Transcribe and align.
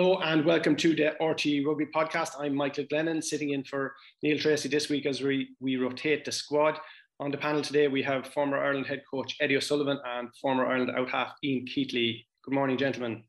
Hello 0.00 0.18
and 0.20 0.46
welcome 0.46 0.76
to 0.76 0.96
the 0.96 1.14
RTE 1.20 1.66
Rugby 1.66 1.84
podcast. 1.94 2.30
I'm 2.38 2.54
Michael 2.54 2.84
Glennon, 2.84 3.22
sitting 3.22 3.50
in 3.50 3.62
for 3.62 3.94
Neil 4.22 4.38
Treacy 4.38 4.70
this 4.70 4.88
week 4.88 5.04
as 5.04 5.20
we, 5.20 5.50
we 5.60 5.76
rotate 5.76 6.24
the 6.24 6.32
squad. 6.32 6.78
On 7.20 7.30
the 7.30 7.36
panel 7.36 7.60
today, 7.60 7.86
we 7.86 8.02
have 8.04 8.26
former 8.28 8.56
Ireland 8.56 8.86
head 8.86 9.02
coach 9.10 9.36
Eddie 9.42 9.58
O'Sullivan 9.58 9.98
and 10.02 10.30
former 10.40 10.64
Ireland 10.64 10.92
out 10.96 11.10
half 11.10 11.34
Ian 11.44 11.66
Keatley. 11.66 12.24
Good 12.42 12.54
morning, 12.54 12.78
gentlemen. 12.78 13.24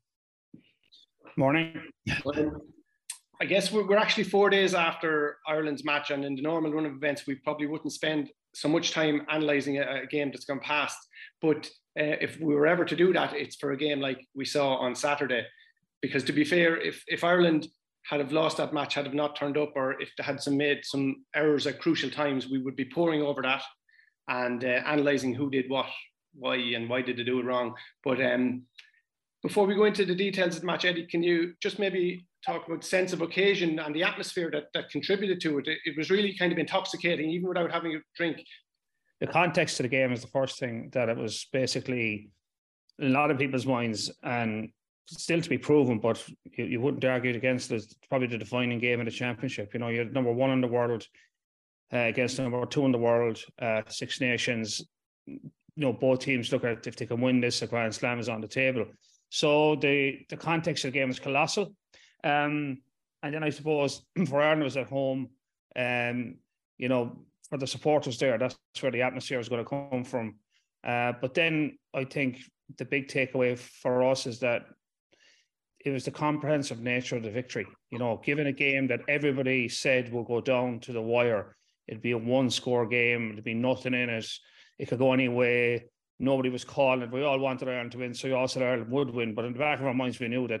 Morning. 1.36 1.74
I 3.38 3.44
guess 3.44 3.70
we're, 3.70 3.86
we're 3.86 3.98
actually 3.98 4.24
four 4.24 4.48
days 4.48 4.72
after 4.72 5.36
Ireland's 5.46 5.84
match, 5.84 6.10
and 6.10 6.24
in 6.24 6.36
the 6.36 6.42
normal 6.42 6.72
run 6.72 6.86
of 6.86 6.94
events, 6.94 7.26
we 7.26 7.34
probably 7.34 7.66
wouldn't 7.66 7.92
spend 7.92 8.30
so 8.54 8.70
much 8.70 8.92
time 8.92 9.26
analysing 9.28 9.76
a, 9.76 10.04
a, 10.04 10.06
game 10.06 10.30
that's 10.30 10.46
gone 10.46 10.60
past. 10.60 10.96
But 11.42 11.66
uh, 12.00 12.16
if 12.22 12.40
we 12.40 12.54
were 12.54 12.66
ever 12.66 12.86
to 12.86 12.96
do 12.96 13.12
that, 13.12 13.34
it's 13.34 13.56
for 13.56 13.72
a 13.72 13.76
game 13.76 14.00
like 14.00 14.26
we 14.34 14.46
saw 14.46 14.76
on 14.76 14.94
Saturday 14.94 15.44
because 16.02 16.24
to 16.24 16.32
be 16.32 16.44
fair, 16.44 16.76
if 16.76 17.02
if 17.06 17.24
Ireland 17.24 17.68
had 18.04 18.20
have 18.20 18.32
lost 18.32 18.56
that 18.58 18.74
match, 18.74 18.94
had 18.94 19.06
have 19.06 19.14
not 19.14 19.36
turned 19.36 19.56
up, 19.56 19.72
or 19.76 20.00
if 20.02 20.10
they 20.18 20.24
had 20.24 20.42
some 20.42 20.56
made 20.56 20.84
some 20.84 21.24
errors 21.34 21.66
at 21.66 21.80
crucial 21.80 22.10
times, 22.10 22.48
we 22.48 22.58
would 22.58 22.76
be 22.76 22.84
poring 22.84 23.22
over 23.22 23.40
that 23.42 23.62
and 24.28 24.64
uh, 24.64 24.80
analysing 24.86 25.34
who 25.34 25.50
did 25.50 25.68
what, 25.70 25.86
why, 26.34 26.56
and 26.56 26.88
why 26.88 27.00
did 27.02 27.16
they 27.16 27.24
do 27.24 27.40
it 27.40 27.44
wrong. 27.44 27.74
But 28.04 28.20
um, 28.20 28.64
before 29.42 29.66
we 29.66 29.74
go 29.74 29.84
into 29.84 30.04
the 30.04 30.14
details 30.14 30.56
of 30.56 30.60
the 30.62 30.66
match, 30.66 30.84
Eddie, 30.84 31.06
can 31.06 31.22
you 31.22 31.54
just 31.60 31.78
maybe 31.78 32.26
talk 32.44 32.66
about 32.66 32.84
sense 32.84 33.12
of 33.12 33.20
occasion 33.20 33.78
and 33.78 33.94
the 33.94 34.02
atmosphere 34.02 34.50
that, 34.52 34.64
that 34.74 34.90
contributed 34.90 35.40
to 35.40 35.58
it? 35.58 35.68
it? 35.68 35.78
It 35.84 35.96
was 35.96 36.10
really 36.10 36.36
kind 36.36 36.52
of 36.52 36.58
intoxicating, 36.58 37.30
even 37.30 37.48
without 37.48 37.72
having 37.72 37.94
a 37.94 38.00
drink. 38.16 38.44
The 39.20 39.26
context 39.28 39.78
of 39.78 39.84
the 39.84 39.88
game 39.88 40.12
is 40.12 40.22
the 40.22 40.28
first 40.28 40.58
thing 40.58 40.90
that 40.92 41.08
it 41.08 41.16
was 41.16 41.46
basically 41.52 42.30
a 43.00 43.06
lot 43.06 43.30
of 43.30 43.38
people's 43.38 43.66
minds, 43.66 44.10
and 44.22 44.70
still 45.06 45.40
to 45.40 45.48
be 45.48 45.58
proven, 45.58 45.98
but 45.98 46.22
you, 46.56 46.64
you 46.64 46.80
wouldn't 46.80 47.04
argue 47.04 47.34
against 47.34 47.70
it. 47.70 47.76
It's 47.76 47.94
probably 48.08 48.28
the 48.28 48.38
defining 48.38 48.78
game 48.78 49.00
in 49.00 49.06
the 49.06 49.12
championship. 49.12 49.74
You 49.74 49.80
know, 49.80 49.88
you're 49.88 50.04
number 50.04 50.32
one 50.32 50.50
in 50.50 50.60
the 50.60 50.68
world 50.68 51.06
uh, 51.92 51.98
against 51.98 52.38
number 52.38 52.64
two 52.66 52.84
in 52.84 52.92
the 52.92 52.98
world, 52.98 53.38
uh, 53.60 53.82
Six 53.88 54.20
Nations. 54.20 54.82
You 55.26 55.40
know, 55.76 55.92
both 55.92 56.20
teams 56.20 56.52
look 56.52 56.64
at 56.64 56.86
if 56.86 56.96
they 56.96 57.06
can 57.06 57.20
win 57.20 57.40
this, 57.40 57.62
a 57.62 57.66
Grand 57.66 57.94
Slam 57.94 58.18
is 58.18 58.28
on 58.28 58.40
the 58.40 58.48
table. 58.48 58.86
So 59.30 59.76
the 59.76 60.18
the 60.28 60.36
context 60.36 60.84
of 60.84 60.92
the 60.92 60.98
game 60.98 61.10
is 61.10 61.18
colossal. 61.18 61.74
Um, 62.24 62.78
and 63.22 63.34
then 63.34 63.42
I 63.42 63.50
suppose 63.50 64.02
for 64.28 64.42
Ireland 64.42 64.64
was 64.64 64.76
at 64.76 64.88
home, 64.88 65.30
um, 65.76 66.36
you 66.78 66.88
know, 66.88 67.24
for 67.48 67.58
the 67.58 67.66
supporters 67.66 68.18
there, 68.18 68.38
that's 68.38 68.56
where 68.80 68.92
the 68.92 69.02
atmosphere 69.02 69.40
is 69.40 69.48
going 69.48 69.64
to 69.64 69.68
come 69.68 70.04
from. 70.04 70.36
Uh, 70.84 71.12
but 71.20 71.34
then 71.34 71.78
I 71.94 72.04
think 72.04 72.38
the 72.78 72.84
big 72.84 73.08
takeaway 73.08 73.58
for 73.58 74.02
us 74.02 74.26
is 74.26 74.40
that 74.40 74.62
it 75.84 75.90
was 75.90 76.04
the 76.04 76.10
comprehensive 76.10 76.80
nature 76.80 77.16
of 77.16 77.22
the 77.22 77.30
victory. 77.30 77.66
You 77.90 77.98
know, 77.98 78.20
given 78.24 78.46
a 78.46 78.52
game 78.52 78.86
that 78.88 79.00
everybody 79.08 79.68
said 79.68 80.12
will 80.12 80.22
go 80.24 80.40
down 80.40 80.80
to 80.80 80.92
the 80.92 81.02
wire, 81.02 81.56
it'd 81.88 82.02
be 82.02 82.12
a 82.12 82.18
one 82.18 82.50
score 82.50 82.86
game, 82.86 83.32
it'd 83.32 83.44
be 83.44 83.54
nothing 83.54 83.94
in 83.94 84.08
it, 84.08 84.26
it 84.78 84.88
could 84.88 84.98
go 84.98 85.12
any 85.12 85.28
way. 85.28 85.86
Nobody 86.18 86.50
was 86.50 86.64
calling 86.64 87.02
it. 87.02 87.10
We 87.10 87.24
all 87.24 87.38
wanted 87.38 87.68
Ireland 87.68 87.92
to 87.92 87.98
win, 87.98 88.14
so 88.14 88.28
we 88.28 88.34
all 88.34 88.46
said 88.46 88.62
Ireland 88.62 88.90
would 88.90 89.10
win. 89.10 89.34
But 89.34 89.44
in 89.44 89.54
the 89.54 89.58
back 89.58 89.80
of 89.80 89.86
our 89.86 89.94
minds, 89.94 90.20
we 90.20 90.28
knew 90.28 90.46
that, 90.48 90.60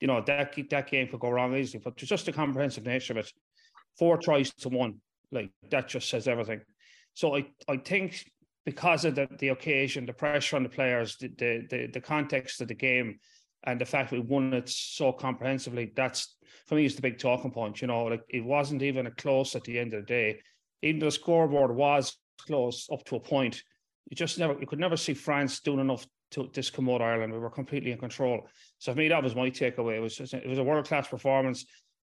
you 0.00 0.06
know, 0.06 0.22
that 0.26 0.54
that 0.70 0.90
game 0.90 1.08
could 1.08 1.20
go 1.20 1.30
wrong 1.30 1.56
easily. 1.56 1.80
But 1.82 1.96
just 1.96 2.26
the 2.26 2.32
comprehensive 2.32 2.84
nature 2.84 3.14
of 3.14 3.18
it, 3.18 3.32
four 3.98 4.18
tries 4.18 4.52
to 4.56 4.68
one, 4.68 5.00
like 5.32 5.50
that 5.70 5.88
just 5.88 6.10
says 6.10 6.28
everything. 6.28 6.60
So 7.14 7.36
I, 7.36 7.46
I 7.66 7.78
think 7.78 8.30
because 8.66 9.04
of 9.04 9.14
the, 9.14 9.28
the 9.38 9.48
occasion, 9.48 10.04
the 10.04 10.12
pressure 10.12 10.56
on 10.56 10.64
the 10.64 10.68
players, 10.68 11.16
the, 11.16 11.28
the 11.28 11.66
the 11.70 11.86
the 11.86 12.00
context 12.00 12.60
of 12.60 12.68
the 12.68 12.74
game, 12.74 13.18
and 13.64 13.80
the 13.80 13.84
fact 13.84 14.12
we 14.12 14.20
won 14.20 14.52
it 14.52 14.68
so 14.68 15.12
comprehensively, 15.12 15.92
that's 15.96 16.36
for 16.66 16.76
me 16.76 16.84
is 16.84 16.96
the 16.96 17.02
big 17.02 17.18
talking 17.18 17.50
point. 17.50 17.80
You 17.80 17.88
know, 17.88 18.04
like 18.04 18.22
it 18.28 18.44
wasn't 18.44 18.82
even 18.82 19.06
a 19.06 19.10
close 19.10 19.54
at 19.54 19.64
the 19.64 19.78
end 19.78 19.94
of 19.94 20.02
the 20.02 20.06
day. 20.06 20.40
Even 20.82 21.00
the 21.00 21.10
scoreboard 21.10 21.74
was 21.74 22.16
close 22.46 22.88
up 22.92 23.04
to 23.04 23.16
a 23.16 23.20
point, 23.20 23.62
you 24.10 24.16
just 24.16 24.38
never 24.38 24.58
you 24.60 24.66
could 24.66 24.78
never 24.78 24.96
see 24.96 25.14
France 25.14 25.60
doing 25.60 25.80
enough 25.80 26.06
to 26.32 26.44
discommode 26.44 27.00
Ireland. 27.00 27.32
We 27.32 27.38
were 27.38 27.50
completely 27.50 27.92
in 27.92 27.98
control. 27.98 28.48
So 28.78 28.92
for 28.92 28.98
me, 28.98 29.08
that 29.08 29.22
was 29.22 29.36
my 29.36 29.50
takeaway. 29.50 29.96
It 29.96 30.00
was 30.00 30.16
just, 30.16 30.34
it 30.34 30.48
was 30.48 30.58
a 30.58 30.64
world 30.64 30.86
class 30.86 31.08
performance 31.08 31.64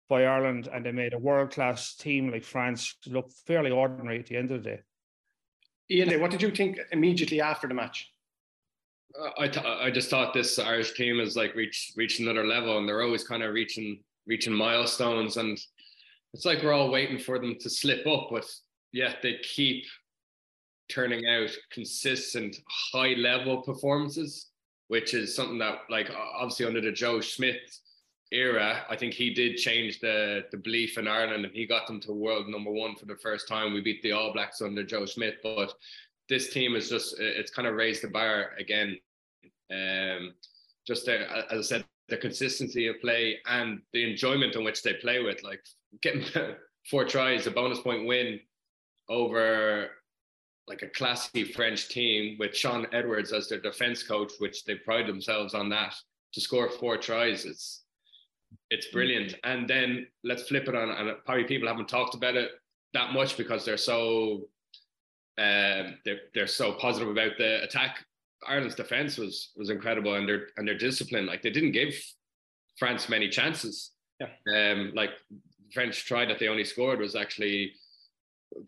by 0.08 0.24
Ireland, 0.24 0.68
and 0.72 0.84
they 0.84 0.92
made 0.92 1.14
a 1.14 1.18
world 1.18 1.50
class 1.50 1.94
team 1.94 2.30
like 2.30 2.44
France 2.44 2.96
look 3.06 3.30
fairly 3.46 3.70
ordinary 3.70 4.18
at 4.18 4.26
the 4.26 4.36
end 4.36 4.50
of 4.50 4.62
the 4.62 4.70
day. 4.70 4.80
Ian, 5.90 6.20
what 6.20 6.30
did 6.30 6.42
you 6.42 6.50
think 6.50 6.78
immediately 6.90 7.40
after 7.40 7.68
the 7.68 7.74
match? 7.74 8.10
I, 9.38 9.48
th- 9.48 9.64
I 9.64 9.90
just 9.90 10.10
thought 10.10 10.34
this 10.34 10.58
Irish 10.58 10.94
team 10.94 11.18
has 11.18 11.36
like 11.36 11.54
reached 11.54 11.96
reached 11.96 12.20
another 12.20 12.44
level, 12.44 12.78
and 12.78 12.88
they're 12.88 13.02
always 13.02 13.24
kind 13.24 13.42
of 13.42 13.54
reaching 13.54 14.00
reaching 14.26 14.52
milestones, 14.52 15.36
and 15.36 15.58
it's 16.32 16.44
like 16.44 16.62
we're 16.62 16.72
all 16.72 16.90
waiting 16.90 17.18
for 17.18 17.38
them 17.38 17.56
to 17.60 17.70
slip 17.70 18.06
up, 18.06 18.28
but 18.30 18.44
yet 18.92 19.18
they 19.22 19.38
keep 19.42 19.84
turning 20.88 21.26
out 21.26 21.50
consistent 21.70 22.56
high 22.92 23.14
level 23.14 23.62
performances, 23.62 24.50
which 24.88 25.14
is 25.14 25.34
something 25.34 25.58
that 25.58 25.78
like 25.90 26.10
obviously 26.36 26.66
under 26.66 26.80
the 26.80 26.92
Joe 26.92 27.20
Schmidt 27.20 27.60
era, 28.32 28.84
I 28.90 28.96
think 28.96 29.14
he 29.14 29.32
did 29.32 29.56
change 29.56 30.00
the 30.00 30.44
the 30.50 30.56
belief 30.56 30.98
in 30.98 31.06
Ireland, 31.06 31.44
and 31.44 31.54
he 31.54 31.66
got 31.66 31.86
them 31.86 32.00
to 32.00 32.12
world 32.12 32.48
number 32.48 32.72
one 32.72 32.96
for 32.96 33.06
the 33.06 33.16
first 33.16 33.46
time. 33.46 33.72
We 33.72 33.80
beat 33.80 34.02
the 34.02 34.12
All 34.12 34.32
Blacks 34.32 34.60
under 34.60 34.82
Joe 34.82 35.06
Schmidt, 35.06 35.36
but 35.42 35.72
this 36.28 36.52
team 36.52 36.74
is 36.74 36.88
just 36.88 37.20
it's 37.20 37.50
kind 37.50 37.68
of 37.68 37.74
raised 37.74 38.02
the 38.02 38.08
bar 38.08 38.50
again. 38.58 38.98
Um, 39.74 40.34
just 40.86 41.08
as 41.08 41.18
I 41.50 41.62
said, 41.62 41.84
the 42.08 42.16
consistency 42.16 42.86
of 42.86 43.00
play 43.00 43.38
and 43.46 43.80
the 43.92 44.08
enjoyment 44.08 44.54
in 44.56 44.64
which 44.64 44.82
they 44.82 44.94
play 44.94 45.22
with, 45.22 45.42
like 45.42 45.64
getting 46.02 46.24
four 46.90 47.04
tries, 47.04 47.46
a 47.46 47.50
bonus 47.50 47.80
point 47.80 48.06
win 48.06 48.40
over 49.08 49.88
like 50.66 50.82
a 50.82 50.88
classy 50.88 51.44
French 51.44 51.88
team 51.88 52.36
with 52.38 52.56
Shaun 52.56 52.86
Edwards 52.92 53.32
as 53.32 53.48
their 53.48 53.60
defense 53.60 54.02
coach, 54.02 54.32
which 54.38 54.64
they 54.64 54.76
pride 54.76 55.06
themselves 55.06 55.54
on 55.54 55.68
that 55.70 55.94
to 56.32 56.40
score 56.40 56.70
four 56.70 56.96
tries. 56.96 57.44
It's 57.44 57.82
it's 58.70 58.86
brilliant. 58.88 59.34
And 59.44 59.68
then 59.68 60.06
let's 60.22 60.44
flip 60.44 60.68
it 60.68 60.74
on, 60.74 60.90
and 60.90 61.16
probably 61.24 61.44
people 61.44 61.68
haven't 61.68 61.88
talked 61.88 62.14
about 62.14 62.36
it 62.36 62.50
that 62.94 63.12
much 63.12 63.36
because 63.36 63.64
they're 63.64 63.76
so 63.76 64.48
um, 65.36 65.98
they're 66.04 66.20
they're 66.34 66.46
so 66.46 66.72
positive 66.72 67.08
about 67.08 67.32
the 67.38 67.62
attack. 67.62 68.04
Ireland's 68.46 68.74
defense 68.74 69.18
was 69.18 69.50
was 69.56 69.70
incredible, 69.70 70.14
and 70.14 70.28
their 70.28 70.48
and 70.56 70.66
their 70.66 70.78
discipline. 70.78 71.26
Like 71.26 71.42
they 71.42 71.50
didn't 71.50 71.72
give 71.72 71.94
France 72.78 73.08
many 73.08 73.28
chances. 73.28 73.92
Yeah. 74.20 74.72
Um, 74.72 74.92
like 74.94 75.10
French 75.72 76.04
try 76.04 76.24
that 76.24 76.38
they 76.38 76.48
only 76.48 76.64
scored 76.64 77.00
was 77.00 77.16
actually 77.16 77.72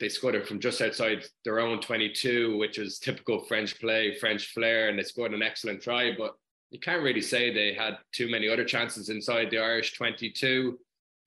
they 0.00 0.08
scored 0.08 0.34
it 0.34 0.46
from 0.46 0.58
just 0.60 0.80
outside 0.80 1.24
their 1.44 1.60
own 1.60 1.80
22, 1.80 2.58
which 2.58 2.78
is 2.78 2.98
typical 2.98 3.44
French 3.44 3.78
play, 3.80 4.16
French 4.18 4.52
flair, 4.52 4.88
and 4.88 4.98
they 4.98 5.02
scored 5.02 5.32
an 5.32 5.42
excellent 5.42 5.82
try. 5.82 6.12
But 6.16 6.34
you 6.70 6.80
can't 6.80 7.02
really 7.02 7.20
say 7.20 7.52
they 7.52 7.72
had 7.72 7.98
too 8.12 8.28
many 8.28 8.48
other 8.48 8.64
chances 8.64 9.08
inside 9.08 9.50
the 9.50 9.58
Irish 9.58 9.94
22. 9.94 10.78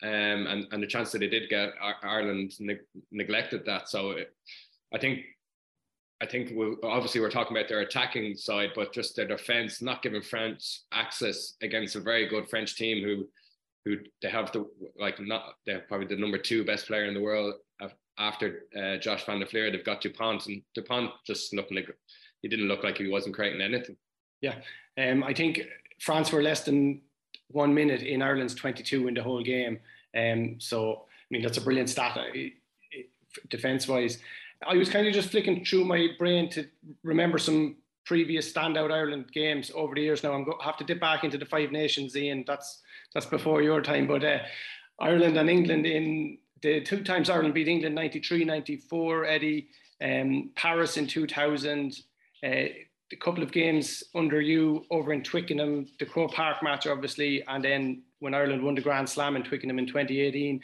Um, 0.01 0.09
and, 0.09 0.67
and 0.71 0.81
the 0.81 0.87
chance 0.87 1.11
that 1.11 1.19
they 1.19 1.27
did 1.27 1.49
get, 1.49 1.73
Ireland 2.03 2.53
ne- 2.59 2.79
neglected 3.11 3.65
that. 3.65 3.89
So 3.89 4.11
it, 4.11 4.33
I 4.93 4.97
think 4.97 5.21
I 6.21 6.25
think 6.25 6.51
we 6.53 6.75
obviously 6.83 7.21
we're 7.21 7.31
talking 7.31 7.55
about 7.55 7.69
their 7.69 7.79
attacking 7.79 8.35
side, 8.35 8.71
but 8.75 8.93
just 8.93 9.15
their 9.15 9.27
defense, 9.27 9.81
not 9.81 10.01
giving 10.01 10.21
France 10.21 10.85
access 10.91 11.53
against 11.61 11.95
a 11.95 12.01
very 12.01 12.27
good 12.27 12.49
French 12.49 12.75
team 12.75 13.03
who 13.03 13.27
who 13.85 13.97
they 14.21 14.29
have 14.29 14.51
the 14.51 14.69
like 14.97 15.19
not 15.19 15.55
they're 15.65 15.79
probably 15.79 16.07
the 16.07 16.17
number 16.17 16.37
two 16.37 16.65
best 16.65 16.87
player 16.87 17.05
in 17.05 17.13
the 17.13 17.21
world 17.21 17.55
after 18.19 18.65
uh, 18.77 18.97
Josh 18.97 19.25
Van 19.25 19.39
der 19.39 19.45
Flier. 19.45 19.71
They've 19.71 19.83
got 19.83 20.01
Dupont 20.01 20.45
and 20.47 20.61
Dupont 20.75 21.11
just 21.25 21.53
looking 21.53 21.77
like 21.77 21.89
he 22.41 22.47
didn't 22.47 22.67
look 22.67 22.83
like 22.83 22.97
he 22.97 23.09
wasn't 23.09 23.35
creating 23.35 23.61
anything. 23.61 23.95
Yeah, 24.41 24.55
um, 24.97 25.23
I 25.23 25.33
think 25.33 25.61
France 25.99 26.31
were 26.31 26.43
less 26.43 26.63
than 26.63 27.01
one 27.47 27.73
minute 27.73 28.01
in 28.01 28.21
Ireland's 28.21 28.53
22 28.55 29.07
in 29.07 29.13
the 29.13 29.23
whole 29.23 29.41
game. 29.41 29.79
Um, 30.15 30.59
so 30.59 31.05
I 31.07 31.27
mean 31.31 31.41
that's 31.41 31.57
a 31.57 31.61
brilliant 31.61 31.89
stat 31.89 32.17
uh, 32.17 32.23
defense 33.49 33.87
wise. 33.87 34.19
I 34.67 34.75
was 34.75 34.89
kind 34.89 35.07
of 35.07 35.13
just 35.13 35.29
flicking 35.29 35.63
through 35.63 35.85
my 35.85 36.09
brain 36.17 36.49
to 36.51 36.65
remember 37.03 37.37
some 37.37 37.77
previous 38.05 38.51
standout 38.51 38.91
Ireland 38.91 39.31
games 39.31 39.71
over 39.73 39.95
the 39.95 40.01
years. 40.01 40.23
Now 40.23 40.33
I'm 40.33 40.43
going 40.43 40.57
to 40.57 40.63
have 40.65 40.77
to 40.77 40.83
dip 40.83 40.99
back 40.99 41.23
into 41.23 41.37
the 41.37 41.45
Five 41.45 41.71
Nations, 41.71 42.15
Ian. 42.15 42.43
That's 42.45 42.81
that's 43.13 43.25
before 43.25 43.61
your 43.61 43.81
time, 43.81 44.07
but 44.07 44.23
uh, 44.23 44.39
Ireland 44.99 45.37
and 45.37 45.49
England 45.49 45.85
in 45.85 46.37
the 46.61 46.81
two 46.81 47.03
times 47.03 47.29
Ireland 47.29 47.53
beat 47.53 47.67
England 47.67 47.95
93, 47.95 48.43
94, 48.43 49.25
Eddie, 49.25 49.69
um, 50.03 50.51
Paris 50.55 50.97
in 50.97 51.07
2000. 51.07 51.95
Uh, 52.43 52.47
a 53.11 53.15
couple 53.19 53.41
of 53.41 53.51
games 53.51 54.03
under 54.13 54.39
you 54.39 54.85
over 54.91 55.13
in 55.13 55.23
Twickenham, 55.23 55.87
the 55.99 56.05
Croke 56.05 56.33
Park 56.33 56.61
match, 56.61 56.85
obviously, 56.85 57.43
and 57.47 57.63
then 57.63 58.03
when 58.19 58.33
Ireland 58.33 58.61
won 58.61 58.75
the 58.75 58.81
Grand 58.81 59.09
Slam 59.09 59.35
in 59.35 59.43
Twickenham 59.43 59.79
in 59.79 59.87
2018. 59.87 60.61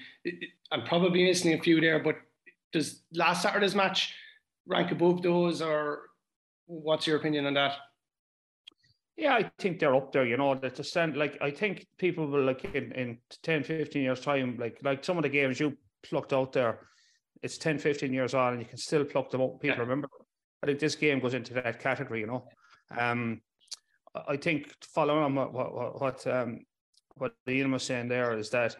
I'm 0.72 0.84
probably 0.84 1.24
missing 1.24 1.54
a 1.54 1.62
few 1.62 1.82
there, 1.82 2.00
but 2.00 2.18
does 2.76 3.04
last 3.14 3.42
Saturday's 3.42 3.74
match 3.74 4.14
rank 4.68 4.92
above 4.92 5.22
those, 5.22 5.62
or 5.62 6.04
what's 6.68 7.08
your 7.08 7.18
opinion 7.18 7.46
on 7.46 7.54
that? 7.54 7.78
Yeah, 9.18 9.34
I 9.34 9.50
think 9.60 9.80
they're 9.80 9.96
up 9.96 10.12
there, 10.12 10.26
you 10.26 10.36
know, 10.36 10.56
to 10.56 10.84
stand 10.84 11.16
like 11.16 11.38
I 11.42 11.50
think 11.50 11.88
people 11.98 12.28
will 12.28 12.44
like 12.44 12.66
in, 12.76 12.92
in 12.92 13.18
10, 13.44 13.64
15 13.64 14.02
years 14.02 14.20
time, 14.20 14.58
like 14.60 14.78
like 14.84 15.06
some 15.06 15.18
of 15.18 15.24
the 15.24 15.30
games 15.30 15.60
you 15.60 15.78
plucked 16.04 16.34
out 16.34 16.52
there, 16.52 16.80
it's 17.42 17.58
10, 17.58 17.80
15 17.80 18.12
years 18.12 18.34
on 18.34 18.54
and 18.54 18.62
you 18.62 18.68
can 18.68 18.78
still 18.78 19.06
pluck 19.06 19.30
them 19.30 19.42
up. 19.42 19.62
People 19.62 19.78
yeah. 19.78 19.82
remember. 19.82 20.10
I 20.62 20.66
think 20.66 20.80
this 20.80 20.96
game 20.96 21.20
goes 21.20 21.34
into 21.34 21.54
that 21.54 21.80
category, 21.80 22.20
you 22.20 22.28
know. 22.28 22.46
Um 22.98 23.42
I 24.28 24.36
think 24.36 24.74
following 24.94 25.24
on 25.24 25.36
what 25.36 25.54
what 25.54 26.02
what 26.02 26.28
um 26.28 26.66
what 27.16 27.34
Ian 27.48 27.72
was 27.72 27.84
saying 27.84 28.10
there 28.10 28.38
is 28.38 28.50
that 28.50 28.76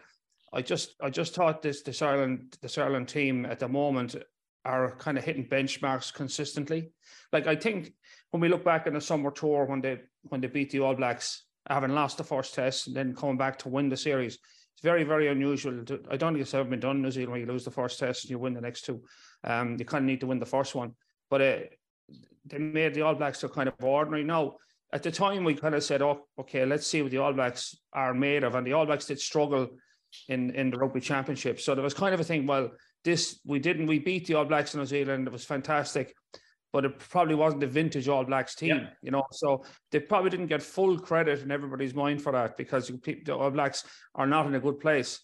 I 0.52 0.62
just 0.62 0.94
I 1.00 1.10
just 1.10 1.34
thought 1.34 1.62
this 1.62 1.82
this 1.82 2.02
Ireland 2.02 2.56
this 2.62 2.78
Ireland 2.78 3.08
team 3.08 3.46
at 3.46 3.58
the 3.58 3.68
moment 3.68 4.16
are 4.64 4.96
kind 4.96 5.16
of 5.16 5.24
hitting 5.24 5.48
benchmarks 5.48 6.12
consistently. 6.12 6.90
Like 7.32 7.46
I 7.46 7.56
think 7.56 7.92
when 8.30 8.40
we 8.40 8.48
look 8.48 8.64
back 8.64 8.86
in 8.86 8.94
the 8.94 9.00
summer 9.00 9.30
tour 9.30 9.64
when 9.64 9.80
they 9.80 10.00
when 10.22 10.40
they 10.40 10.48
beat 10.48 10.70
the 10.70 10.80
All 10.80 10.94
Blacks, 10.94 11.44
having 11.68 11.92
lost 11.92 12.18
the 12.18 12.24
first 12.24 12.54
test 12.54 12.86
and 12.86 12.96
then 12.96 13.14
coming 13.14 13.36
back 13.36 13.58
to 13.60 13.68
win 13.68 13.88
the 13.88 13.96
series, 13.96 14.34
it's 14.34 14.82
very 14.82 15.04
very 15.04 15.28
unusual. 15.28 15.84
I 16.10 16.16
don't 16.16 16.32
think 16.32 16.42
it's 16.42 16.54
ever 16.54 16.68
been 16.68 16.80
done 16.80 16.96
in 16.96 17.02
New 17.02 17.10
Zealand 17.10 17.32
when 17.32 17.40
you 17.40 17.46
lose 17.46 17.64
the 17.64 17.70
first 17.70 17.98
test 17.98 18.24
and 18.24 18.30
you 18.30 18.38
win 18.38 18.54
the 18.54 18.60
next 18.60 18.84
two. 18.84 19.02
Um, 19.44 19.76
you 19.78 19.84
kind 19.84 20.02
of 20.02 20.06
need 20.06 20.20
to 20.20 20.26
win 20.26 20.38
the 20.38 20.46
first 20.46 20.74
one, 20.74 20.92
but 21.30 21.40
uh, 21.40 21.58
they 22.46 22.58
made 22.58 22.94
the 22.94 23.02
All 23.02 23.14
Blacks 23.14 23.42
look 23.42 23.54
kind 23.54 23.68
of 23.68 23.74
ordinary. 23.82 24.24
Now 24.24 24.56
at 24.92 25.02
the 25.02 25.10
time 25.10 25.42
we 25.42 25.54
kind 25.54 25.74
of 25.74 25.82
said, 25.82 26.00
oh, 26.00 26.26
okay, 26.38 26.64
let's 26.64 26.86
see 26.86 27.02
what 27.02 27.10
the 27.10 27.18
All 27.18 27.32
Blacks 27.32 27.76
are 27.92 28.14
made 28.14 28.44
of, 28.44 28.54
and 28.54 28.66
the 28.66 28.72
All 28.72 28.86
Blacks 28.86 29.06
did 29.06 29.20
struggle 29.20 29.68
in 30.28 30.50
in 30.54 30.70
the 30.70 30.78
rugby 30.78 31.00
championship. 31.00 31.60
So 31.60 31.74
there 31.74 31.84
was 31.84 31.94
kind 31.94 32.14
of 32.14 32.20
a 32.20 32.24
thing. 32.24 32.46
Well, 32.46 32.70
this 33.04 33.40
we 33.44 33.58
didn't. 33.58 33.86
We 33.86 33.98
beat 33.98 34.26
the 34.26 34.34
All 34.34 34.44
Blacks 34.44 34.74
in 34.74 34.80
New 34.80 34.86
Zealand. 34.86 35.26
It 35.26 35.32
was 35.32 35.44
fantastic, 35.44 36.14
but 36.72 36.84
it 36.84 36.98
probably 36.98 37.34
wasn't 37.34 37.60
the 37.60 37.66
vintage 37.66 38.08
All 38.08 38.24
Blacks 38.24 38.54
team. 38.54 38.76
Yeah. 38.76 38.88
You 39.02 39.10
know, 39.12 39.24
so 39.32 39.64
they 39.90 40.00
probably 40.00 40.30
didn't 40.30 40.46
get 40.46 40.62
full 40.62 40.98
credit 40.98 41.42
in 41.42 41.50
everybody's 41.50 41.94
mind 41.94 42.22
for 42.22 42.32
that 42.32 42.56
because 42.56 42.88
the 42.88 43.34
All 43.34 43.50
Blacks 43.50 43.84
are 44.14 44.26
not 44.26 44.46
in 44.46 44.54
a 44.54 44.60
good 44.60 44.80
place. 44.80 45.20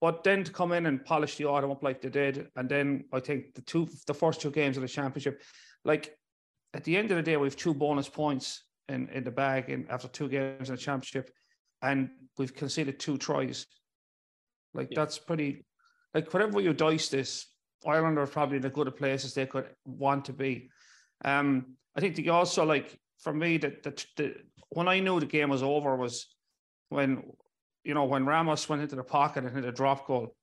But 0.00 0.24
then 0.24 0.44
to 0.44 0.52
come 0.52 0.72
in 0.72 0.86
and 0.86 1.04
polish 1.04 1.36
the 1.36 1.44
autumn 1.44 1.70
up 1.70 1.82
like 1.82 2.00
they 2.00 2.08
did, 2.08 2.48
and 2.56 2.68
then 2.68 3.04
I 3.12 3.20
think 3.20 3.54
the 3.54 3.60
two, 3.60 3.86
the 4.06 4.14
first 4.14 4.40
two 4.40 4.50
games 4.50 4.78
of 4.78 4.82
the 4.82 4.88
championship, 4.88 5.42
like 5.84 6.16
at 6.72 6.84
the 6.84 6.96
end 6.96 7.10
of 7.10 7.18
the 7.18 7.22
day, 7.22 7.36
we 7.36 7.46
have 7.46 7.56
two 7.56 7.74
bonus 7.74 8.08
points 8.08 8.64
in, 8.88 9.08
in 9.10 9.24
the 9.24 9.30
bag 9.30 9.68
in 9.68 9.86
after 9.90 10.08
two 10.08 10.28
games 10.28 10.70
in 10.70 10.76
the 10.76 10.80
championship, 10.80 11.30
and 11.82 12.08
we've 12.38 12.54
conceded 12.54 12.98
two 12.98 13.18
tries. 13.18 13.66
Like 14.74 14.88
yeah. 14.90 15.00
that's 15.00 15.18
pretty. 15.18 15.64
Like 16.14 16.32
whatever 16.32 16.60
you 16.60 16.72
dice 16.72 17.08
this, 17.08 17.46
Ireland 17.86 18.18
are 18.18 18.26
probably 18.26 18.56
in 18.56 18.64
as 18.64 18.72
good 18.72 18.88
a 18.88 18.92
place 18.92 19.24
as 19.24 19.34
they 19.34 19.46
could 19.46 19.66
want 19.84 20.26
to 20.26 20.32
be. 20.32 20.70
Um, 21.24 21.76
I 21.96 22.00
think 22.00 22.16
the 22.16 22.28
also 22.30 22.64
like 22.64 22.98
for 23.18 23.32
me 23.32 23.58
that 23.58 23.82
the, 23.82 24.04
the 24.16 24.34
when 24.70 24.88
I 24.88 25.00
knew 25.00 25.20
the 25.20 25.26
game 25.26 25.50
was 25.50 25.62
over 25.62 25.96
was 25.96 26.26
when 26.88 27.22
you 27.84 27.94
know 27.94 28.04
when 28.04 28.26
Ramos 28.26 28.68
went 28.68 28.82
into 28.82 28.96
the 28.96 29.04
pocket 29.04 29.44
and 29.44 29.54
hit 29.54 29.64
a 29.64 29.72
drop 29.72 30.06
goal. 30.06 30.34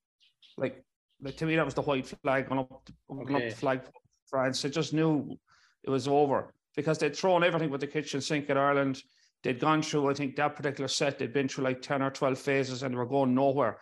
Like, 0.57 0.83
like 1.21 1.37
to 1.37 1.45
me 1.45 1.55
that 1.55 1.65
was 1.65 1.73
the 1.73 1.81
white 1.81 2.07
flag 2.07 2.49
going 2.49 2.59
up, 2.59 2.89
going 3.09 3.35
okay. 3.35 3.45
up 3.45 3.49
the 3.51 3.55
flag 3.55 3.81
France. 4.29 4.63
I 4.65 4.69
just 4.69 4.93
knew 4.93 5.37
it 5.83 5.89
was 5.89 6.07
over 6.07 6.53
because 6.75 6.97
they'd 6.97 7.15
thrown 7.15 7.43
everything 7.43 7.69
with 7.69 7.81
the 7.81 7.87
kitchen 7.87 8.21
sink 8.21 8.49
at 8.49 8.57
Ireland. 8.57 9.01
They'd 9.43 9.59
gone 9.59 9.81
through, 9.81 10.09
I 10.09 10.13
think, 10.13 10.35
that 10.35 10.55
particular 10.55 10.87
set, 10.87 11.19
they'd 11.19 11.33
been 11.33 11.47
through 11.47 11.63
like 11.63 11.81
10 11.81 12.01
or 12.01 12.09
12 12.09 12.37
phases 12.37 12.83
and 12.83 12.93
they 12.93 12.97
were 12.97 13.05
going 13.05 13.33
nowhere. 13.33 13.77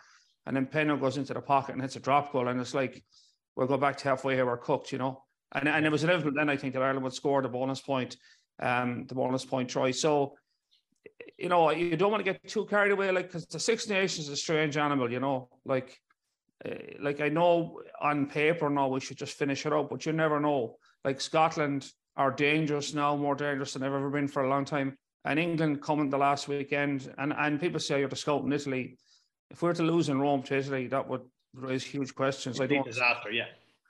And 0.46 0.56
then 0.56 0.66
Penno 0.66 1.00
goes 1.00 1.16
into 1.16 1.34
the 1.34 1.40
pocket 1.40 1.72
and 1.72 1.82
hits 1.82 1.96
a 1.96 2.00
drop 2.00 2.32
goal. 2.32 2.48
And 2.48 2.60
it's 2.60 2.74
like, 2.74 3.02
we'll 3.56 3.66
go 3.66 3.76
back 3.76 3.96
to 3.98 4.08
halfway 4.08 4.34
here, 4.34 4.46
we're 4.46 4.56
cooked, 4.56 4.92
you 4.92 4.98
know. 4.98 5.22
And, 5.52 5.68
and 5.68 5.84
it 5.84 5.92
was 5.92 6.04
inevitable 6.04 6.36
then, 6.36 6.48
I 6.48 6.56
think, 6.56 6.74
that 6.74 6.82
Ireland 6.82 7.04
would 7.04 7.12
score 7.12 7.42
the 7.42 7.48
bonus 7.48 7.80
point, 7.80 8.16
um, 8.60 9.06
the 9.06 9.14
bonus 9.14 9.44
point 9.44 9.70
try. 9.70 9.90
So, 9.90 10.34
you 11.38 11.48
know, 11.48 11.70
you 11.70 11.96
don't 11.96 12.10
want 12.10 12.24
to 12.24 12.32
get 12.32 12.46
too 12.48 12.66
carried 12.66 12.92
away, 12.92 13.10
like, 13.10 13.26
because 13.26 13.46
the 13.46 13.58
Six 13.58 13.88
Nations 13.88 14.26
is 14.26 14.32
a 14.32 14.36
strange 14.36 14.76
animal, 14.76 15.10
you 15.10 15.20
know. 15.20 15.48
Like, 15.64 16.00
uh, 16.64 16.74
like 17.00 17.20
I 17.20 17.28
know 17.28 17.80
on 18.00 18.26
paper 18.26 18.70
now 18.70 18.88
we 18.88 19.00
should 19.00 19.18
just 19.18 19.38
finish 19.38 19.66
it 19.66 19.72
up, 19.72 19.90
but 19.90 20.06
you 20.06 20.12
never 20.12 20.40
know. 20.40 20.76
Like 21.04 21.20
Scotland 21.20 21.90
are 22.16 22.30
dangerous 22.30 22.94
now, 22.94 23.14
more 23.16 23.34
dangerous 23.34 23.72
than 23.72 23.82
they've 23.82 23.92
ever 23.92 24.10
been 24.10 24.28
for 24.28 24.44
a 24.44 24.48
long 24.48 24.64
time. 24.64 24.96
And 25.24 25.38
England 25.38 25.82
coming 25.82 26.08
the 26.08 26.18
last 26.18 26.48
weekend, 26.48 27.12
and, 27.18 27.32
and 27.36 27.60
people 27.60 27.80
say 27.80 28.00
you're 28.00 28.08
the 28.08 28.16
scout 28.16 28.44
in 28.44 28.52
Italy 28.52 28.96
if 29.50 29.62
we 29.62 29.68
were 29.68 29.74
to 29.74 29.82
lose 29.82 30.08
in 30.08 30.20
Rome 30.20 30.42
to 30.44 30.56
Italy, 30.56 30.86
that 30.88 31.08
would 31.08 31.22
raise 31.54 31.84
huge 31.84 32.14
questions. 32.14 32.60
I 32.60 32.66
don't, 32.66 32.84
disaster, 32.84 33.30
yeah. 33.30 33.46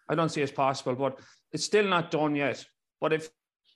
I 0.09 0.15
don't 0.15 0.29
see 0.29 0.43
it's 0.43 0.53
possible, 0.53 0.95
but 0.95 1.19
it's 1.53 1.65
still 1.65 1.87
not 1.87 2.11
done 2.11 2.35
yet. 2.37 2.65
But 3.01 3.13
if 3.13 3.31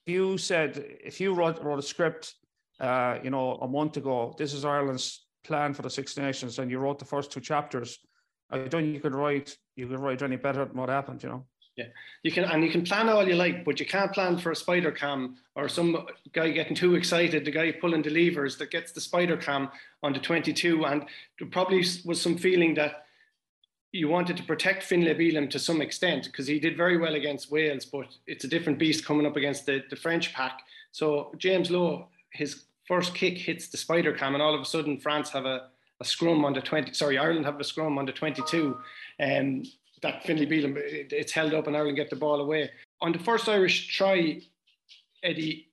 you 0.07 0.39
said, 0.39 0.85
if 1.05 1.21
you 1.21 1.35
wrote, 1.35 1.63
wrote 1.63 1.79
a 1.79 1.83
script, 1.83 2.35
uh, 2.79 3.19
you 3.23 3.31
know, 3.31 3.55
a 3.57 3.69
month 3.69 3.97
ago, 3.97 4.35
this 4.39 4.55
is 4.55 4.65
Ireland's 4.65 5.27
plan 5.45 5.75
for 5.75 5.83
the 5.83 5.91
Six 5.91 6.17
Nations, 6.17 6.59
and 6.59 6.71
you 6.71 6.79
wrote 6.79 6.99
the 6.99 7.05
first 7.05 7.33
two 7.33 7.41
chapters, 7.41 7.99
I 8.51 8.59
don't 8.59 8.83
think 8.83 8.95
you 8.95 9.01
could 9.01 9.15
write, 9.15 9.57
you 9.77 9.87
could 9.87 10.01
write 10.01 10.23
any 10.23 10.37
better 10.37 10.65
than 10.65 10.77
what 10.77 10.89
happened, 10.89 11.23
you 11.23 11.29
know. 11.29 11.47
Yeah, 11.81 11.87
you 12.23 12.31
can, 12.31 12.45
and 12.45 12.63
you 12.63 12.71
can 12.71 12.85
plan 12.85 13.09
all 13.09 13.27
you 13.27 13.35
like, 13.35 13.65
but 13.65 13.81
you 13.81 13.87
can't 13.87 14.13
plan 14.13 14.37
for 14.37 14.53
a 14.53 14.57
spider 14.57 14.93
cam 14.93 15.37
or 15.55 15.67
some 15.69 16.07
guy 16.33 16.51
getting 16.51 16.77
too 16.77 16.95
excited, 16.95 17.45
the 17.45 17.51
guy 17.51 17.73
pulling 17.73 18.03
the 18.03 18.11
levers 18.11 18.59
that 18.59 18.71
gets 18.71 18.93
the 18.93 19.01
spider 19.01 19.37
cam 19.39 19.71
on 20.03 20.13
the 20.13 20.19
22. 20.19 20.85
And 20.85 21.07
there 21.39 21.49
probably 21.49 21.79
was 22.05 22.21
some 22.21 22.37
feeling 22.37 22.75
that 22.75 23.07
you 23.93 24.09
wanted 24.09 24.37
to 24.37 24.43
protect 24.43 24.83
Finlay 24.83 25.15
Bealham 25.15 25.49
to 25.51 25.59
some 25.59 25.81
extent 25.81 26.27
because 26.27 26.47
he 26.47 26.61
did 26.61 26.77
very 26.77 26.99
well 26.99 27.15
against 27.15 27.51
Wales, 27.51 27.87
but 27.87 28.09
it's 28.27 28.45
a 28.45 28.49
different 28.49 28.79
beast 28.79 29.07
coming 29.07 29.27
up 29.27 29.37
against 29.37 29.65
the, 29.65 29.83
the 29.89 29.97
French 29.97 30.35
pack. 30.35 30.61
So 30.93 31.33
James 31.39 31.71
Lowe, 31.71 32.09
his 32.31 32.65
first 32.85 33.15
kick 33.15 33.39
hits 33.39 33.69
the 33.69 33.79
spider 33.79 34.13
cam, 34.13 34.35
and 34.35 34.43
all 34.43 34.55
of 34.55 34.61
a 34.61 34.67
sudden 34.67 34.99
France 34.99 35.31
have 35.31 35.47
a, 35.47 35.69
a 36.01 36.05
scrum 36.05 36.45
on 36.45 36.53
the 36.53 36.61
20. 36.61 36.93
Sorry, 36.93 37.17
Ireland 37.17 37.47
have 37.47 37.59
a 37.59 37.65
scrum 37.65 37.97
on 37.97 38.05
the 38.05 38.13
22. 38.13 38.77
Um, 39.19 39.63
that 40.03 40.25
Finlay 40.25 40.47
Bealham, 40.47 40.77
um, 40.77 40.77
it's 40.77 41.33
held 41.33 41.55
up 41.55 41.67
and 41.67 41.77
Ireland 41.77 41.97
get 41.97 42.11
the 42.11 42.17
ball 42.17 42.41
away. 42.41 42.71
On 43.01 43.13
the 43.13 43.19
first 43.19 43.49
Irish 43.49 43.89
try, 43.97 44.41
Eddie, 45.23 45.69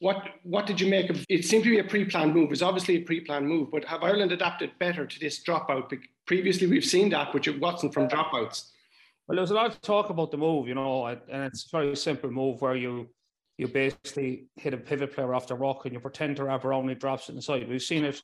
what 0.00 0.24
what 0.42 0.66
did 0.66 0.80
you 0.80 0.88
make 0.88 1.10
of 1.10 1.24
it? 1.28 1.44
Seemed 1.44 1.64
to 1.64 1.70
be 1.70 1.78
a 1.78 1.84
pre-planned 1.84 2.34
move. 2.34 2.50
It's 2.50 2.62
obviously 2.62 2.96
a 2.96 3.02
pre-planned 3.02 3.46
move, 3.46 3.70
but 3.70 3.84
have 3.84 4.02
Ireland 4.02 4.32
adapted 4.32 4.72
better 4.78 5.06
to 5.06 5.20
this 5.20 5.42
dropout? 5.44 5.92
Previously, 6.26 6.66
we've 6.66 6.84
seen 6.84 7.10
that, 7.10 7.32
it 7.46 7.60
wasn't 7.60 7.94
from 7.94 8.08
dropouts. 8.08 8.70
Well, 9.26 9.36
there 9.36 9.42
was 9.42 9.52
a 9.52 9.54
lot 9.54 9.66
of 9.66 9.80
talk 9.80 10.10
about 10.10 10.30
the 10.30 10.36
move, 10.36 10.66
you 10.66 10.74
know, 10.74 11.06
and 11.06 11.44
it's 11.44 11.66
a 11.66 11.76
very 11.76 11.96
simple 11.96 12.30
move 12.30 12.60
where 12.60 12.74
you 12.74 13.08
you 13.58 13.68
basically 13.68 14.46
hit 14.56 14.74
a 14.74 14.76
pivot 14.76 15.14
player 15.14 15.34
off 15.34 15.46
the 15.46 15.54
rock 15.54 15.84
and 15.84 15.94
you 15.94 16.00
pretend 16.00 16.36
to 16.36 16.48
and 16.48 16.88
he 16.88 16.94
drops 16.94 17.28
it 17.28 17.34
inside. 17.34 17.68
We've 17.68 17.82
seen 17.82 18.04
it. 18.04 18.20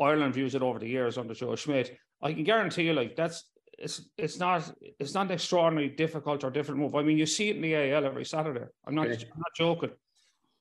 Ireland 0.00 0.34
views 0.34 0.54
it 0.54 0.62
over 0.62 0.78
the 0.78 0.88
years 0.88 1.18
under 1.18 1.34
Joe 1.34 1.56
Schmidt. 1.56 1.98
I 2.22 2.32
can 2.32 2.44
guarantee 2.44 2.84
you, 2.84 2.92
like 2.92 3.16
that's 3.16 3.44
it's 3.80 4.02
it's 4.18 4.38
not 4.38 4.70
it's 4.98 5.14
not 5.14 5.26
an 5.26 5.32
extraordinarily 5.32 5.88
difficult 5.94 6.44
or 6.44 6.50
different 6.50 6.80
move. 6.80 6.94
I 6.94 7.02
mean, 7.02 7.18
you 7.18 7.26
see 7.26 7.48
it 7.48 7.56
in 7.56 7.62
the 7.62 7.74
AIL 7.74 8.04
every 8.04 8.24
Saturday. 8.24 8.66
I'm 8.86 8.94
not 8.94 9.06
I'm 9.06 9.12
not 9.38 9.54
joking. 9.56 9.90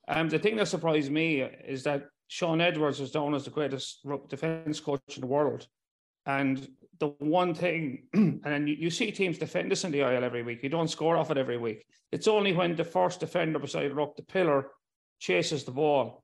Um, 0.08 0.30
the 0.30 0.40
thing 0.40 0.56
that 0.56 0.68
surprised 0.68 1.12
me 1.12 1.42
is 1.42 1.84
that 1.84 2.06
Shaun 2.28 2.62
Edwards 2.62 3.00
is 3.00 3.14
known 3.14 3.36
as 3.36 3.46
the 3.46 3.52
greatest 3.52 4.06
defense 4.28 4.80
coach 4.80 5.02
in 5.16 5.22
the 5.22 5.28
world, 5.28 5.68
and 6.26 6.68
the 7.00 7.10
one 7.20 7.54
thing, 7.54 8.08
and 8.14 8.42
then 8.44 8.68
you, 8.68 8.76
you 8.76 8.90
see 8.90 9.12
teams 9.12 9.38
defend 9.38 9.72
this 9.72 9.84
in 9.84 9.92
the 9.92 10.02
AIL 10.02 10.24
every 10.24 10.44
week. 10.44 10.64
You 10.64 10.70
don't 10.70 10.90
score 10.90 11.18
off 11.18 11.32
it 11.32 11.38
every 11.38 11.58
week. 11.58 11.86
It's 12.12 12.28
only 12.28 12.54
when 12.54 12.76
the 12.76 12.84
first 12.84 13.20
defender 13.20 13.60
beside 13.60 13.98
up 13.98 14.16
the 14.16 14.24
pillar 14.24 14.68
chases 15.20 15.64
the 15.64 15.72
ball. 15.72 16.24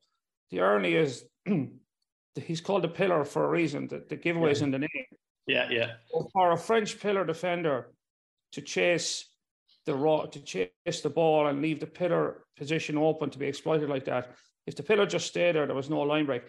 The 0.52 0.62
irony 0.62 0.94
is 0.94 1.26
he's 2.36 2.62
called 2.62 2.84
the 2.84 2.90
pillar 2.90 3.26
for 3.26 3.44
a 3.44 3.50
reason. 3.50 3.88
The, 3.88 4.04
the 4.08 4.18
giveaways 4.18 4.60
yeah. 4.60 4.66
in 4.66 4.72
the 4.72 4.80
name. 4.80 5.06
Yeah, 5.48 5.70
yeah. 5.70 5.92
For 6.34 6.52
a 6.52 6.58
French 6.58 7.00
pillar 7.00 7.26
defender 7.26 7.92
to 8.54 8.62
chase 8.62 9.30
the 9.86 9.96
raw 9.96 10.26
to 10.26 10.42
chase 10.42 11.02
the 11.04 11.10
ball 11.10 11.48
and 11.48 11.62
leave 11.62 11.80
the 11.80 11.88
pillar 11.88 12.46
position 12.58 12.98
open 12.98 13.30
to 13.30 13.40
be 13.40 13.46
exploited 13.46 13.90
like 13.90 14.06
that. 14.06 14.32
If 14.66 14.76
the 14.76 14.84
pillar 14.84 15.06
just 15.06 15.28
stayed 15.28 15.56
there, 15.56 15.68
there 15.68 15.76
was 15.76 15.90
no 15.90 16.02
line 16.02 16.26
break. 16.26 16.44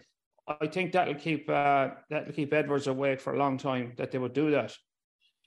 I 0.48 0.66
think 0.66 0.92
that'll 0.92 1.14
keep 1.14 1.48
uh, 1.50 1.90
that'll 2.08 2.32
keep 2.32 2.54
Edwards 2.54 2.86
awake 2.86 3.20
for 3.20 3.34
a 3.34 3.38
long 3.38 3.58
time. 3.58 3.92
That 3.96 4.10
they 4.10 4.18
would 4.18 4.32
do 4.32 4.50
that 4.52 4.74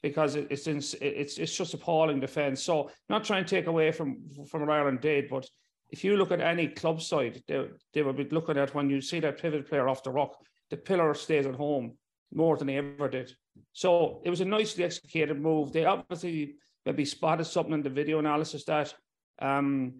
because 0.03 0.35
it's 0.35 0.67
in, 0.67 0.77
it's 1.01 1.37
it's 1.37 1.55
just 1.55 1.73
appalling 1.73 2.19
defence. 2.19 2.61
So 2.61 2.91
not 3.09 3.23
trying 3.23 3.45
to 3.45 3.49
take 3.49 3.67
away 3.67 3.91
from 3.91 4.19
from 4.49 4.61
what 4.61 4.69
Ireland 4.69 5.01
did, 5.01 5.29
but 5.29 5.47
if 5.89 6.03
you 6.03 6.17
look 6.17 6.31
at 6.31 6.41
any 6.41 6.67
club 6.67 7.01
side, 7.01 7.41
they 7.47 7.67
they 7.93 8.03
would 8.03 8.17
be 8.17 8.29
looking 8.29 8.57
at 8.57 8.75
when 8.75 8.89
you 8.89 9.01
see 9.01 9.19
that 9.21 9.41
pivot 9.41 9.67
player 9.67 9.89
off 9.89 10.03
the 10.03 10.11
rock, 10.11 10.35
the 10.69 10.77
pillar 10.77 11.13
stays 11.15 11.47
at 11.47 11.55
home 11.55 11.97
more 12.33 12.57
than 12.57 12.67
they 12.67 12.77
ever 12.77 13.09
did. 13.09 13.31
So 13.73 14.21
it 14.23 14.29
was 14.29 14.41
a 14.41 14.45
nicely 14.45 14.83
executed 14.83 15.39
move. 15.39 15.71
They 15.71 15.85
obviously 15.85 16.55
maybe 16.85 17.05
spotted 17.05 17.45
something 17.45 17.73
in 17.73 17.81
the 17.81 17.89
video 17.89 18.19
analysis 18.19 18.65
that 18.65 18.93
um, 19.41 19.95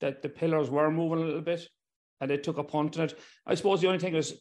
that 0.00 0.22
the 0.22 0.28
pillars 0.28 0.70
were 0.70 0.90
moving 0.90 1.22
a 1.22 1.26
little 1.26 1.40
bit, 1.40 1.66
and 2.20 2.30
they 2.30 2.36
took 2.36 2.58
a 2.58 2.64
punt 2.64 2.98
on 2.98 3.04
it. 3.04 3.18
I 3.46 3.54
suppose 3.54 3.80
the 3.80 3.86
only 3.86 4.00
thing 4.00 4.14
was 4.14 4.34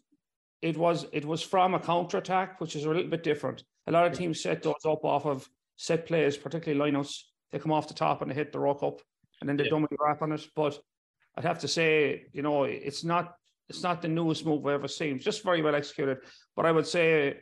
it 0.61 0.77
was 0.77 1.05
it 1.11 1.25
was 1.25 1.41
from 1.41 1.73
a 1.73 1.79
counter 1.79 2.17
attack, 2.17 2.59
which 2.59 2.75
is 2.75 2.85
a 2.85 2.89
little 2.89 3.09
bit 3.09 3.23
different. 3.23 3.63
A 3.87 3.91
lot 3.91 4.07
of 4.07 4.17
teams 4.17 4.41
set 4.41 4.63
those 4.63 4.85
up 4.85 5.03
off 5.03 5.25
of 5.25 5.47
set 5.77 6.05
plays, 6.05 6.37
particularly 6.37 6.91
lineouts. 6.91 7.21
They 7.51 7.59
come 7.59 7.71
off 7.71 7.87
the 7.87 7.93
top 7.93 8.21
and 8.21 8.31
they 8.31 8.35
hit 8.35 8.51
the 8.51 8.59
rock 8.59 8.83
up, 8.83 9.01
and 9.39 9.49
then 9.49 9.57
they 9.57 9.65
yeah. 9.65 9.71
dummy 9.71 9.87
wrap 9.99 10.21
on 10.21 10.31
it. 10.31 10.45
But 10.55 10.79
I'd 11.35 11.45
have 11.45 11.59
to 11.59 11.67
say, 11.67 12.25
you 12.33 12.41
know, 12.41 12.63
it's 12.63 13.03
not 13.03 13.35
it's 13.71 13.83
not 13.83 14.01
the 14.01 14.07
newest 14.07 14.45
move 14.45 14.65
I've 14.65 14.73
ever 14.73 14.87
seen. 14.87 15.17
Just 15.17 15.43
very 15.43 15.61
well 15.61 15.75
executed. 15.75 16.17
But 16.55 16.65
I 16.65 16.71
would 16.71 16.85
say 16.85 17.37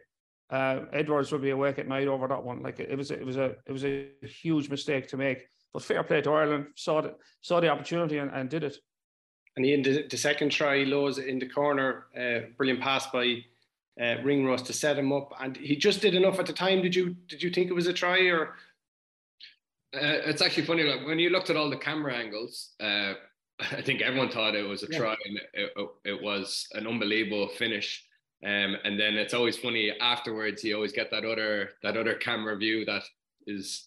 uh, 0.52 0.82
Edwards 0.94 1.32
would 1.32 1.42
be 1.42 1.50
awake 1.50 1.80
at 1.80 1.88
night 1.88 2.08
over 2.08 2.28
that 2.28 2.44
one. 2.44 2.62
Like 2.62 2.80
it, 2.80 2.98
was, 2.98 3.10
it 3.10 3.26
was 3.26 3.38
a, 3.38 3.56
it 3.66 3.72
was 3.72 3.84
a 3.84 4.08
huge 4.22 4.70
mistake 4.70 5.08
to 5.10 5.18
make. 5.18 5.48
But 5.74 5.84
fair 5.84 6.04
play 6.04 6.22
to 6.22 6.32
Ireland. 6.32 6.68
Saw 6.76 7.02
the, 7.02 7.16
saw 7.42 7.60
the 7.60 7.70
opportunity 7.70 8.20
and, 8.20 8.32
and 8.32 8.50
did 8.50 8.64
it. 8.64 8.78
And 9.56 9.66
in 9.66 9.82
the, 9.82 10.08
the 10.08 10.18
second 10.18 10.52
try, 10.52 10.84
Lowe's 10.84 11.18
in 11.18 11.40
the 11.40 11.50
corner, 11.50 12.06
uh, 12.16 12.48
brilliant 12.56 12.82
pass 12.82 13.08
by 13.08 13.44
uh, 14.00 14.16
Ringrose 14.24 14.62
to 14.64 14.74
set 14.74 14.98
him 14.98 15.12
up, 15.12 15.34
and 15.42 15.58
he 15.58 15.76
just 15.76 16.02
did 16.02 16.16
enough 16.16 16.40
at 16.40 16.46
the 16.46 16.54
time. 16.54 16.82
Did 16.82 16.96
you 16.96 17.16
did 17.28 17.44
you 17.44 17.50
think 17.50 17.70
it 17.70 17.74
was 17.74 17.88
a 17.88 17.94
try 17.94 18.20
or? 18.28 18.56
Uh, 19.94 20.30
it's 20.30 20.42
actually 20.42 20.66
funny. 20.66 20.84
Like 20.84 21.06
when 21.06 21.20
you 21.20 21.32
looked 21.32 21.50
at 21.50 21.58
all 21.58 21.70
the 21.70 21.76
camera 21.76 22.16
angles, 22.16 22.76
uh, 22.80 23.14
I 23.60 23.82
think 23.82 24.02
everyone 24.02 24.30
thought 24.30 24.56
it 24.56 24.68
was 24.68 24.84
a 24.84 24.88
try, 24.88 25.16
and 25.26 25.38
it, 25.54 25.72
it, 25.76 25.90
it, 26.06 26.24
was 26.24 26.68
an 26.74 26.88
unbelievable 26.88 27.50
finish. 27.50 28.06
Um, 28.44 28.78
and 28.86 28.98
then 28.98 29.16
it's 29.16 29.34
always 29.34 29.58
funny 29.58 29.92
afterwards. 30.00 30.64
You 30.64 30.76
always 30.76 30.94
get 30.94 31.12
that 31.12 31.26
other 31.26 31.72
that 31.84 31.98
other 31.98 32.14
camera 32.14 32.56
view 32.58 32.86
that 32.86 33.04
is 33.48 33.86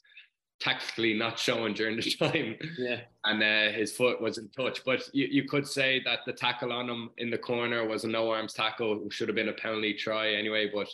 tactically 0.60 1.14
not 1.14 1.38
shown 1.38 1.72
during 1.72 1.96
the 1.96 2.02
time. 2.18 2.56
Yeah. 2.78 3.00
And 3.24 3.42
uh, 3.42 3.76
his 3.76 3.96
foot 3.96 4.20
was 4.20 4.36
in 4.36 4.48
touch. 4.50 4.84
But 4.84 5.08
you, 5.14 5.26
you 5.30 5.48
could 5.48 5.66
say 5.66 6.02
that 6.04 6.20
the 6.26 6.34
tackle 6.34 6.72
on 6.72 6.88
him 6.88 7.10
in 7.16 7.30
the 7.30 7.38
corner 7.38 7.86
was 7.86 8.04
a 8.04 8.08
no 8.08 8.30
arms 8.30 8.52
tackle, 8.52 9.08
should 9.10 9.28
have 9.28 9.36
been 9.36 9.48
a 9.48 9.54
penalty 9.54 9.94
try 9.94 10.34
anyway. 10.34 10.70
But 10.72 10.88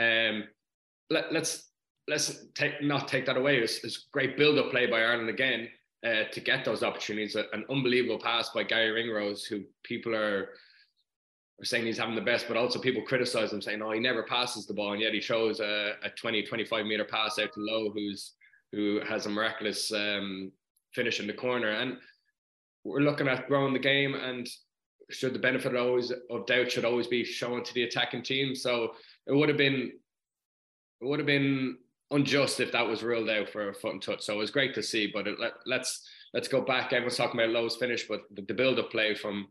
um, 0.00 0.44
let, 1.08 1.32
let's 1.32 1.70
let's 2.08 2.44
take 2.54 2.82
not 2.82 3.08
take 3.08 3.24
that 3.24 3.38
away. 3.38 3.58
It's, 3.58 3.82
it's 3.84 4.08
great 4.12 4.36
build 4.36 4.58
up 4.58 4.70
play 4.70 4.86
by 4.86 5.00
Ireland 5.00 5.30
again 5.30 5.68
uh, 6.04 6.24
to 6.32 6.40
get 6.40 6.64
those 6.64 6.82
opportunities. 6.82 7.36
An 7.36 7.64
unbelievable 7.70 8.18
pass 8.18 8.50
by 8.50 8.62
Garry 8.62 8.90
Ringrose, 8.90 9.44
who 9.44 9.62
people 9.84 10.14
are 10.14 10.50
are 11.60 11.64
saying 11.64 11.86
he's 11.86 11.98
having 11.98 12.16
the 12.16 12.20
best, 12.20 12.48
but 12.48 12.56
also 12.56 12.78
people 12.80 13.02
criticize 13.02 13.52
him 13.52 13.62
saying, 13.62 13.80
oh, 13.82 13.92
he 13.92 14.00
never 14.00 14.24
passes 14.24 14.66
the 14.66 14.74
ball. 14.74 14.92
And 14.92 15.00
yet 15.00 15.14
he 15.14 15.20
shows 15.20 15.60
a, 15.60 15.92
a 16.02 16.10
20, 16.10 16.42
25 16.42 16.86
meter 16.86 17.04
pass 17.04 17.38
out 17.38 17.52
to 17.52 17.60
Lowe, 17.60 17.90
who's 17.90 18.32
who 18.72 19.00
has 19.06 19.26
a 19.26 19.30
miraculous 19.30 19.92
um, 19.92 20.50
finish 20.92 21.20
in 21.20 21.26
the 21.26 21.32
corner. 21.32 21.70
And 21.70 21.98
we're 22.84 23.00
looking 23.00 23.28
at 23.28 23.46
growing 23.46 23.74
the 23.74 23.78
game 23.78 24.14
and 24.14 24.48
should 25.10 25.34
the 25.34 25.38
benefit 25.38 25.76
always 25.76 26.10
of 26.30 26.46
doubt 26.46 26.72
should 26.72 26.86
always 26.86 27.06
be 27.06 27.22
shown 27.22 27.62
to 27.62 27.74
the 27.74 27.82
attacking 27.82 28.22
team. 28.22 28.54
So 28.54 28.94
it 29.26 29.34
would 29.34 29.48
have 29.48 29.58
been 29.58 29.92
it 31.00 31.06
would 31.06 31.18
have 31.18 31.26
been 31.26 31.76
unjust 32.12 32.60
if 32.60 32.72
that 32.72 32.86
was 32.86 33.02
ruled 33.02 33.30
out 33.30 33.48
for 33.48 33.68
a 33.68 33.74
foot 33.74 33.92
and 33.92 34.02
touch. 34.02 34.22
So 34.22 34.34
it 34.34 34.38
was 34.38 34.50
great 34.50 34.74
to 34.74 34.82
see. 34.82 35.10
But 35.12 35.26
it, 35.26 35.38
let, 35.40 35.52
let's 35.66 36.06
let's 36.34 36.48
go 36.48 36.60
back. 36.60 36.92
Everyone's 36.92 37.16
talking 37.16 37.40
about 37.40 37.52
Lowe's 37.52 37.76
finish, 37.76 38.06
but 38.08 38.22
the, 38.34 38.42
the 38.42 38.54
build 38.54 38.78
up 38.78 38.90
play 38.90 39.14
from 39.14 39.48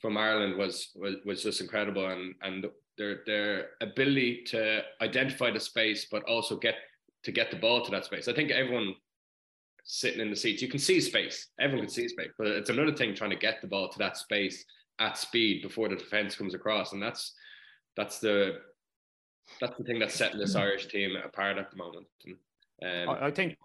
from 0.00 0.16
Ireland 0.16 0.56
was, 0.56 0.90
was 0.94 1.16
was 1.24 1.42
just 1.42 1.60
incredible, 1.60 2.06
and 2.06 2.34
and 2.42 2.66
their 2.98 3.20
their 3.26 3.68
ability 3.80 4.44
to 4.48 4.82
identify 5.00 5.50
the 5.50 5.60
space, 5.60 6.06
but 6.10 6.22
also 6.24 6.56
get 6.56 6.76
to 7.24 7.32
get 7.32 7.50
the 7.50 7.56
ball 7.56 7.84
to 7.84 7.90
that 7.90 8.04
space. 8.04 8.28
I 8.28 8.32
think 8.32 8.50
everyone 8.50 8.94
sitting 9.84 10.20
in 10.20 10.30
the 10.30 10.36
seats, 10.36 10.62
you 10.62 10.68
can 10.68 10.78
see 10.78 11.00
space. 11.00 11.48
Everyone 11.58 11.86
can 11.86 11.94
see 11.94 12.08
space, 12.08 12.30
but 12.38 12.46
it's 12.46 12.70
another 12.70 12.94
thing 12.94 13.14
trying 13.14 13.30
to 13.30 13.36
get 13.36 13.60
the 13.60 13.68
ball 13.68 13.88
to 13.88 13.98
that 13.98 14.16
space 14.16 14.64
at 14.98 15.16
speed 15.16 15.62
before 15.62 15.88
the 15.88 15.96
defense 15.96 16.34
comes 16.34 16.54
across, 16.54 16.92
and 16.92 17.02
that's 17.02 17.34
that's 17.96 18.18
the 18.18 18.58
that's 19.60 19.76
the 19.76 19.84
thing 19.84 19.98
that's 19.98 20.14
setting 20.14 20.38
this 20.38 20.54
Irish 20.54 20.86
team 20.86 21.16
apart 21.16 21.58
at 21.58 21.70
the 21.70 21.76
moment. 21.76 22.06
And, 22.82 23.08
um, 23.08 23.18
I 23.20 23.30
think 23.30 23.56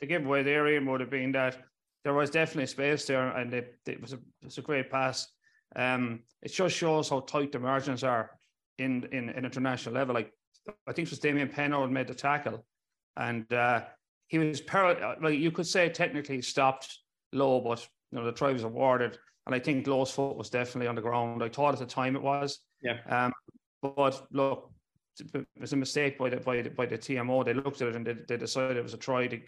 the 0.00 0.06
giveaway 0.06 0.42
there 0.42 0.66
Ian 0.68 0.86
would 0.86 1.00
have 1.00 1.10
been 1.10 1.32
that 1.32 1.58
there 2.04 2.14
was 2.14 2.30
definitely 2.30 2.66
space 2.66 3.04
there, 3.06 3.28
and 3.28 3.52
it, 3.52 3.78
it 3.86 4.00
was 4.00 4.12
a 4.12 4.18
a 4.56 4.62
great 4.62 4.90
pass. 4.90 5.28
Um, 5.74 6.20
it 6.42 6.52
just 6.52 6.76
shows 6.76 7.08
how 7.08 7.20
tight 7.20 7.52
the 7.52 7.58
margins 7.58 8.04
are 8.04 8.30
in 8.78 9.04
in, 9.12 9.30
in 9.30 9.44
international 9.44 9.94
level. 9.94 10.14
Like 10.14 10.32
I 10.86 10.92
think 10.92 11.08
it 11.08 11.10
was 11.10 11.18
Damien 11.18 11.48
Penaud 11.48 11.90
made 11.90 12.06
the 12.08 12.14
tackle, 12.14 12.64
and 13.16 13.52
uh, 13.52 13.82
he 14.28 14.38
was 14.38 14.60
par- 14.60 15.16
like 15.20 15.38
you 15.38 15.50
could 15.50 15.66
say 15.66 15.88
technically 15.88 16.42
stopped 16.42 16.98
low, 17.32 17.60
but 17.60 17.86
you 18.12 18.18
know 18.18 18.24
the 18.24 18.32
try 18.32 18.52
was 18.52 18.64
awarded, 18.64 19.18
and 19.46 19.54
I 19.54 19.58
think 19.58 19.86
Lowe's 19.86 20.10
foot 20.10 20.36
was 20.36 20.50
definitely 20.50 20.88
on 20.88 20.94
the 20.94 21.02
ground. 21.02 21.42
I 21.42 21.48
thought 21.48 21.74
at 21.74 21.80
the 21.80 21.86
time 21.86 22.16
it 22.16 22.22
was. 22.22 22.60
Yeah. 22.82 22.98
Um, 23.08 23.32
but 23.82 24.26
look, 24.32 24.70
it 25.20 25.46
was 25.58 25.72
a 25.72 25.76
mistake 25.76 26.18
by 26.18 26.30
the 26.30 26.36
by 26.38 26.62
the, 26.62 26.70
by 26.70 26.86
the 26.86 26.98
TMO. 26.98 27.44
They 27.44 27.54
looked 27.54 27.80
at 27.82 27.88
it 27.88 27.96
and 27.96 28.06
they, 28.06 28.14
they 28.28 28.36
decided 28.36 28.76
it 28.76 28.82
was 28.82 28.94
a 28.94 28.98
try. 28.98 29.26
They 29.26 29.44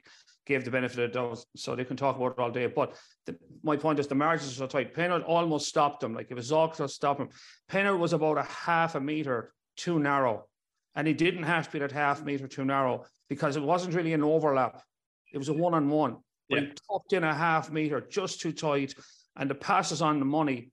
gave 0.47 0.65
the 0.65 0.71
benefit 0.71 0.99
of 0.99 1.13
the 1.13 1.19
doubt, 1.19 1.45
so 1.57 1.77
they 1.77 1.85
can 1.85 1.97
talk 1.97 2.17
about 2.17 2.33
it 2.33 2.39
all 2.39 2.51
day. 2.51 2.67
But 2.67 2.97
the, 3.27 3.37
my 3.63 3.77
point 3.77 3.99
is 3.99 4.07
the 4.07 4.15
margins 4.15 4.53
are 4.53 4.55
so 4.55 4.67
tight. 4.67 4.95
Penaud 4.95 5.23
almost 5.27 5.69
stopped 5.69 6.01
them. 6.01 6.15
Like 6.15 6.31
it 6.31 6.35
was 6.35 6.47
Zog 6.47 6.75
stop 6.89 7.19
him. 7.19 7.29
Penner 7.71 7.99
was 7.99 8.13
about 8.13 8.39
a 8.39 8.45
half 8.45 8.95
a 8.95 9.01
meter 9.01 9.53
too 9.77 9.99
narrow, 9.99 10.47
and 10.95 11.07
he 11.07 11.15
didn't 11.15 11.45
have 11.45 11.67
to 11.67 11.73
be 11.73 11.79
that 11.81 11.93
half 11.93 12.25
meter 12.25 12.49
too 12.49 12.65
narrow 12.65 13.05
because 13.29 13.57
it 13.57 13.63
wasn't 13.63 13.95
really 13.95 14.15
an 14.15 14.25
overlap. 14.25 14.83
It 15.33 15.39
was 15.39 15.49
a 15.49 15.53
one 15.53 15.75
on 15.75 15.89
one. 15.89 16.17
But 16.51 16.61
he 16.61 16.67
tucked 16.91 17.13
in 17.13 17.25
a 17.25 17.35
half 17.35 17.71
meter 17.71 18.01
just 18.01 18.41
too 18.41 18.53
tight, 18.53 18.95
and 19.37 19.51
the 19.51 19.55
pass 19.55 19.93
is 19.93 20.01
on 20.01 20.19
the 20.19 20.25
money, 20.25 20.71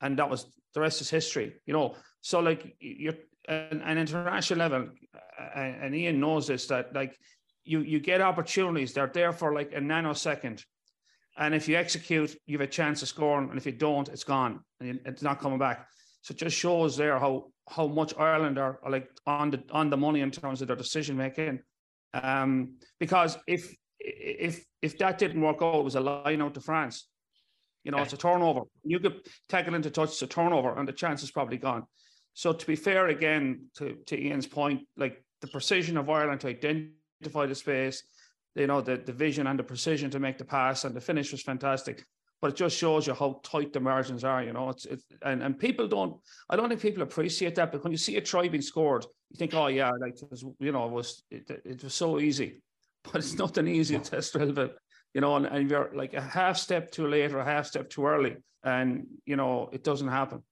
and 0.00 0.18
that 0.18 0.28
was 0.28 0.46
the 0.74 0.80
rest 0.80 1.00
is 1.00 1.10
history. 1.10 1.54
You 1.64 1.74
know, 1.74 1.94
so 2.20 2.40
like 2.40 2.74
you're 2.80 3.14
an, 3.48 3.82
an 3.82 3.98
international 3.98 4.58
level, 4.58 4.88
and, 5.54 5.76
and 5.82 5.94
Ian 5.94 6.20
knows 6.20 6.46
this 6.46 6.66
that 6.66 6.94
like 6.94 7.16
you 7.64 7.80
you 7.80 8.00
get 8.00 8.20
opportunities. 8.20 8.92
They're 8.92 9.10
there 9.12 9.32
for 9.32 9.54
like 9.54 9.72
a 9.72 9.80
nanosecond, 9.80 10.64
and 11.36 11.54
if 11.54 11.68
you 11.68 11.76
execute, 11.76 12.36
you 12.46 12.58
have 12.58 12.68
a 12.68 12.70
chance 12.70 13.02
of 13.02 13.08
scoring, 13.08 13.48
and 13.50 13.58
if 13.58 13.66
you 13.66 13.72
don't, 13.72 14.08
it's 14.08 14.24
gone 14.24 14.60
and 14.80 15.00
it's 15.04 15.22
not 15.22 15.40
coming 15.40 15.58
back. 15.58 15.86
So 16.22 16.32
it 16.32 16.38
just 16.38 16.56
shows 16.56 16.96
there 16.96 17.18
how 17.18 17.52
how 17.68 17.86
much 17.86 18.16
Ireland 18.16 18.58
are, 18.58 18.78
are 18.82 18.90
like 18.90 19.08
on 19.26 19.50
the 19.50 19.62
on 19.70 19.90
the 19.90 19.96
money 19.96 20.20
in 20.20 20.30
terms 20.30 20.62
of 20.62 20.68
their 20.68 20.76
decision 20.76 21.16
making. 21.16 21.60
Um, 22.14 22.76
because 23.00 23.38
if 23.46 23.74
if 23.98 24.64
if 24.82 24.98
that 24.98 25.18
didn't 25.18 25.40
work 25.40 25.62
out, 25.62 25.80
it 25.80 25.84
was 25.84 25.94
a 25.94 26.00
line 26.00 26.42
out 26.42 26.54
to 26.54 26.60
France. 26.60 27.08
You 27.84 27.90
know, 27.90 27.98
it's 27.98 28.12
a 28.12 28.16
turnover. 28.16 28.62
You 28.84 29.00
could 29.00 29.26
tackle 29.48 29.74
into 29.74 29.90
touch, 29.90 30.10
it's 30.10 30.22
a 30.22 30.26
turnover, 30.28 30.78
and 30.78 30.86
the 30.86 30.92
chance 30.92 31.22
is 31.24 31.32
probably 31.32 31.56
gone. 31.56 31.84
So 32.34 32.52
to 32.52 32.66
be 32.66 32.76
fair, 32.76 33.08
again, 33.08 33.66
to, 33.76 33.96
to 34.06 34.20
Ian's 34.20 34.46
point, 34.46 34.82
like 34.96 35.22
the 35.40 35.48
precision 35.48 35.96
of 35.96 36.08
Ireland 36.08 36.40
to 36.40 36.48
identify 36.48 37.46
the 37.46 37.54
space, 37.54 38.02
you 38.54 38.66
know, 38.66 38.80
the, 38.80 38.96
the 38.96 39.12
vision 39.12 39.46
and 39.46 39.58
the 39.58 39.64
precision 39.64 40.10
to 40.10 40.18
make 40.18 40.38
the 40.38 40.44
pass 40.44 40.84
and 40.84 40.94
the 40.94 41.00
finish 41.00 41.32
was 41.32 41.42
fantastic. 41.42 42.04
But 42.40 42.52
it 42.52 42.56
just 42.56 42.76
shows 42.76 43.06
you 43.06 43.14
how 43.14 43.40
tight 43.44 43.72
the 43.72 43.80
margins 43.80 44.24
are, 44.24 44.42
you 44.42 44.52
know. 44.52 44.68
It's 44.70 44.84
it's 44.84 45.04
and, 45.22 45.42
and 45.44 45.56
people 45.56 45.86
don't 45.86 46.16
I 46.50 46.56
don't 46.56 46.68
think 46.68 46.80
people 46.80 47.04
appreciate 47.04 47.54
that, 47.54 47.70
but 47.70 47.84
when 47.84 47.92
you 47.92 47.98
see 47.98 48.16
a 48.16 48.20
try 48.20 48.48
being 48.48 48.62
scored, 48.62 49.06
you 49.30 49.36
think, 49.36 49.54
oh 49.54 49.68
yeah, 49.68 49.92
like 50.00 50.16
was, 50.28 50.44
you 50.58 50.72
know, 50.72 50.86
it 50.86 50.90
was 50.90 51.22
it, 51.30 51.48
it 51.64 51.84
was 51.84 51.94
so 51.94 52.18
easy. 52.18 52.62
But 53.04 53.16
it's 53.16 53.34
not 53.34 53.58
an 53.58 53.66
easy 53.66 53.98
test 53.98 54.36
relevant, 54.36 54.72
you 55.12 55.20
know, 55.20 55.34
and, 55.34 55.46
and 55.46 55.68
you're 55.68 55.90
like 55.92 56.14
a 56.14 56.20
half 56.20 56.56
step 56.56 56.92
too 56.92 57.08
late 57.08 57.32
or 57.32 57.40
a 57.40 57.44
half 57.44 57.66
step 57.66 57.90
too 57.90 58.06
early. 58.06 58.36
And 58.62 59.06
you 59.24 59.34
know, 59.36 59.70
it 59.72 59.82
doesn't 59.82 60.08
happen. 60.08 60.42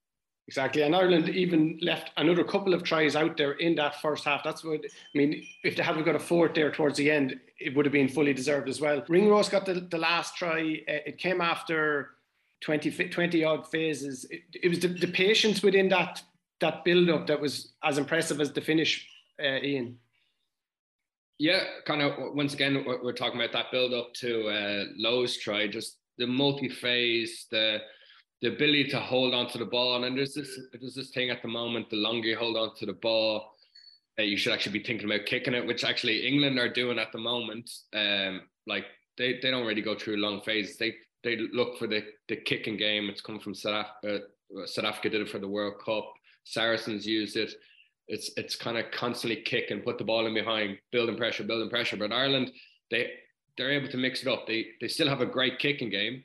Exactly. 0.50 0.83
And 0.83 0.97
Ireland 0.97 1.28
even 1.28 1.78
left 1.80 2.11
another 2.16 2.42
couple 2.42 2.75
of 2.75 2.83
tries 2.83 3.14
out 3.14 3.37
there 3.37 3.52
in 3.52 3.76
that 3.76 4.02
first 4.02 4.25
half. 4.25 4.42
That's 4.42 4.64
what, 4.64 4.80
I 4.85 5.16
mean, 5.16 5.47
if 5.62 5.76
they 5.76 5.83
hadn't 5.85 6.02
got 6.02 6.16
a 6.16 6.19
fourth 6.19 6.54
there 6.54 6.73
towards 6.73 6.99
the 6.99 7.09
end, 7.09 7.38
it 7.61 7.73
would 7.76 7.87
have 7.87 7.92
been 7.92 8.09
fully 8.09 8.35
deserved 8.35 8.69
as 8.69 8.80
well. 8.80 9.04
Ringrose 9.09 9.49
got 9.49 9.64
the, 9.64 9.75
the 9.75 9.97
last 9.97 10.35
try. 10.35 10.83
Uh, 10.88 11.07
it 11.07 11.19
came 11.19 11.40
after 11.40 12.16
20, 12.62 12.90
20 12.90 13.45
odd 13.45 13.71
phases. 13.71 14.25
It, 14.28 14.40
it 14.61 14.69
was 14.69 14.80
the, 14.80 14.88
the, 14.88 15.07
patience 15.07 15.62
within 15.62 15.88
that 15.90 16.21
that 16.59 16.85
build 16.85 17.11
up 17.11 17.28
that 17.28 17.40
was 17.40 17.75
as 17.85 17.97
impressive 17.97 18.40
as 18.40 18.50
the 18.50 18.61
finish, 18.61 19.07
uh, 19.40 19.62
Ian. 19.62 19.99
Yeah, 21.38 21.62
kind 21.87 22.02
of. 22.02 22.35
Once 22.35 22.54
again, 22.54 22.85
we're 22.85 23.12
talking 23.12 23.40
about 23.40 23.52
that 23.52 23.71
build 23.71 23.95
up 23.95 24.14
to 24.14 24.49
uh, 24.49 24.85
Lowe's 24.97 25.37
try, 25.37 25.69
just 25.69 25.99
the 26.19 26.26
multi 26.26 26.69
phase, 26.69 27.47
the 27.52 27.83
the 28.42 28.49
ability 28.49 28.88
to 28.88 29.00
hold 29.00 29.35
on 29.35 29.49
to 29.50 29.59
the 29.59 29.64
ball. 29.64 29.97
And 29.97 30.04
then 30.04 30.16
there's 30.16 30.35
this 30.35 30.59
there's 30.73 30.94
this 30.94 31.11
thing 31.11 31.30
at 31.30 31.42
the 31.42 31.49
moment, 31.49 31.90
the 31.90 31.97
longer 31.97 32.28
you 32.28 32.37
hold 32.37 32.56
on 32.56 32.75
to 32.76 32.87
the 32.87 32.94
ball, 32.94 33.52
uh, 34.18 34.23
you 34.23 34.37
should 34.37 34.52
actually 34.52 34.78
be 34.78 34.85
thinking 34.85 35.11
about 35.11 35.26
kicking 35.26 35.54
it, 35.54 35.66
which 35.66 35.85
actually 35.85 36.26
England 36.26 36.59
are 36.59 36.73
doing 36.73 36.99
at 36.99 37.12
the 37.12 37.18
moment. 37.18 37.70
Um, 37.94 38.42
like 38.66 38.85
they, 39.18 39.38
they 39.42 39.50
don't 39.50 39.66
really 39.66 39.82
go 39.82 39.97
through 39.97 40.16
long 40.16 40.40
phases. 40.42 40.76
They 40.76 40.94
they 41.23 41.37
look 41.52 41.78
for 41.78 41.87
the, 41.87 42.02
the 42.28 42.37
kicking 42.37 42.76
game. 42.76 43.09
It's 43.11 43.20
come 43.20 43.40
from 43.40 43.54
South 43.54 43.87
Africa. 43.87 44.25
Uh, 44.56 44.66
South 44.66 44.87
Africa 44.87 45.11
did 45.11 45.20
it 45.20 45.28
for 45.28 45.38
the 45.38 45.49
World 45.49 45.75
Cup. 45.85 46.11
Saracens 46.44 47.06
used 47.06 47.37
it. 47.37 47.52
It's 48.09 48.30
it's 48.37 48.56
kind 48.56 48.78
of 48.78 48.90
constantly 48.90 49.42
kick 49.42 49.70
and 49.70 49.85
put 49.85 49.99
the 49.99 50.04
ball 50.04 50.26
in 50.26 50.35
behind, 50.35 50.78
building 50.90 51.16
pressure, 51.16 51.44
building 51.44 51.70
pressure. 51.70 51.97
But 51.97 52.12
Ireland, 52.12 52.52
they 52.90 53.11
they're 53.56 53.73
able 53.73 53.88
to 53.88 53.97
mix 53.97 54.23
it 54.23 54.28
up. 54.28 54.47
They 54.47 54.68
they 54.80 54.88
still 54.88 55.09
have 55.09 55.20
a 55.20 55.26
great 55.26 55.59
kicking 55.59 55.90
game, 55.90 56.25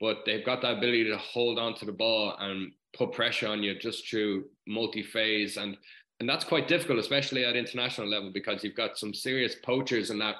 but 0.00 0.18
they've 0.26 0.44
got 0.44 0.60
that 0.62 0.78
ability 0.78 1.04
to 1.04 1.16
hold 1.18 1.58
on 1.58 1.74
to 1.74 1.84
the 1.84 1.92
ball 1.92 2.36
and 2.38 2.72
put 2.96 3.12
pressure 3.12 3.48
on 3.48 3.62
you 3.62 3.78
just 3.78 4.08
through 4.08 4.44
multi-phase 4.66 5.56
and 5.56 5.76
and 6.18 6.28
that's 6.28 6.44
quite 6.44 6.66
difficult 6.66 6.98
especially 6.98 7.44
at 7.44 7.56
international 7.56 8.08
level 8.08 8.30
because 8.32 8.64
you've 8.64 8.74
got 8.74 8.98
some 8.98 9.12
serious 9.12 9.54
poachers 9.54 10.10
in 10.10 10.18
that 10.18 10.36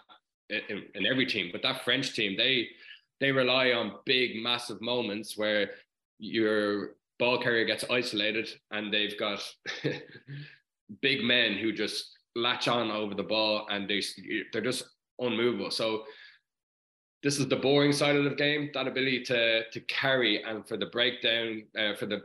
in, 0.48 0.84
in 0.94 1.06
every 1.06 1.26
team 1.26 1.50
but 1.52 1.62
that 1.62 1.84
french 1.84 2.14
team 2.14 2.34
they 2.36 2.66
they 3.20 3.32
rely 3.32 3.72
on 3.72 3.92
big 4.04 4.42
massive 4.42 4.80
moments 4.80 5.36
where 5.36 5.70
you're 6.18 6.96
ball 7.18 7.40
carrier 7.40 7.64
gets 7.64 7.84
isolated 7.90 8.48
and 8.70 8.92
they've 8.92 9.18
got 9.18 9.40
big 11.02 11.22
men 11.22 11.54
who 11.54 11.72
just 11.72 12.16
latch 12.34 12.68
on 12.68 12.90
over 12.90 13.14
the 13.14 13.22
ball 13.22 13.66
and 13.70 13.88
they 13.88 14.02
they're 14.52 14.62
just 14.62 14.84
unmovable. 15.18 15.70
So 15.70 16.04
this 17.22 17.38
is 17.38 17.48
the 17.48 17.56
boring 17.56 17.92
side 17.92 18.16
of 18.16 18.24
the 18.24 18.30
game. 18.30 18.70
That 18.74 18.86
ability 18.86 19.24
to 19.24 19.68
to 19.70 19.80
carry 19.80 20.42
and 20.42 20.66
for 20.66 20.76
the 20.76 20.86
breakdown 20.86 21.64
uh, 21.78 21.94
for 21.94 22.06
the 22.06 22.22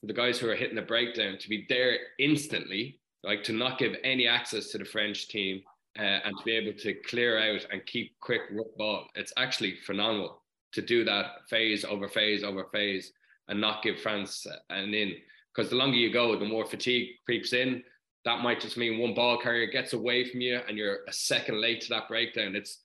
for 0.00 0.06
the 0.06 0.12
guys 0.12 0.38
who 0.38 0.48
are 0.48 0.54
hitting 0.54 0.76
the 0.76 0.82
breakdown 0.82 1.38
to 1.38 1.48
be 1.48 1.66
there 1.68 1.96
instantly, 2.18 3.00
like 3.22 3.42
to 3.44 3.52
not 3.52 3.78
give 3.78 3.94
any 4.04 4.26
access 4.26 4.68
to 4.68 4.78
the 4.78 4.84
French 4.84 5.28
team 5.28 5.62
uh, 5.98 6.02
and 6.02 6.36
to 6.36 6.44
be 6.44 6.52
able 6.52 6.78
to 6.78 6.94
clear 7.06 7.38
out 7.38 7.66
and 7.72 7.86
keep 7.86 8.18
quick 8.20 8.42
ball. 8.76 9.06
It's 9.14 9.32
actually 9.36 9.76
phenomenal 9.86 10.42
to 10.72 10.82
do 10.82 11.04
that 11.04 11.48
phase 11.48 11.84
over 11.84 12.08
phase 12.08 12.42
over 12.44 12.66
phase 12.72 13.12
and 13.48 13.60
not 13.60 13.82
give 13.82 14.00
France 14.00 14.46
an 14.70 14.94
in. 14.94 15.14
Because 15.54 15.70
the 15.70 15.76
longer 15.76 15.96
you 15.96 16.12
go, 16.12 16.36
the 16.38 16.44
more 16.44 16.66
fatigue 16.66 17.10
creeps 17.24 17.52
in. 17.52 17.82
That 18.24 18.42
might 18.42 18.60
just 18.60 18.76
mean 18.76 18.98
one 18.98 19.14
ball 19.14 19.38
carrier 19.38 19.70
gets 19.70 19.92
away 19.92 20.28
from 20.28 20.40
you 20.40 20.60
and 20.66 20.76
you're 20.78 21.04
a 21.06 21.12
second 21.12 21.60
late 21.60 21.82
to 21.82 21.88
that 21.90 22.08
breakdown. 22.08 22.56
It's 22.56 22.78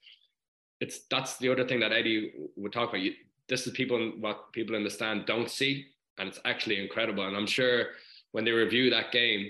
it's 0.80 1.02
that's 1.10 1.38
the 1.38 1.50
other 1.50 1.68
thing 1.68 1.80
that 1.82 1.92
Eddie 1.92 2.34
would 2.56 2.74
talk 2.74 2.90
about. 2.90 3.02
You, 3.02 3.14
this 3.48 3.66
is 3.68 3.74
people 3.74 4.14
what 4.20 4.52
people 4.54 4.76
in 4.76 4.84
the 4.84 4.90
stand 4.90 5.26
don't 5.26 5.50
see, 5.50 5.88
and 6.18 6.28
it's 6.30 6.40
actually 6.46 6.82
incredible. 6.82 7.28
And 7.28 7.36
I'm 7.36 7.48
sure 7.48 7.88
when 8.32 8.46
they 8.46 8.52
review 8.52 8.90
that 8.90 9.12
game, 9.12 9.50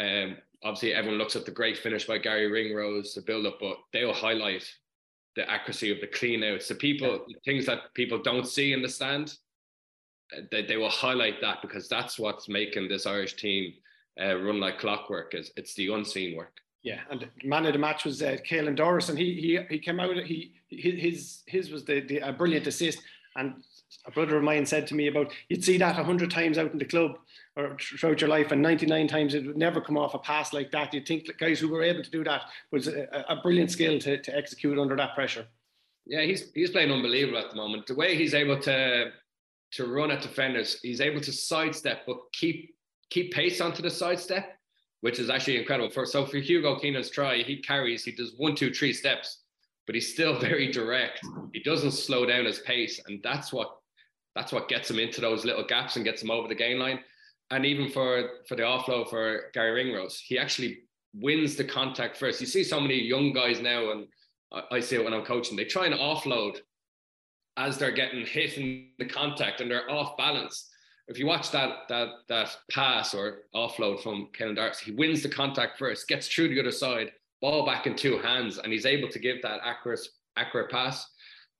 um, 0.00 0.36
obviously 0.62 0.94
everyone 0.94 1.18
looks 1.18 1.36
at 1.36 1.44
the 1.44 1.50
great 1.50 1.76
finish 1.76 2.06
by 2.06 2.18
Garry 2.18 2.46
Ringrose, 2.46 3.14
the 3.14 3.20
build 3.20 3.46
up, 3.46 3.58
but 3.60 3.78
they'll 3.92 4.12
highlight 4.12 4.64
the 5.36 5.48
accuracy 5.50 5.90
of 5.92 6.00
the 6.00 6.06
clean 6.06 6.42
outs. 6.44 6.68
The 6.68 6.74
people, 6.74 7.24
yeah. 7.28 7.36
things 7.44 7.66
that 7.66 7.94
people 7.94 8.18
don't 8.18 8.46
see 8.46 8.72
in 8.72 8.82
the 8.82 8.88
stand, 8.88 9.34
uh, 10.36 10.42
they, 10.50 10.64
they 10.64 10.76
will 10.76 10.90
highlight 10.90 11.40
that 11.40 11.62
because 11.62 11.88
that's 11.88 12.18
what's 12.18 12.48
making 12.48 12.88
this 12.88 13.06
Irish 13.06 13.34
team 13.34 13.72
uh, 14.20 14.36
run 14.36 14.60
like 14.60 14.78
clockwork. 14.78 15.34
Is 15.34 15.52
it's 15.56 15.74
the 15.74 15.92
unseen 15.92 16.36
work. 16.36 16.56
Yeah, 16.82 17.00
and 17.10 17.28
man 17.44 17.66
of 17.66 17.72
the 17.72 17.78
match 17.78 18.04
was 18.04 18.22
uh, 18.22 18.36
Caelan 18.48 18.76
Doris, 18.76 19.08
and 19.08 19.18
he 19.18 19.34
he 19.40 19.58
he 19.74 19.78
came 19.78 20.00
out. 20.00 20.16
He 20.16 20.54
his 20.68 21.42
his 21.46 21.70
was 21.70 21.84
the, 21.84 22.00
the 22.00 22.18
a 22.18 22.32
brilliant 22.32 22.66
assist. 22.66 23.00
And 23.36 23.62
a 24.06 24.10
brother 24.10 24.36
of 24.36 24.42
mine 24.42 24.66
said 24.66 24.86
to 24.88 24.94
me 24.94 25.06
about 25.06 25.32
you'd 25.48 25.64
see 25.64 25.78
that 25.78 25.94
hundred 25.94 26.30
times 26.30 26.58
out 26.58 26.72
in 26.72 26.78
the 26.78 26.84
club 26.84 27.12
or 27.56 27.76
throughout 27.78 28.20
your 28.20 28.30
life, 28.30 28.52
and 28.52 28.62
99 28.62 29.08
times 29.08 29.34
it 29.34 29.46
would 29.46 29.56
never 29.56 29.80
come 29.80 29.96
off 29.96 30.14
a 30.14 30.18
pass 30.18 30.52
like 30.52 30.70
that. 30.72 30.92
You'd 30.92 31.06
think 31.06 31.26
guys 31.38 31.58
who 31.60 31.68
were 31.68 31.82
able 31.82 32.02
to 32.02 32.10
do 32.10 32.24
that 32.24 32.42
was 32.70 32.88
a, 32.88 33.06
a 33.28 33.36
brilliant 33.42 33.70
skill 33.70 33.98
to, 34.00 34.20
to 34.20 34.36
execute 34.36 34.78
under 34.78 34.96
that 34.96 35.14
pressure. 35.14 35.46
Yeah, 36.06 36.22
he's 36.22 36.50
he's 36.54 36.70
playing 36.70 36.90
unbelievable 36.90 37.38
at 37.38 37.50
the 37.50 37.56
moment. 37.56 37.86
The 37.86 37.94
way 37.94 38.16
he's 38.16 38.34
able 38.34 38.58
to 38.60 39.12
to 39.72 39.86
run 39.86 40.10
at 40.10 40.22
defenders, 40.22 40.80
he's 40.82 41.00
able 41.00 41.20
to 41.20 41.32
sidestep 41.32 42.02
but 42.06 42.18
keep 42.32 42.74
keep 43.10 43.32
pace 43.32 43.60
onto 43.60 43.82
the 43.82 43.90
sidestep, 43.90 44.57
which 45.00 45.18
is 45.18 45.30
actually 45.30 45.58
incredible. 45.58 45.90
For 45.90 46.06
so 46.06 46.26
for 46.26 46.38
Hugo 46.38 46.78
Keenan's 46.78 47.10
try, 47.10 47.38
he 47.42 47.58
carries, 47.58 48.04
he 48.04 48.12
does 48.12 48.34
one, 48.36 48.54
two, 48.54 48.72
three 48.72 48.92
steps, 48.92 49.42
but 49.86 49.94
he's 49.94 50.12
still 50.12 50.38
very 50.40 50.70
direct. 50.72 51.20
He 51.52 51.62
doesn't 51.62 51.92
slow 51.92 52.26
down 52.26 52.44
his 52.44 52.60
pace, 52.60 53.00
and 53.06 53.20
that's 53.22 53.52
what 53.52 53.70
that's 54.34 54.52
what 54.52 54.68
gets 54.68 54.90
him 54.90 54.98
into 54.98 55.20
those 55.20 55.44
little 55.44 55.64
gaps 55.64 55.96
and 55.96 56.04
gets 56.04 56.22
him 56.22 56.30
over 56.30 56.46
the 56.46 56.54
gain 56.54 56.78
line. 56.78 57.00
And 57.50 57.64
even 57.64 57.88
for 57.90 58.30
for 58.46 58.56
the 58.56 58.62
offload 58.62 59.08
for 59.08 59.50
Garry 59.54 59.72
Ringrose, 59.72 60.20
he 60.20 60.38
actually 60.38 60.80
wins 61.14 61.56
the 61.56 61.64
contact 61.64 62.16
first. 62.16 62.40
You 62.40 62.46
see 62.46 62.64
so 62.64 62.80
many 62.80 63.02
young 63.02 63.32
guys 63.32 63.60
now, 63.60 63.90
and 63.92 64.06
I 64.70 64.80
see 64.80 64.96
it 64.96 65.04
when 65.04 65.14
I'm 65.14 65.24
coaching. 65.24 65.56
They 65.56 65.64
try 65.64 65.86
and 65.86 65.94
offload 65.94 66.58
as 67.56 67.76
they're 67.76 67.92
getting 67.92 68.24
hit 68.24 68.56
in 68.58 68.90
the 68.98 69.06
contact, 69.06 69.60
and 69.60 69.70
they're 69.70 69.90
off 69.90 70.16
balance. 70.16 70.67
If 71.08 71.18
you 71.18 71.26
watch 71.26 71.50
that 71.52 71.88
that 71.88 72.08
that 72.28 72.56
pass 72.70 73.14
or 73.14 73.42
offload 73.54 74.02
from 74.02 74.28
Caelan 74.38 74.56
Doris, 74.56 74.78
he 74.78 74.92
wins 74.92 75.22
the 75.22 75.28
contact 75.28 75.78
first, 75.78 76.08
gets 76.08 76.28
through 76.28 76.48
the 76.48 76.60
other 76.60 76.70
side, 76.70 77.12
ball 77.40 77.66
back 77.66 77.86
in 77.86 77.96
two 77.96 78.18
hands, 78.18 78.58
and 78.58 78.72
he's 78.72 78.86
able 78.86 79.08
to 79.08 79.18
give 79.18 79.42
that 79.42 79.60
accurate 79.64 80.06
accurate 80.36 80.70
pass 80.70 81.06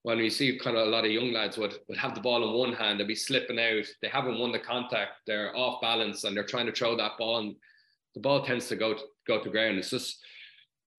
when 0.03 0.19
we 0.19 0.31
see 0.31 0.59
kind 0.59 0.77
of 0.77 0.87
a 0.87 0.91
lot 0.91 1.05
of 1.05 1.11
young 1.11 1.33
lads 1.33 1.59
would, 1.59 1.75
would 1.89 1.99
have 1.99 2.15
the 2.15 2.21
ball 2.21 2.43
in 2.43 2.57
one 2.57 2.73
hand, 2.73 3.01
they'd 3.01 3.07
be 3.07 3.15
slipping 3.15 3.59
out, 3.59 3.85
they 4.01 4.09
haven't 4.09 4.39
won 4.39 4.53
the 4.53 4.59
contact, 4.59 5.13
they're 5.27 5.55
off 5.57 5.81
balance 5.81 6.25
and 6.25 6.37
they're 6.37 6.45
trying 6.45 6.67
to 6.67 6.73
throw 6.73 6.97
that 6.97 7.13
ball 7.19 7.41
and 7.41 7.57
the 8.15 8.21
ball 8.21 8.43
tends 8.43 8.69
to 8.69 8.77
go 8.77 8.95
to, 8.95 9.03
go 9.27 9.43
to 9.43 9.51
ground. 9.51 9.79
It's 9.79 9.91
just 9.91 10.19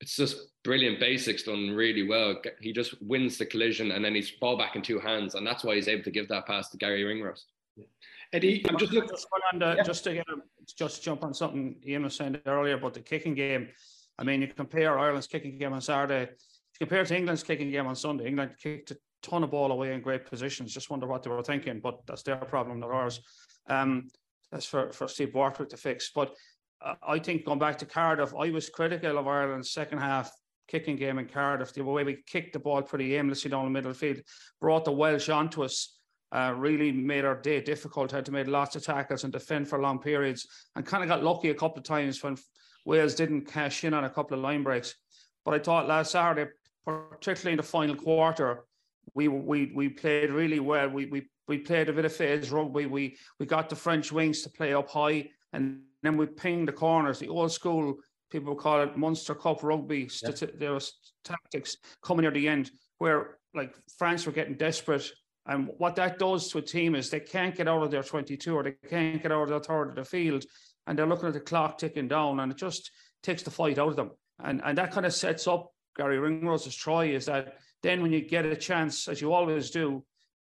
it's 0.01 0.15
just 0.15 0.37
brilliant 0.63 0.99
basics 0.99 1.43
done 1.43 1.71
really 1.71 2.07
well. 2.07 2.35
He 2.61 2.71
just 2.71 3.01
wins 3.01 3.37
the 3.37 3.45
collision 3.45 3.91
and 3.91 4.05
then 4.05 4.15
he's 4.15 4.31
ball 4.31 4.57
back 4.57 4.75
in 4.75 4.81
two 4.81 4.99
hands, 4.99 5.35
and 5.35 5.45
that's 5.45 5.63
why 5.63 5.75
he's 5.75 5.87
able 5.87 6.03
to 6.03 6.11
give 6.11 6.27
that 6.29 6.45
pass 6.45 6.69
to 6.69 6.77
Garry 6.77 7.03
Ringrose. 7.03 7.45
Eddie, 8.31 8.63
I'm 8.69 8.77
just 8.77 8.93
looking 8.93 9.09
just, 9.09 9.27
on 9.53 9.59
the, 9.59 9.75
yeah. 9.77 9.83
just 9.83 10.03
to 10.03 10.13
get 10.13 10.25
a, 10.29 10.35
just 10.75 11.03
jump 11.03 11.23
on 11.23 11.33
something 11.33 11.75
Ian 11.85 12.03
was 12.03 12.15
saying 12.15 12.39
earlier 12.45 12.75
about 12.75 12.93
the 12.93 12.99
kicking 12.99 13.33
game. 13.33 13.69
I 14.17 14.23
mean, 14.23 14.41
you 14.41 14.47
compare 14.47 14.99
Ireland's 14.99 15.27
kicking 15.27 15.57
game 15.57 15.73
on 15.73 15.81
Saturday 15.81 16.29
compared 16.79 17.07
to 17.07 17.17
England's 17.17 17.43
kicking 17.43 17.71
game 17.71 17.87
on 17.87 17.95
Sunday, 17.95 18.27
England 18.27 18.51
kicked 18.61 18.91
a 18.91 18.97
ton 19.21 19.43
of 19.43 19.51
ball 19.51 19.71
away 19.71 19.93
in 19.93 20.01
great 20.01 20.25
positions. 20.25 20.73
Just 20.73 20.89
wonder 20.89 21.07
what 21.07 21.23
they 21.23 21.29
were 21.29 21.43
thinking, 21.43 21.79
but 21.81 21.99
that's 22.07 22.23
their 22.23 22.37
problem, 22.37 22.79
not 22.79 22.91
ours. 22.91 23.19
Um, 23.67 24.07
that's 24.51 24.65
for, 24.65 24.91
for 24.91 25.07
Steve 25.07 25.33
Borthwick 25.33 25.69
to 25.69 25.77
fix. 25.77 26.11
But 26.15 26.33
uh, 26.81 26.95
I 27.05 27.19
think 27.19 27.45
going 27.45 27.59
back 27.59 27.77
to 27.79 27.85
Cardiff, 27.85 28.33
I 28.33 28.49
was 28.49 28.69
critical 28.69 29.17
of 29.17 29.27
Ireland's 29.27 29.71
second 29.71 29.99
half 29.99 30.31
kicking 30.67 30.95
game 30.95 31.19
in 31.19 31.27
Cardiff. 31.27 31.73
The 31.73 31.83
way 31.83 32.03
we 32.03 32.23
kicked 32.25 32.53
the 32.53 32.59
ball 32.59 32.81
pretty 32.81 33.15
aimlessly 33.15 33.51
down 33.51 33.65
the 33.65 33.71
middle 33.71 33.93
field, 33.93 34.21
brought 34.61 34.85
the 34.85 34.91
Welsh 34.91 35.29
onto 35.29 35.63
us. 35.63 35.98
Uh, 36.31 36.53
really 36.55 36.91
made 36.91 37.25
our 37.25 37.35
day 37.35 37.59
difficult. 37.59 38.11
Had 38.11 38.25
to 38.25 38.31
make 38.31 38.47
lots 38.47 38.75
of 38.75 38.83
tackles 38.83 39.23
and 39.23 39.33
defend 39.33 39.67
for 39.67 39.79
long 39.79 39.99
periods, 39.99 40.47
and 40.75 40.85
kind 40.85 41.03
of 41.03 41.09
got 41.09 41.23
lucky 41.23 41.49
a 41.49 41.55
couple 41.55 41.79
of 41.79 41.83
times 41.83 42.21
when 42.21 42.37
Wales 42.85 43.15
didn't 43.15 43.45
cash 43.45 43.83
in 43.83 43.93
on 43.93 44.03
a 44.03 44.09
couple 44.09 44.37
of 44.37 44.43
line 44.43 44.63
breaks. 44.63 44.95
But 45.43 45.55
I 45.55 45.59
thought 45.59 45.87
last 45.87 46.11
Saturday, 46.11 46.51
particularly 46.85 47.53
in 47.53 47.57
the 47.57 47.63
final 47.63 47.95
quarter, 47.95 48.65
we 49.15 49.27
we 49.27 49.71
we 49.75 49.89
played 49.89 50.29
really 50.29 50.59
well. 50.59 50.89
We 50.89 51.07
we 51.07 51.27
we 51.47 51.57
played 51.57 51.89
a 51.89 51.93
bit 51.93 52.05
of 52.05 52.13
phase 52.13 52.51
rugby. 52.51 52.85
We 52.85 53.17
we 53.39 53.45
got 53.45 53.69
the 53.69 53.75
French 53.75 54.11
wings 54.11 54.43
to 54.43 54.49
play 54.49 54.73
up 54.73 54.89
high, 54.89 55.29
and 55.53 55.81
then 56.03 56.15
we 56.15 56.27
pinged 56.27 56.67
the 56.67 56.73
corners. 56.73 57.19
The 57.19 57.27
old 57.27 57.51
school 57.51 57.97
people 58.29 58.55
call 58.55 58.81
it 58.81 58.97
Munster 58.97 59.35
Cup 59.35 59.63
rugby. 59.63 60.09
Yeah. 60.21 60.31
There 60.57 60.73
was 60.73 60.93
tactics 61.23 61.77
coming 62.03 62.21
near 62.21 62.31
the 62.31 62.47
end 62.47 62.71
where 62.99 63.37
like 63.53 63.75
France 63.97 64.25
were 64.25 64.31
getting 64.31 64.55
desperate. 64.55 65.09
And 65.45 65.69
what 65.77 65.95
that 65.95 66.19
does 66.19 66.49
to 66.49 66.59
a 66.59 66.61
team 66.61 66.95
is 66.95 67.09
they 67.09 67.19
can't 67.19 67.55
get 67.55 67.67
out 67.67 67.81
of 67.81 67.91
their 67.91 68.03
22 68.03 68.55
or 68.55 68.63
they 68.63 68.75
can't 68.89 69.21
get 69.21 69.31
out 69.31 69.43
of 69.43 69.49
their 69.49 69.59
third 69.59 69.89
of 69.89 69.95
the 69.95 70.05
field. 70.05 70.45
And 70.85 70.97
they're 70.97 71.07
looking 71.07 71.27
at 71.27 71.33
the 71.33 71.39
clock 71.39 71.77
ticking 71.77 72.07
down 72.07 72.39
and 72.39 72.51
it 72.51 72.57
just 72.57 72.91
takes 73.23 73.43
the 73.43 73.51
fight 73.51 73.79
out 73.79 73.89
of 73.89 73.95
them. 73.95 74.11
And, 74.43 74.61
and 74.63 74.77
that 74.77 74.91
kind 74.91 75.05
of 75.05 75.13
sets 75.13 75.47
up 75.47 75.71
Garry 75.97 76.17
Ringrose's 76.17 76.75
try 76.75 77.05
is 77.05 77.25
that 77.25 77.57
then 77.83 78.01
when 78.01 78.13
you 78.13 78.21
get 78.21 78.45
a 78.45 78.55
chance, 78.55 79.07
as 79.07 79.21
you 79.21 79.33
always 79.33 79.69
do, 79.69 80.03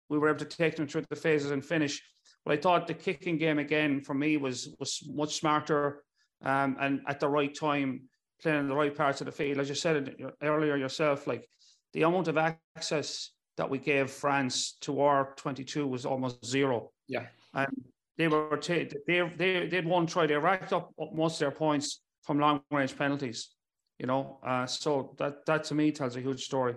we 0.08 0.18
were 0.18 0.28
able 0.28 0.38
to 0.38 0.44
take 0.44 0.76
them 0.76 0.86
through 0.86 1.04
the 1.08 1.16
phases 1.16 1.50
and 1.50 1.64
finish. 1.64 2.02
But 2.44 2.54
I 2.54 2.56
thought 2.60 2.86
the 2.86 2.94
kicking 2.94 3.38
game 3.38 3.58
again 3.58 4.02
for 4.02 4.14
me 4.14 4.36
was 4.36 4.74
was 4.78 5.02
much 5.06 5.36
smarter 5.36 6.02
um, 6.42 6.76
and 6.78 7.00
at 7.08 7.20
the 7.20 7.28
right 7.28 7.54
time, 7.54 8.02
playing 8.42 8.60
in 8.60 8.68
the 8.68 8.76
right 8.76 8.94
parts 8.94 9.20
of 9.20 9.26
the 9.26 9.32
field. 9.32 9.58
As 9.58 9.68
you 9.68 9.74
said 9.74 10.14
earlier 10.42 10.76
yourself, 10.76 11.26
like 11.26 11.48
the 11.92 12.02
amount 12.02 12.28
of 12.28 12.36
access 12.36 13.30
that 13.56 13.68
we 13.68 13.78
gave 13.78 14.10
France 14.10 14.76
to 14.80 15.00
our 15.00 15.34
22 15.36 15.86
was 15.86 16.04
almost 16.04 16.44
zero. 16.44 16.90
Yeah. 17.08 17.26
And 17.52 17.68
they 18.18 18.28
were 18.28 18.56
t- 18.56 18.90
they 19.06 19.30
they 19.36 19.66
they'd 19.66 19.86
one 19.86 20.06
try. 20.06 20.26
They 20.26 20.36
racked 20.36 20.72
up 20.72 20.90
most 21.12 21.34
of 21.34 21.38
their 21.40 21.50
points 21.50 22.00
from 22.22 22.38
long 22.38 22.62
range 22.70 22.96
penalties 22.96 23.54
you 23.98 24.06
know. 24.06 24.38
Uh, 24.46 24.66
so 24.66 25.14
that 25.18 25.44
that 25.46 25.64
to 25.64 25.74
me 25.74 25.92
tells 25.92 26.16
a 26.16 26.20
huge 26.20 26.44
story. 26.44 26.74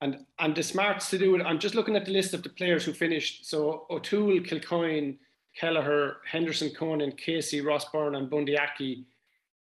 And 0.00 0.18
and 0.38 0.54
the 0.54 0.62
smarts 0.62 1.10
to 1.10 1.18
do 1.18 1.36
it. 1.36 1.42
I'm 1.42 1.58
just 1.58 1.74
looking 1.74 1.96
at 1.96 2.04
the 2.04 2.12
list 2.12 2.34
of 2.34 2.42
the 2.42 2.50
players 2.50 2.84
who 2.84 2.92
finished. 2.92 3.46
So 3.46 3.86
O'Toole, 3.90 4.40
Kilcoyne, 4.40 5.18
Kelleher, 5.56 6.16
Henderson, 6.30 6.70
Conan, 6.70 7.12
Casey, 7.12 7.60
Ross 7.60 7.84
Byrne, 7.90 8.14
and 8.16 8.30
Bundee 8.30 8.58
Aki, 8.58 9.06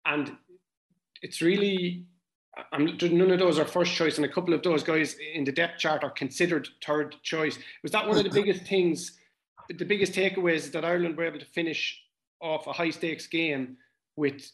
and 0.05 0.35
it's 1.21 1.41
really. 1.41 2.05
I'm, 2.71 2.97
none 3.01 3.31
of 3.31 3.39
those 3.39 3.59
are 3.59 3.65
first 3.65 3.93
choice, 3.93 4.17
and 4.17 4.25
a 4.25 4.29
couple 4.29 4.53
of 4.53 4.61
those 4.61 4.83
guys 4.83 5.15
in 5.33 5.43
the 5.43 5.51
depth 5.51 5.79
chart 5.79 6.03
are 6.03 6.11
considered 6.11 6.67
third 6.85 7.15
choice. 7.23 7.57
Was 7.81 7.91
that 7.93 8.07
one 8.07 8.17
of 8.17 8.23
the 8.23 8.29
biggest 8.29 8.63
things, 8.65 9.17
the 9.69 9.85
biggest 9.85 10.13
takeaways 10.13 10.71
that 10.71 10.83
Ireland 10.83 11.15
were 11.17 11.25
able 11.25 11.39
to 11.39 11.45
finish 11.45 12.01
off 12.41 12.67
a 12.67 12.73
high 12.73 12.89
stakes 12.89 13.27
game 13.27 13.77
with 14.15 14.51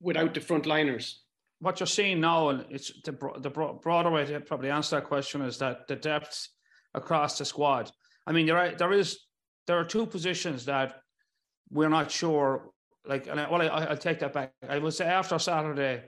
without 0.00 0.34
the 0.34 0.40
frontliners? 0.40 1.16
what 1.60 1.78
you're 1.78 1.86
seeing 1.86 2.20
now, 2.20 2.48
and 2.48 2.64
it's 2.70 2.90
the, 3.04 3.12
the 3.38 3.50
broader 3.50 4.10
way 4.10 4.24
to 4.24 4.40
probably 4.40 4.70
answer 4.70 4.96
that 4.96 5.04
question 5.04 5.42
is 5.42 5.58
that 5.58 5.86
the 5.86 5.96
depth 5.96 6.48
across 6.94 7.38
the 7.38 7.44
squad. 7.44 7.92
I 8.26 8.32
mean, 8.32 8.46
you're. 8.46 8.72
There 8.72 8.92
is 8.92 9.20
there 9.66 9.78
are 9.78 9.84
two 9.84 10.06
positions 10.06 10.64
that 10.64 11.02
we're 11.70 11.88
not 11.88 12.10
sure. 12.10 12.70
Like, 13.06 13.28
and 13.28 13.40
I, 13.40 13.50
well, 13.50 13.62
I, 13.62 13.90
will 13.90 13.96
take 13.96 14.18
that 14.20 14.32
back. 14.32 14.52
I 14.68 14.78
would 14.78 14.94
say 14.94 15.06
after 15.06 15.38
Saturday, 15.38 16.02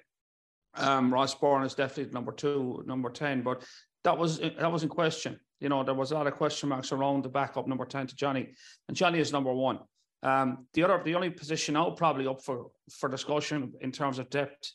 um, 0.75 1.13
Ross 1.13 1.35
Byrne 1.35 1.65
is 1.65 1.75
definitely 1.75 2.13
number 2.13 2.33
two, 2.33 2.83
number 2.87 3.11
ten, 3.11 3.43
but 3.43 3.63
that 4.05 4.17
was 4.17 4.39
that 4.39 4.73
was 4.73 4.83
in 4.83 4.89
question. 4.89 5.39
you 5.61 5.69
know, 5.69 5.85
there 5.85 5.95
was 5.95 6.11
a 6.11 6.15
lot 6.15 6.27
of 6.27 6.35
question 6.35 6.69
marks 6.69 6.91
around 6.91 7.23
the 7.23 7.29
backup 7.29 7.69
number 7.69 7.85
10 7.85 8.09
to 8.09 8.17
Johnny, 8.17 8.49
and 8.89 8.97
Johnny 8.97 9.21
is 9.21 9.33
number 9.33 9.53
one. 9.53 9.79
Um, 10.25 10.67
the 10.75 10.83
other, 10.83 11.01
the 11.05 11.15
only 11.15 11.31
position 11.31 11.75
now 11.75 11.91
probably 11.91 12.27
up 12.27 12.43
for, 12.43 12.71
for 12.91 13.09
discussion 13.09 13.73
in 13.81 13.93
terms 13.93 14.19
of 14.19 14.31
depth 14.31 14.73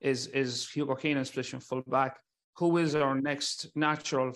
is, 0.00 0.26
is 0.28 0.68
Hugo 0.70 0.94
Keenan's 0.94 1.30
position 1.30 1.60
full 1.60 1.82
back. 1.86 2.18
Who 2.58 2.78
is 2.78 2.94
our 2.94 3.20
next 3.20 3.68
natural 3.74 4.32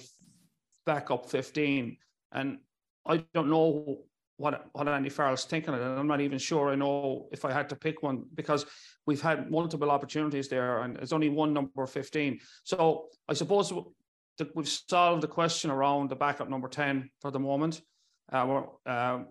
backup 0.84 1.30
15? 1.30 1.96
And 2.32 2.58
I 3.06 3.24
don't 3.34 3.50
know 3.50 3.98
what 4.38 4.66
what 4.72 4.88
Andy 4.88 5.10
Farrell's 5.10 5.44
thinking 5.44 5.74
of 5.74 5.80
it. 5.80 5.84
And 5.84 5.98
I'm 5.98 6.06
not 6.06 6.20
even 6.20 6.38
sure 6.38 6.70
I 6.70 6.76
know 6.76 7.28
if 7.32 7.44
I 7.44 7.52
had 7.52 7.68
to 7.68 7.76
pick 7.76 8.02
one 8.02 8.24
because 8.34 8.64
we've 9.06 9.20
had 9.20 9.50
multiple 9.50 9.90
opportunities 9.90 10.48
there 10.48 10.82
and 10.82 10.96
it's 10.98 11.12
only 11.12 11.28
one 11.28 11.52
number 11.52 11.86
15. 11.86 12.38
So 12.64 13.08
I 13.28 13.34
suppose 13.34 13.72
that 14.38 14.54
we've 14.54 14.68
solved 14.68 15.22
the 15.22 15.28
question 15.28 15.70
around 15.70 16.08
the 16.08 16.16
backup 16.16 16.48
number 16.48 16.68
10 16.68 17.10
for 17.20 17.30
the 17.30 17.40
moment. 17.40 17.82
Uh, 18.32 18.62
um, 18.86 19.26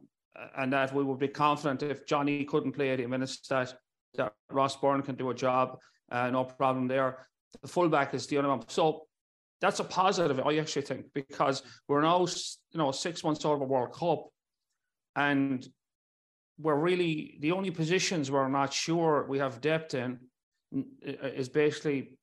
and 0.57 0.71
that 0.73 0.93
we 0.93 1.03
would 1.03 1.19
be 1.19 1.27
confident 1.27 1.81
if 1.83 2.05
Johnny 2.05 2.43
couldn't 2.43 2.73
play 2.73 2.89
80 2.89 3.07
minutes 3.07 3.47
that, 3.47 3.73
that 4.15 4.33
Ross 4.51 4.75
Byrne 4.75 5.01
can 5.01 5.15
do 5.15 5.29
a 5.29 5.33
job. 5.33 5.77
Uh, 6.11 6.29
no 6.29 6.43
problem 6.43 6.87
there. 6.87 7.27
The 7.61 7.67
fullback 7.67 8.13
is 8.13 8.27
the 8.27 8.37
only 8.37 8.49
one. 8.49 8.63
So 8.67 9.07
that's 9.61 9.79
a 9.79 9.83
positive, 9.83 10.39
I 10.45 10.57
actually 10.57 10.83
think, 10.83 11.05
because 11.13 11.63
we're 11.87 12.01
now, 12.01 12.19
you 12.19 12.77
know, 12.77 12.91
six 12.91 13.23
months 13.23 13.45
out 13.45 13.53
of 13.53 13.61
a 13.61 13.65
World 13.65 13.93
Cup 13.93 14.27
and 15.17 15.67
we're 16.59 16.75
really 16.75 17.37
the 17.41 17.51
only 17.51 17.71
positions 17.71 18.31
we're 18.31 18.47
not 18.47 18.71
sure 18.71 19.25
we 19.27 19.39
have 19.39 19.59
depth 19.59 19.93
in 19.95 20.19
is 21.01 21.49
basically 21.49 22.17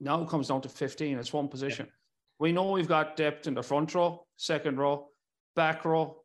now 0.00 0.24
comes 0.24 0.48
down 0.48 0.60
to 0.60 0.68
15. 0.68 1.18
It's 1.18 1.32
one 1.32 1.48
position. 1.48 1.86
Yeah. 1.86 1.92
We 2.38 2.52
know 2.52 2.70
we've 2.70 2.88
got 2.88 3.16
depth 3.16 3.46
in 3.46 3.54
the 3.54 3.62
front 3.62 3.94
row, 3.94 4.26
second 4.36 4.78
row, 4.78 5.08
back 5.56 5.84
row, 5.84 6.22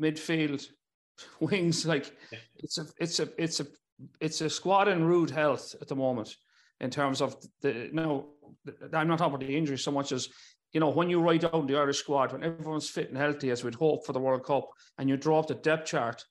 midfield, 0.00 0.66
wings. 1.40 1.84
Like 1.84 2.16
yeah. 2.32 2.38
it's 2.56 2.78
a 2.78 2.86
it's 2.98 3.20
a 3.20 3.28
it's 3.36 3.60
a 3.60 3.66
it's 4.20 4.40
a 4.40 4.48
squad 4.48 4.88
in 4.88 5.04
rude 5.04 5.30
health 5.30 5.74
at 5.80 5.88
the 5.88 5.96
moment 5.96 6.34
in 6.80 6.90
terms 6.90 7.20
of 7.20 7.36
the 7.60 7.90
no 7.92 8.28
I'm 8.92 9.08
not 9.08 9.18
talking 9.18 9.34
about 9.34 9.46
the 9.46 9.56
injuries 9.56 9.82
so 9.82 9.90
much 9.90 10.12
as 10.12 10.28
you 10.72 10.80
know, 10.80 10.90
when 10.90 11.10
you 11.10 11.20
write 11.20 11.40
down 11.40 11.66
the 11.66 11.76
Irish 11.76 11.98
squad, 11.98 12.32
when 12.32 12.44
everyone's 12.44 12.88
fit 12.88 13.08
and 13.08 13.18
healthy, 13.18 13.50
as 13.50 13.64
we'd 13.64 13.74
hope 13.74 14.06
for 14.06 14.12
the 14.12 14.20
World 14.20 14.44
Cup, 14.44 14.68
and 14.98 15.08
you 15.08 15.16
draw 15.16 15.40
up 15.40 15.48
the 15.48 15.54
depth 15.54 15.88
chart, 15.88 16.24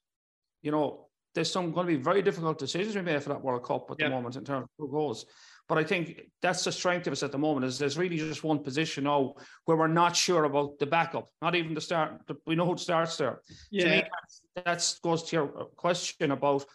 you 0.62 0.72
know, 0.72 1.08
there's 1.36 1.52
some 1.52 1.72
going 1.72 1.88
to 1.88 1.98
be 1.98 2.02
very 2.02 2.22
difficult 2.22 2.58
decisions 2.58 2.96
we 2.96 3.02
made 3.02 3.22
for 3.22 3.30
that 3.30 3.44
World 3.44 3.64
Cup 3.64 3.90
at 3.92 3.98
yeah. 4.00 4.10
the 4.10 4.16
moment 4.16 4.36
in 4.36 4.44
terms 4.44 4.64
of 4.64 4.70
who 4.78 4.92
goes. 4.92 5.26
But 5.68 5.78
I 5.78 5.84
think 5.84 6.22
that's 6.42 6.64
the 6.64 6.72
strength 6.72 7.06
of 7.06 7.14
us 7.14 7.22
at 7.22 7.32
the 7.32 7.38
moment 7.38 7.66
is 7.66 7.78
there's 7.78 7.98
really 7.98 8.18
just 8.18 8.44
one 8.44 8.60
position 8.60 9.04
now 9.04 9.36
where 9.66 9.78
we're 9.78 9.88
not 9.88 10.16
sure 10.16 10.46
about 10.46 10.80
the 10.80 10.88
backup, 10.88 11.28
not 11.44 11.54
even 11.54 11.76
the 11.76 11.82
start. 11.82 12.14
We 12.48 12.56
know 12.56 12.66
who 12.66 12.78
starts 12.78 13.18
there. 13.18 13.42
Yeah. 13.70 13.84
To 13.84 13.90
me, 13.90 14.04
that 14.66 14.96
goes 15.04 15.24
to 15.24 15.36
your 15.36 15.62
uh, 15.62 15.66
question 15.76 16.32
about 16.32 16.66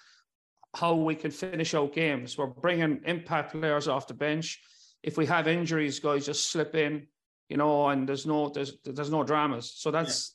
how 0.77 0.95
we 0.95 1.17
can 1.17 1.33
finish 1.33 1.75
out 1.75 1.93
games. 1.93 2.39
We're 2.39 2.47
bringing 2.47 3.01
impact 3.05 3.53
players 3.53 3.89
off 3.89 4.07
the 4.07 4.15
bench. 4.15 4.61
If 5.03 5.19
we 5.19 5.27
have 5.27 5.49
injuries, 5.49 5.99
guys 5.99 6.27
just 6.27 6.51
slip 6.51 6.77
in 6.77 7.09
you 7.49 7.57
know, 7.57 7.89
and 7.89 8.09
there's 8.09 8.27
no 8.27 8.49
there's 8.49 8.77
there's 8.85 9.11
no 9.11 9.23
dramas. 9.23 9.73
So 9.77 9.91
that's 9.91 10.35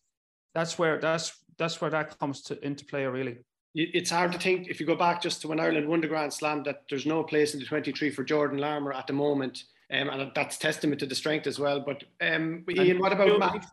yeah. 0.56 0.62
that's 0.62 0.80
where 0.80 1.00
that's 1.00 1.38
that's 1.58 1.82
where 1.82 1.92
that 1.92 2.18
comes 2.20 2.42
to 2.44 2.66
into 2.66 2.86
play 2.86 3.06
really. 3.06 3.38
It's 3.76 4.10
hard 4.10 4.32
to 4.32 4.40
think 4.40 4.68
if 4.68 4.80
you 4.80 4.86
go 4.88 4.96
back 4.96 5.22
just 5.22 5.42
to 5.42 5.48
when 5.48 5.60
Ireland 5.60 5.88
won 5.88 6.02
the 6.02 6.08
Grand 6.08 6.34
Slam 6.34 6.64
that 6.64 6.84
there's 6.90 7.06
no 7.06 7.24
place 7.24 7.54
in 7.54 7.60
the 7.60 7.68
23 7.68 8.10
for 8.10 8.24
Jordan 8.24 8.58
Larmour 8.58 8.94
at 8.94 9.06
the 9.06 9.14
moment. 9.14 9.64
Um, 9.92 10.10
and 10.10 10.32
that's 10.36 10.58
testament 10.58 11.00
to 11.00 11.06
the 11.06 11.16
strength 11.16 11.48
as 11.48 11.60
well. 11.60 11.80
But 11.80 12.04
um, 12.22 12.64
Ian, 12.70 13.00
what 13.00 13.14
about 13.14 13.30
he's 13.30 13.40
Matt? 13.40 13.66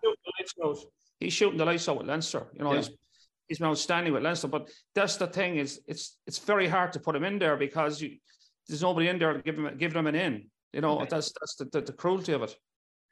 Shooting 0.55 0.91
he's 1.21 1.33
shooting 1.33 1.59
the 1.59 1.65
lights 1.65 1.89
out 1.89 1.99
with 1.99 2.07
Leinster. 2.07 2.47
You 2.53 2.65
know, 2.65 2.73
yeah. 2.73 2.79
he's 2.79 2.91
he's 3.49 3.59
been 3.59 3.69
outstanding 3.69 4.13
with 4.13 4.23
Leinster. 4.23 4.49
But 4.49 4.71
that's 4.95 5.17
the 5.17 5.27
thing 5.27 5.57
is 5.57 5.81
it's 5.87 6.17
it's 6.27 6.39
very 6.39 6.69
hard 6.69 6.93
to 6.95 7.01
put 7.01 7.17
him 7.17 7.25
in 7.25 7.39
there 7.39 7.57
because 7.57 8.01
you, 8.01 8.17
there's 8.69 8.83
nobody 8.83 9.09
in 9.09 9.19
there 9.19 9.35
to 9.35 9.43
give 9.43 9.57
him 9.57 9.77
give 9.79 9.95
him 9.95 10.07
an 10.07 10.15
in. 10.15 10.51
You 10.73 10.81
know, 10.81 10.99
okay. 11.01 11.09
that's 11.11 11.33
that's 11.41 11.57
the, 11.57 11.65
the, 11.67 11.81
the 11.81 11.93
cruelty 11.93 12.33
of 12.33 12.43
it. 12.43 12.57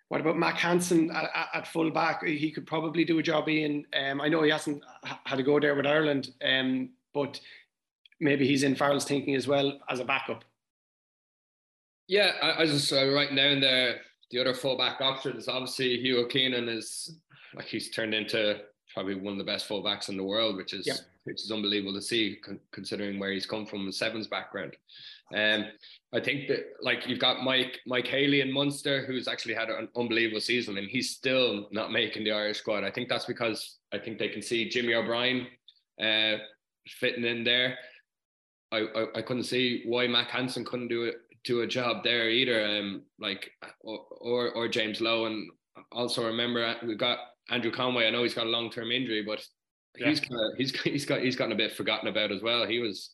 What 0.08 0.20
about 0.20 0.38
Mack 0.38 0.56
Hansen 0.58 1.10
at, 1.10 1.48
at, 1.54 1.66
full 1.66 1.90
back? 1.90 2.24
He 2.24 2.50
could 2.50 2.66
probably 2.66 3.04
do 3.04 3.18
a 3.18 3.22
job 3.22 3.48
in. 3.48 3.86
Um, 3.98 4.20
I 4.20 4.28
know 4.28 4.42
he 4.42 4.50
hasn't 4.50 4.82
had 5.02 5.36
to 5.36 5.42
go 5.42 5.58
there 5.58 5.74
with 5.74 5.86
Ireland, 5.86 6.30
um, 6.44 6.90
but 7.12 7.40
maybe 8.20 8.46
he's 8.46 8.62
in 8.62 8.76
Farrell's 8.76 9.06
thinking 9.06 9.34
as 9.34 9.48
well 9.48 9.80
as 9.88 10.00
a 10.00 10.04
backup. 10.04 10.44
Yeah, 12.06 12.32
I, 12.42 12.62
I 12.62 12.66
just 12.66 12.92
uh, 12.92 13.10
writing 13.12 13.36
down 13.36 13.60
the 13.60 13.96
the 14.30 14.40
other 14.40 14.54
fullback 14.54 15.00
options. 15.00 15.48
Obviously, 15.48 15.98
Hugo 16.00 16.26
Keenan 16.26 16.68
is 16.68 17.16
like 17.54 17.66
he's 17.66 17.90
turned 17.90 18.14
into 18.14 18.60
probably 18.92 19.14
one 19.14 19.32
of 19.32 19.38
the 19.38 19.44
best 19.44 19.68
fullbacks 19.68 20.08
in 20.08 20.16
the 20.16 20.24
world, 20.24 20.56
which 20.56 20.74
is 20.74 20.86
which 21.24 21.42
is 21.42 21.50
unbelievable 21.50 21.94
to 21.94 22.02
see 22.02 22.36
con- 22.36 22.60
considering 22.72 23.18
where 23.18 23.32
he's 23.32 23.46
come 23.46 23.64
from, 23.64 23.86
the 23.86 23.92
sevens 23.92 24.26
background. 24.26 24.76
Um, 25.34 25.66
I 26.12 26.20
think 26.20 26.48
that 26.48 26.64
like 26.80 27.08
you've 27.08 27.18
got 27.18 27.42
Mike 27.42 27.80
Mike 27.86 28.06
Haley 28.06 28.40
in 28.40 28.52
Munster, 28.52 29.04
who's 29.06 29.26
actually 29.26 29.54
had 29.54 29.70
an 29.70 29.88
unbelievable 29.96 30.40
season, 30.40 30.76
and 30.78 30.88
he's 30.88 31.10
still 31.10 31.68
not 31.72 31.92
making 31.92 32.24
the 32.24 32.32
Irish 32.32 32.58
squad. 32.58 32.84
I 32.84 32.90
think 32.90 33.08
that's 33.08 33.24
because 33.24 33.78
I 33.92 33.98
think 33.98 34.18
they 34.18 34.28
can 34.28 34.42
see 34.42 34.68
Jimmy 34.68 34.94
O'Brien 34.94 35.46
uh, 36.00 36.36
fitting 36.86 37.24
in 37.24 37.42
there. 37.44 37.78
I, 38.70 38.78
I, 38.78 39.06
I 39.16 39.22
couldn't 39.22 39.44
see 39.44 39.82
why 39.86 40.06
Mack 40.06 40.28
Hansen 40.28 40.64
couldn't 40.64 40.88
do 40.88 41.04
it 41.04 41.16
do 41.44 41.60
a 41.60 41.66
job 41.66 42.02
there 42.02 42.28
either. 42.28 42.64
Um, 42.64 43.02
like 43.18 43.50
or, 43.80 44.00
or 44.20 44.50
or 44.52 44.68
James 44.68 45.00
Lowe, 45.00 45.26
and 45.26 45.50
also 45.92 46.26
remember 46.26 46.64
uh, 46.64 46.74
we've 46.86 46.98
got 46.98 47.18
Andrew 47.50 47.70
Conway. 47.70 48.06
I 48.06 48.10
know 48.10 48.22
he's 48.22 48.34
got 48.34 48.46
a 48.46 48.50
long 48.50 48.70
term 48.70 48.90
injury, 48.90 49.22
but 49.22 49.44
yeah. 49.96 50.08
he's 50.08 50.20
kind 50.20 50.34
of 50.34 50.58
he's 50.58 50.80
he's 50.82 51.06
got 51.06 51.20
he's 51.20 51.36
gotten 51.36 51.52
a 51.52 51.56
bit 51.56 51.72
forgotten 51.72 52.08
about 52.08 52.32
as 52.32 52.42
well. 52.42 52.66
He 52.66 52.78
was 52.78 53.13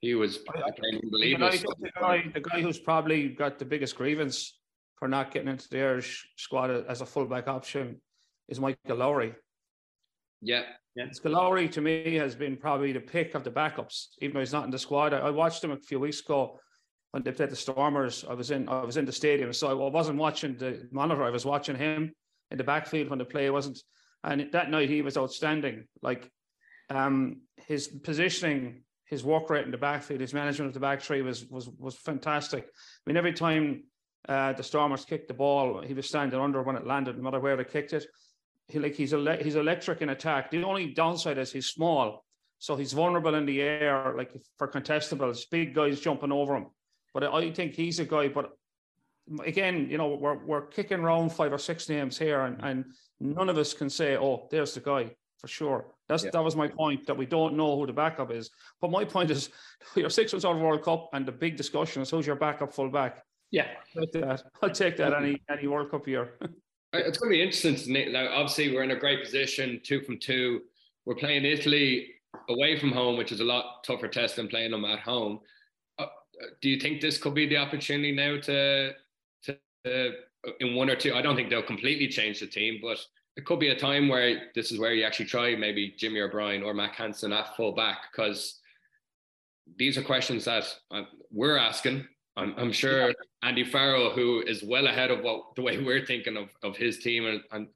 he 0.00 0.14
was 0.14 0.40
unbelievable. 0.46 1.50
The 1.50 1.90
guy, 2.00 2.24
the 2.32 2.40
guy 2.40 2.60
who's 2.60 2.78
probably 2.78 3.28
got 3.28 3.58
the 3.58 3.64
biggest 3.64 3.96
grievance 3.96 4.58
for 4.96 5.08
not 5.08 5.32
getting 5.32 5.48
into 5.48 5.68
the 5.68 5.80
Irish 5.80 6.26
squad 6.36 6.70
as 6.70 7.00
a 7.00 7.06
fullback 7.06 7.48
option 7.48 8.00
is 8.48 8.60
Michael 8.60 8.96
Lowry. 8.96 9.34
Yeah. 10.40 10.62
Yeah. 10.96 11.06
Lowry 11.24 11.68
to 11.68 11.80
me 11.80 12.14
has 12.14 12.34
been 12.34 12.56
probably 12.56 12.92
the 12.92 13.00
pick 13.00 13.34
of 13.34 13.44
the 13.44 13.50
backups, 13.50 14.08
even 14.20 14.34
though 14.34 14.40
he's 14.40 14.52
not 14.52 14.64
in 14.64 14.70
the 14.70 14.78
squad. 14.78 15.14
I, 15.14 15.18
I, 15.18 15.30
watched 15.30 15.62
him 15.62 15.70
a 15.70 15.76
few 15.76 16.00
weeks 16.00 16.20
ago 16.20 16.58
when 17.12 17.22
they 17.22 17.30
played 17.30 17.50
the 17.50 17.56
Stormers. 17.56 18.24
I 18.28 18.34
was 18.34 18.50
in 18.50 18.68
I 18.68 18.84
was 18.84 18.96
in 18.96 19.04
the 19.04 19.12
stadium, 19.12 19.52
so 19.52 19.68
I 19.68 19.88
wasn't 19.88 20.18
watching 20.18 20.56
the 20.56 20.88
monitor. 20.90 21.22
I 21.22 21.30
was 21.30 21.44
watching 21.44 21.76
him 21.76 22.12
in 22.50 22.58
the 22.58 22.64
backfield 22.64 23.08
when 23.08 23.18
the 23.18 23.24
play 23.24 23.48
wasn't. 23.50 23.78
And 24.24 24.50
that 24.52 24.70
night 24.70 24.88
he 24.88 25.02
was 25.02 25.16
outstanding. 25.16 25.84
Like 26.02 26.28
um, 26.90 27.42
his 27.68 27.86
positioning 27.86 28.82
his 29.10 29.24
work 29.24 29.50
rate 29.50 29.64
in 29.64 29.72
the 29.72 29.76
backfield, 29.76 30.20
his 30.20 30.32
management 30.32 30.68
of 30.68 30.74
the 30.74 30.80
back 30.80 31.02
three 31.02 31.20
was 31.20 31.44
was 31.46 31.68
was 31.78 31.96
fantastic. 31.96 32.64
I 32.64 33.02
mean, 33.06 33.16
every 33.16 33.32
time 33.32 33.82
uh, 34.28 34.52
the 34.52 34.62
Stormers 34.62 35.04
kicked 35.04 35.26
the 35.26 35.34
ball, 35.34 35.82
he 35.82 35.94
was 35.94 36.06
standing 36.06 36.38
under 36.38 36.62
when 36.62 36.76
it 36.76 36.86
landed, 36.86 37.16
no 37.16 37.24
matter 37.24 37.40
where 37.40 37.56
they 37.56 37.64
kicked 37.64 37.92
it. 37.92 38.06
He 38.68 38.78
like 38.78 38.94
he's 38.94 39.12
ele- 39.12 39.42
he's 39.42 39.56
electric 39.56 40.00
in 40.00 40.10
attack. 40.10 40.52
The 40.52 40.62
only 40.62 40.94
downside 40.94 41.38
is 41.38 41.50
he's 41.50 41.66
small, 41.66 42.24
so 42.60 42.76
he's 42.76 42.92
vulnerable 42.92 43.34
in 43.34 43.46
the 43.46 43.60
air, 43.60 44.14
like 44.16 44.30
for 44.58 44.68
contestables, 44.68 45.50
big 45.50 45.74
guys 45.74 46.00
jumping 46.00 46.30
over 46.30 46.54
him. 46.56 46.66
But 47.12 47.24
I 47.24 47.50
think 47.50 47.74
he's 47.74 47.98
a 47.98 48.04
guy. 48.04 48.28
But 48.28 48.52
again, 49.44 49.88
you 49.90 49.98
know, 49.98 50.14
we're 50.14 50.38
we're 50.44 50.66
kicking 50.66 51.00
around 51.00 51.32
five 51.32 51.52
or 51.52 51.58
six 51.58 51.88
names 51.88 52.16
here, 52.16 52.42
and, 52.42 52.60
and 52.62 52.84
none 53.18 53.48
of 53.48 53.58
us 53.58 53.74
can 53.74 53.90
say, 53.90 54.16
"Oh, 54.16 54.46
there's 54.52 54.74
the 54.74 54.80
guy." 54.80 55.16
For 55.40 55.48
sure. 55.48 55.86
That's 56.08 56.24
yeah. 56.24 56.30
that 56.32 56.44
was 56.44 56.54
my 56.54 56.68
point 56.68 57.06
that 57.06 57.16
we 57.16 57.26
don't 57.26 57.56
know 57.56 57.78
who 57.78 57.86
the 57.86 57.92
backup 57.92 58.30
is. 58.30 58.50
But 58.80 58.90
my 58.90 59.04
point 59.04 59.30
is, 59.30 59.48
you're 59.96 60.10
six 60.10 60.32
months 60.32 60.44
out 60.44 60.56
of 60.56 60.60
World 60.60 60.82
Cup, 60.82 61.08
and 61.12 61.24
the 61.24 61.32
big 61.32 61.56
discussion 61.56 62.02
is 62.02 62.10
who's 62.10 62.26
your 62.26 62.36
backup 62.36 62.72
full 62.72 62.90
back. 62.90 63.24
Yeah, 63.50 63.68
I'll 63.96 64.06
take 64.06 64.22
that. 64.22 64.42
I'll 64.62 64.70
take 64.70 64.96
that 64.98 65.14
any 65.14 65.40
any 65.50 65.66
World 65.66 65.90
Cup 65.90 66.06
year. 66.06 66.34
it's 66.92 67.18
going 67.18 67.32
to 67.32 67.36
be 67.36 67.42
interesting. 67.42 67.76
To, 67.76 68.12
Now, 68.12 68.28
obviously, 68.32 68.74
we're 68.74 68.82
in 68.82 68.90
a 68.90 68.96
great 68.96 69.24
position, 69.24 69.80
two 69.82 70.02
from 70.02 70.18
two. 70.18 70.60
We're 71.06 71.14
playing 71.14 71.44
Italy 71.44 72.08
away 72.48 72.78
from 72.78 72.92
home, 72.92 73.16
which 73.16 73.32
is 73.32 73.40
a 73.40 73.44
lot 73.44 73.82
tougher 73.84 74.08
test 74.08 74.36
than 74.36 74.48
playing 74.48 74.70
them 74.70 74.84
at 74.84 75.00
home. 75.00 75.40
Uh, 75.98 76.06
do 76.60 76.68
you 76.68 76.78
think 76.78 77.00
this 77.00 77.18
could 77.18 77.34
be 77.34 77.46
the 77.46 77.56
opportunity 77.56 78.12
now 78.12 78.38
to 78.40 78.92
to 79.44 79.56
uh, 79.86 80.10
in 80.60 80.74
one 80.74 80.90
or 80.90 80.96
two? 80.96 81.14
I 81.14 81.22
don't 81.22 81.34
think 81.34 81.48
they'll 81.48 81.62
completely 81.62 82.08
change 82.08 82.40
the 82.40 82.46
team, 82.46 82.78
but 82.82 82.98
it 83.40 83.46
could 83.46 83.58
be 83.58 83.68
a 83.68 83.74
time 83.74 84.08
where 84.08 84.50
this 84.54 84.70
is 84.70 84.78
where 84.78 84.92
you 84.92 85.02
actually 85.02 85.24
try 85.24 85.56
maybe 85.56 85.94
Jimmy 85.96 86.20
O'Brien 86.20 86.62
or 86.62 86.74
Mack 86.74 86.94
Hansen 86.94 87.32
at 87.32 87.56
full 87.56 87.72
back 87.72 88.02
because 88.12 88.60
these 89.78 89.96
are 89.96 90.02
questions 90.02 90.44
that 90.44 90.64
uh, 90.90 91.04
we're 91.30 91.56
asking. 91.56 92.06
I'm, 92.36 92.54
I'm 92.58 92.70
sure 92.70 93.14
Andy 93.42 93.64
Farrell, 93.64 94.10
who 94.10 94.42
is 94.46 94.62
well 94.62 94.88
ahead 94.88 95.10
of 95.10 95.22
what 95.22 95.54
the 95.56 95.62
way 95.62 95.78
we're 95.82 96.04
thinking 96.04 96.36
of, 96.36 96.50
of 96.62 96.76
his 96.76 96.98
team, 96.98 97.24
and, 97.24 97.40
and 97.50 97.68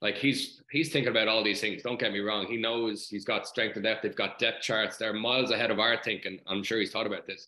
like 0.00 0.16
he's 0.16 0.60
he's 0.72 0.90
thinking 0.90 1.12
about 1.12 1.28
all 1.28 1.44
these 1.44 1.60
things. 1.60 1.82
Don't 1.82 2.00
get 2.00 2.12
me 2.12 2.18
wrong; 2.18 2.46
he 2.46 2.56
knows 2.56 3.06
he's 3.08 3.24
got 3.24 3.46
strength 3.46 3.76
and 3.76 3.84
depth. 3.84 4.02
They've 4.02 4.16
got 4.16 4.40
depth 4.40 4.62
charts. 4.62 4.96
They're 4.96 5.12
miles 5.12 5.52
ahead 5.52 5.70
of 5.70 5.78
our 5.78 6.02
thinking. 6.02 6.40
I'm 6.48 6.64
sure 6.64 6.80
he's 6.80 6.90
thought 6.90 7.06
about 7.06 7.28
this. 7.28 7.46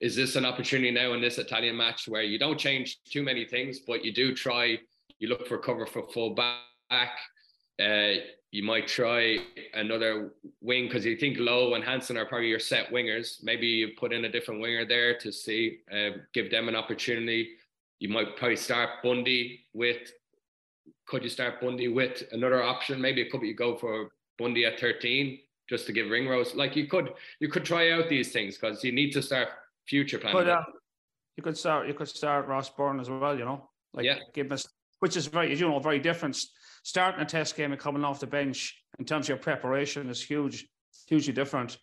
Is 0.00 0.16
this 0.16 0.34
an 0.34 0.44
opportunity 0.44 0.90
now 0.90 1.12
in 1.12 1.20
this 1.20 1.38
Italian 1.38 1.76
match 1.76 2.08
where 2.08 2.22
you 2.22 2.36
don't 2.36 2.58
change 2.58 2.98
too 3.04 3.22
many 3.22 3.44
things, 3.44 3.78
but 3.86 4.04
you 4.04 4.12
do 4.12 4.34
try 4.34 4.78
you 5.20 5.28
look 5.28 5.46
for 5.46 5.56
cover 5.58 5.86
for 5.86 6.08
full 6.08 6.34
back. 6.34 6.58
Uh, 7.82 8.20
you 8.50 8.62
might 8.62 8.86
try 8.86 9.38
another 9.74 10.32
wing 10.60 10.86
because 10.86 11.06
you 11.06 11.16
think 11.16 11.38
Lowe 11.38 11.72
and 11.74 11.82
Hansen 11.82 12.18
are 12.18 12.26
probably 12.26 12.48
your 12.48 12.58
set 12.58 12.90
wingers. 12.90 13.42
Maybe 13.42 13.66
you 13.66 13.92
put 13.98 14.12
in 14.12 14.26
a 14.26 14.28
different 14.28 14.60
winger 14.60 14.84
there 14.84 15.16
to 15.18 15.32
see, 15.32 15.78
uh, 15.90 16.18
give 16.34 16.50
them 16.50 16.68
an 16.68 16.76
opportunity. 16.76 17.52
You 17.98 18.10
might 18.10 18.36
probably 18.36 18.56
start 18.56 18.90
Bundee 19.02 19.60
with. 19.72 20.12
Could 21.06 21.22
you 21.22 21.30
start 21.30 21.60
Bundee 21.60 21.88
with 21.88 22.24
another 22.32 22.62
option? 22.62 23.00
Maybe 23.00 23.22
it 23.22 23.30
could 23.30 23.40
be 23.40 23.48
you 23.48 23.54
go 23.54 23.76
for 23.76 24.10
Bundee 24.38 24.66
at 24.66 24.78
13 24.78 25.38
just 25.68 25.86
to 25.86 25.92
give 25.92 26.10
Ringrose. 26.10 26.54
Like 26.54 26.76
you 26.76 26.86
could, 26.86 27.14
you 27.40 27.48
could 27.48 27.64
try 27.64 27.90
out 27.92 28.08
these 28.08 28.32
things 28.32 28.58
because 28.58 28.84
you 28.84 28.92
need 28.92 29.12
to 29.12 29.22
start 29.22 29.48
future 29.86 30.18
planning. 30.18 30.44
But 30.44 30.48
uh, 30.48 30.62
you 31.36 31.42
could 31.42 31.56
start, 31.56 31.88
you 31.88 31.94
could 31.94 32.08
start 32.08 32.46
Ross 32.46 32.68
Byrne 32.68 33.00
as 33.00 33.08
well. 33.08 33.38
You 33.38 33.46
know, 33.46 33.70
like 33.94 34.04
Yeah. 34.04 34.18
give 34.34 34.52
us, 34.52 34.66
which 34.98 35.16
is 35.16 35.26
very, 35.26 35.56
you 35.56 35.68
know, 35.68 35.78
very 35.78 35.98
different. 35.98 36.36
Starting 36.82 37.20
a 37.20 37.24
test 37.24 37.56
game 37.56 37.72
and 37.72 37.80
coming 37.80 38.04
off 38.04 38.20
the 38.20 38.26
bench 38.26 38.76
in 38.98 39.04
terms 39.04 39.26
of 39.26 39.28
your 39.30 39.38
preparation 39.38 40.08
is 40.10 40.22
huge, 40.22 40.66
hugely 41.06 41.32
different 41.32 41.78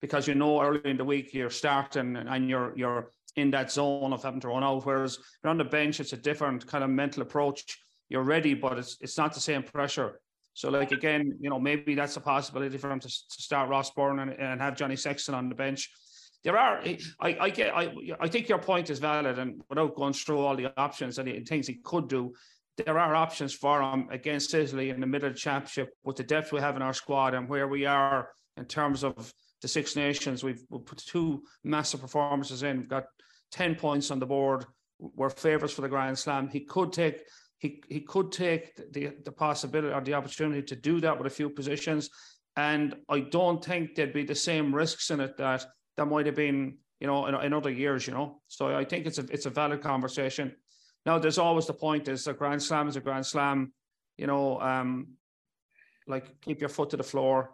because 0.00 0.26
you 0.26 0.34
know 0.34 0.60
early 0.60 0.80
in 0.84 0.96
the 0.96 1.04
week 1.04 1.32
you're 1.34 1.50
starting 1.50 2.16
and 2.16 2.48
you're 2.48 2.72
you're 2.76 3.12
in 3.36 3.50
that 3.50 3.70
zone 3.70 4.12
of 4.12 4.22
having 4.22 4.40
to 4.40 4.48
run 4.48 4.64
out. 4.64 4.84
Whereas 4.84 5.18
you're 5.42 5.50
on 5.50 5.58
the 5.58 5.64
bench, 5.64 6.00
it's 6.00 6.12
a 6.12 6.16
different 6.16 6.66
kind 6.66 6.82
of 6.82 6.90
mental 6.90 7.22
approach. 7.22 7.78
You're 8.08 8.24
ready, 8.24 8.54
but 8.54 8.78
it's 8.78 8.96
it's 9.00 9.16
not 9.16 9.34
the 9.34 9.40
same 9.40 9.62
pressure. 9.62 10.20
So, 10.54 10.68
like 10.68 10.92
again, 10.92 11.38
you 11.40 11.48
know, 11.48 11.60
maybe 11.60 11.94
that's 11.94 12.16
a 12.16 12.20
possibility 12.20 12.76
for 12.76 12.90
him 12.90 13.00
to, 13.00 13.08
to 13.08 13.42
start 13.42 13.68
Ross 13.68 13.90
Byrne 13.92 14.18
and, 14.18 14.32
and 14.32 14.60
have 14.60 14.76
Johnny 14.76 14.96
Sexton 14.96 15.34
on 15.34 15.48
the 15.48 15.54
bench. 15.54 15.90
There 16.42 16.58
are, 16.58 16.82
I, 17.20 17.36
I 17.38 17.50
get, 17.50 17.74
I, 17.76 17.92
I 18.18 18.26
think 18.26 18.48
your 18.48 18.58
point 18.58 18.88
is 18.88 18.98
valid, 18.98 19.38
and 19.38 19.62
without 19.68 19.94
going 19.94 20.14
through 20.14 20.40
all 20.40 20.56
the 20.56 20.72
options 20.78 21.18
and 21.18 21.46
things 21.46 21.66
he 21.66 21.74
could 21.84 22.08
do, 22.08 22.32
there 22.84 22.98
are 22.98 23.14
options 23.14 23.54
for 23.54 23.82
him 23.82 24.08
against 24.10 24.54
Italy 24.54 24.90
in 24.90 25.00
the 25.00 25.06
middle 25.06 25.28
of 25.28 25.34
the 25.34 25.40
championship 25.40 25.90
with 26.04 26.16
the 26.16 26.24
depth 26.24 26.52
we 26.52 26.60
have 26.60 26.76
in 26.76 26.82
our 26.82 26.94
squad 26.94 27.34
and 27.34 27.48
where 27.48 27.68
we 27.68 27.86
are 27.86 28.28
in 28.56 28.64
terms 28.64 29.04
of 29.04 29.32
the 29.62 29.68
Six 29.68 29.96
Nations. 29.96 30.42
We've, 30.42 30.62
we've 30.70 30.84
put 30.84 30.98
two 30.98 31.42
massive 31.64 32.00
performances 32.00 32.62
in. 32.62 32.78
We've 32.78 32.88
got 32.88 33.04
ten 33.50 33.74
points 33.74 34.10
on 34.10 34.18
the 34.18 34.26
board. 34.26 34.64
We're 34.98 35.30
favourites 35.30 35.74
for 35.74 35.82
the 35.82 35.88
Grand 35.88 36.18
Slam. 36.18 36.48
He 36.48 36.60
could 36.60 36.92
take 36.92 37.22
he 37.58 37.82
he 37.88 38.00
could 38.00 38.32
take 38.32 38.74
the 38.92 39.12
the 39.24 39.32
possibility 39.32 39.94
or 39.94 40.00
the 40.00 40.14
opportunity 40.14 40.62
to 40.62 40.76
do 40.76 41.00
that 41.00 41.16
with 41.16 41.26
a 41.26 41.34
few 41.34 41.50
positions, 41.50 42.10
and 42.56 42.96
I 43.08 43.20
don't 43.20 43.64
think 43.64 43.94
there'd 43.94 44.12
be 44.12 44.24
the 44.24 44.34
same 44.34 44.74
risks 44.74 45.10
in 45.10 45.20
it 45.20 45.36
that 45.36 45.64
that 45.96 46.06
might 46.06 46.26
have 46.26 46.34
been 46.34 46.78
you 47.00 47.06
know 47.06 47.26
in, 47.26 47.34
in 47.34 47.52
other 47.52 47.70
years. 47.70 48.06
You 48.06 48.14
know, 48.14 48.40
so 48.48 48.74
I 48.74 48.84
think 48.84 49.06
it's 49.06 49.18
a 49.18 49.26
it's 49.30 49.46
a 49.46 49.50
valid 49.50 49.82
conversation. 49.82 50.54
Now, 51.06 51.18
there's 51.18 51.38
always 51.38 51.66
the 51.66 51.74
point: 51.74 52.08
is 52.08 52.26
a 52.26 52.32
Grand 52.34 52.62
Slam 52.62 52.88
is 52.88 52.96
a 52.96 53.00
Grand 53.00 53.26
Slam. 53.26 53.72
You 54.18 54.26
know, 54.26 54.60
um, 54.60 55.14
like 56.06 56.40
keep 56.40 56.60
your 56.60 56.68
foot 56.68 56.90
to 56.90 56.96
the 56.96 57.02
floor, 57.02 57.50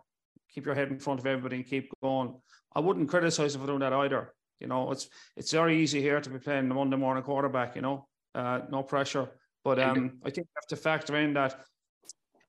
keep 0.53 0.67
your 0.67 0.75
head 0.75 0.89
in 0.89 0.99
front 0.99 1.21
of 1.21 1.27
everybody, 1.27 1.57
and 1.57 1.67
keep 1.67 1.91
going. 2.03 2.35
I 2.75 2.81
wouldn't 2.81 3.09
criticize 3.09 3.55
him 3.55 3.61
for 3.61 3.67
doing 3.67 3.81
that 3.81 3.93
either. 3.93 4.33
You 4.61 4.67
know, 4.67 4.91
it's 4.91 5.09
it's 5.37 5.53
very 5.53 5.79
easy 5.79 6.01
here 6.01 6.21
to 6.21 6.31
be 6.31 6.39
playing 6.39 6.69
the 6.69 6.75
Monday 6.75 6.97
morning 6.97 7.23
quarterback. 7.23 7.77
You 7.77 7.83
know, 7.83 8.09
uh, 8.35 8.61
no 8.71 8.83
pressure. 8.83 9.29
But 9.65 9.79
um, 9.79 10.19
I 10.25 10.31
think 10.31 10.47
you 10.47 10.55
have 10.57 10.69
to 10.69 10.77
factor 10.77 11.17
in 11.17 11.35
that. 11.35 11.61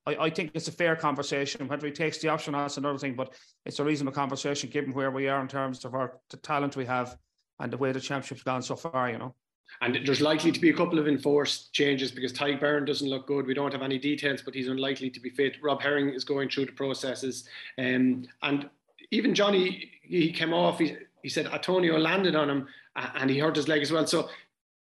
I, 0.06 0.16
I 0.16 0.30
think 0.30 0.52
it's 0.54 0.68
a 0.68 0.72
fair 0.72 0.96
conversation. 0.96 1.68
Whether 1.68 1.88
he 1.88 1.94
takes 1.94 2.20
the 2.20 2.30
option, 2.30 2.54
that's 2.54 2.78
another 2.78 3.00
thing. 3.00 3.16
But 3.16 3.34
it's 3.66 3.80
a 3.80 3.84
reasonable 3.84 4.14
conversation 4.14 4.70
given 4.70 4.94
where 4.94 5.12
we 5.12 5.28
are 5.28 5.42
in 5.42 5.48
terms 5.48 5.84
of 5.86 5.94
our 5.96 6.20
the 6.30 6.38
talent 6.38 6.76
we 6.76 6.86
have 6.86 7.18
and 7.60 7.72
the 7.72 7.78
way 7.78 7.92
the 7.92 8.00
championship's 8.00 8.44
gone 8.44 8.62
so 8.62 8.76
far. 8.76 9.10
You 9.10 9.18
know. 9.18 9.36
And 9.82 10.00
there's 10.06 10.22
likely 10.22 10.52
to 10.52 10.60
be 10.60 10.70
a 10.70 10.74
couple 10.74 10.98
of 10.98 11.08
enforced 11.08 11.72
changes 11.74 12.12
because 12.12 12.34
Tadhg 12.34 12.60
Beirne 12.60 12.86
doesn't 12.86 13.08
look 13.08 13.28
good. 13.28 13.46
We 13.46 13.54
don't 13.54 13.72
have 13.72 13.84
any 13.84 14.00
details, 14.00 14.42
but 14.42 14.56
he's 14.56 14.68
unlikely 14.68 15.10
to 15.12 15.20
be 15.20 15.30
fit. 15.30 15.58
Rob 15.62 15.82
Herring 15.82 16.10
is 16.10 16.24
going 16.24 16.50
through 16.50 16.66
the 16.66 16.72
processes. 16.72 17.48
Um, 17.78 18.28
and 18.42 18.70
even 19.12 19.36
Johnny, 19.36 19.92
he 20.02 20.32
came 20.32 20.54
off, 20.54 20.80
he, 20.80 20.96
he 21.22 21.30
said 21.30 21.48
Antonio 21.48 21.98
landed 21.98 22.36
on 22.36 22.50
him 22.50 22.68
and 22.96 23.30
he 23.30 23.40
hurt 23.40 23.56
his 23.56 23.68
leg 23.68 23.82
as 23.82 23.92
well. 23.92 24.08
So 24.08 24.30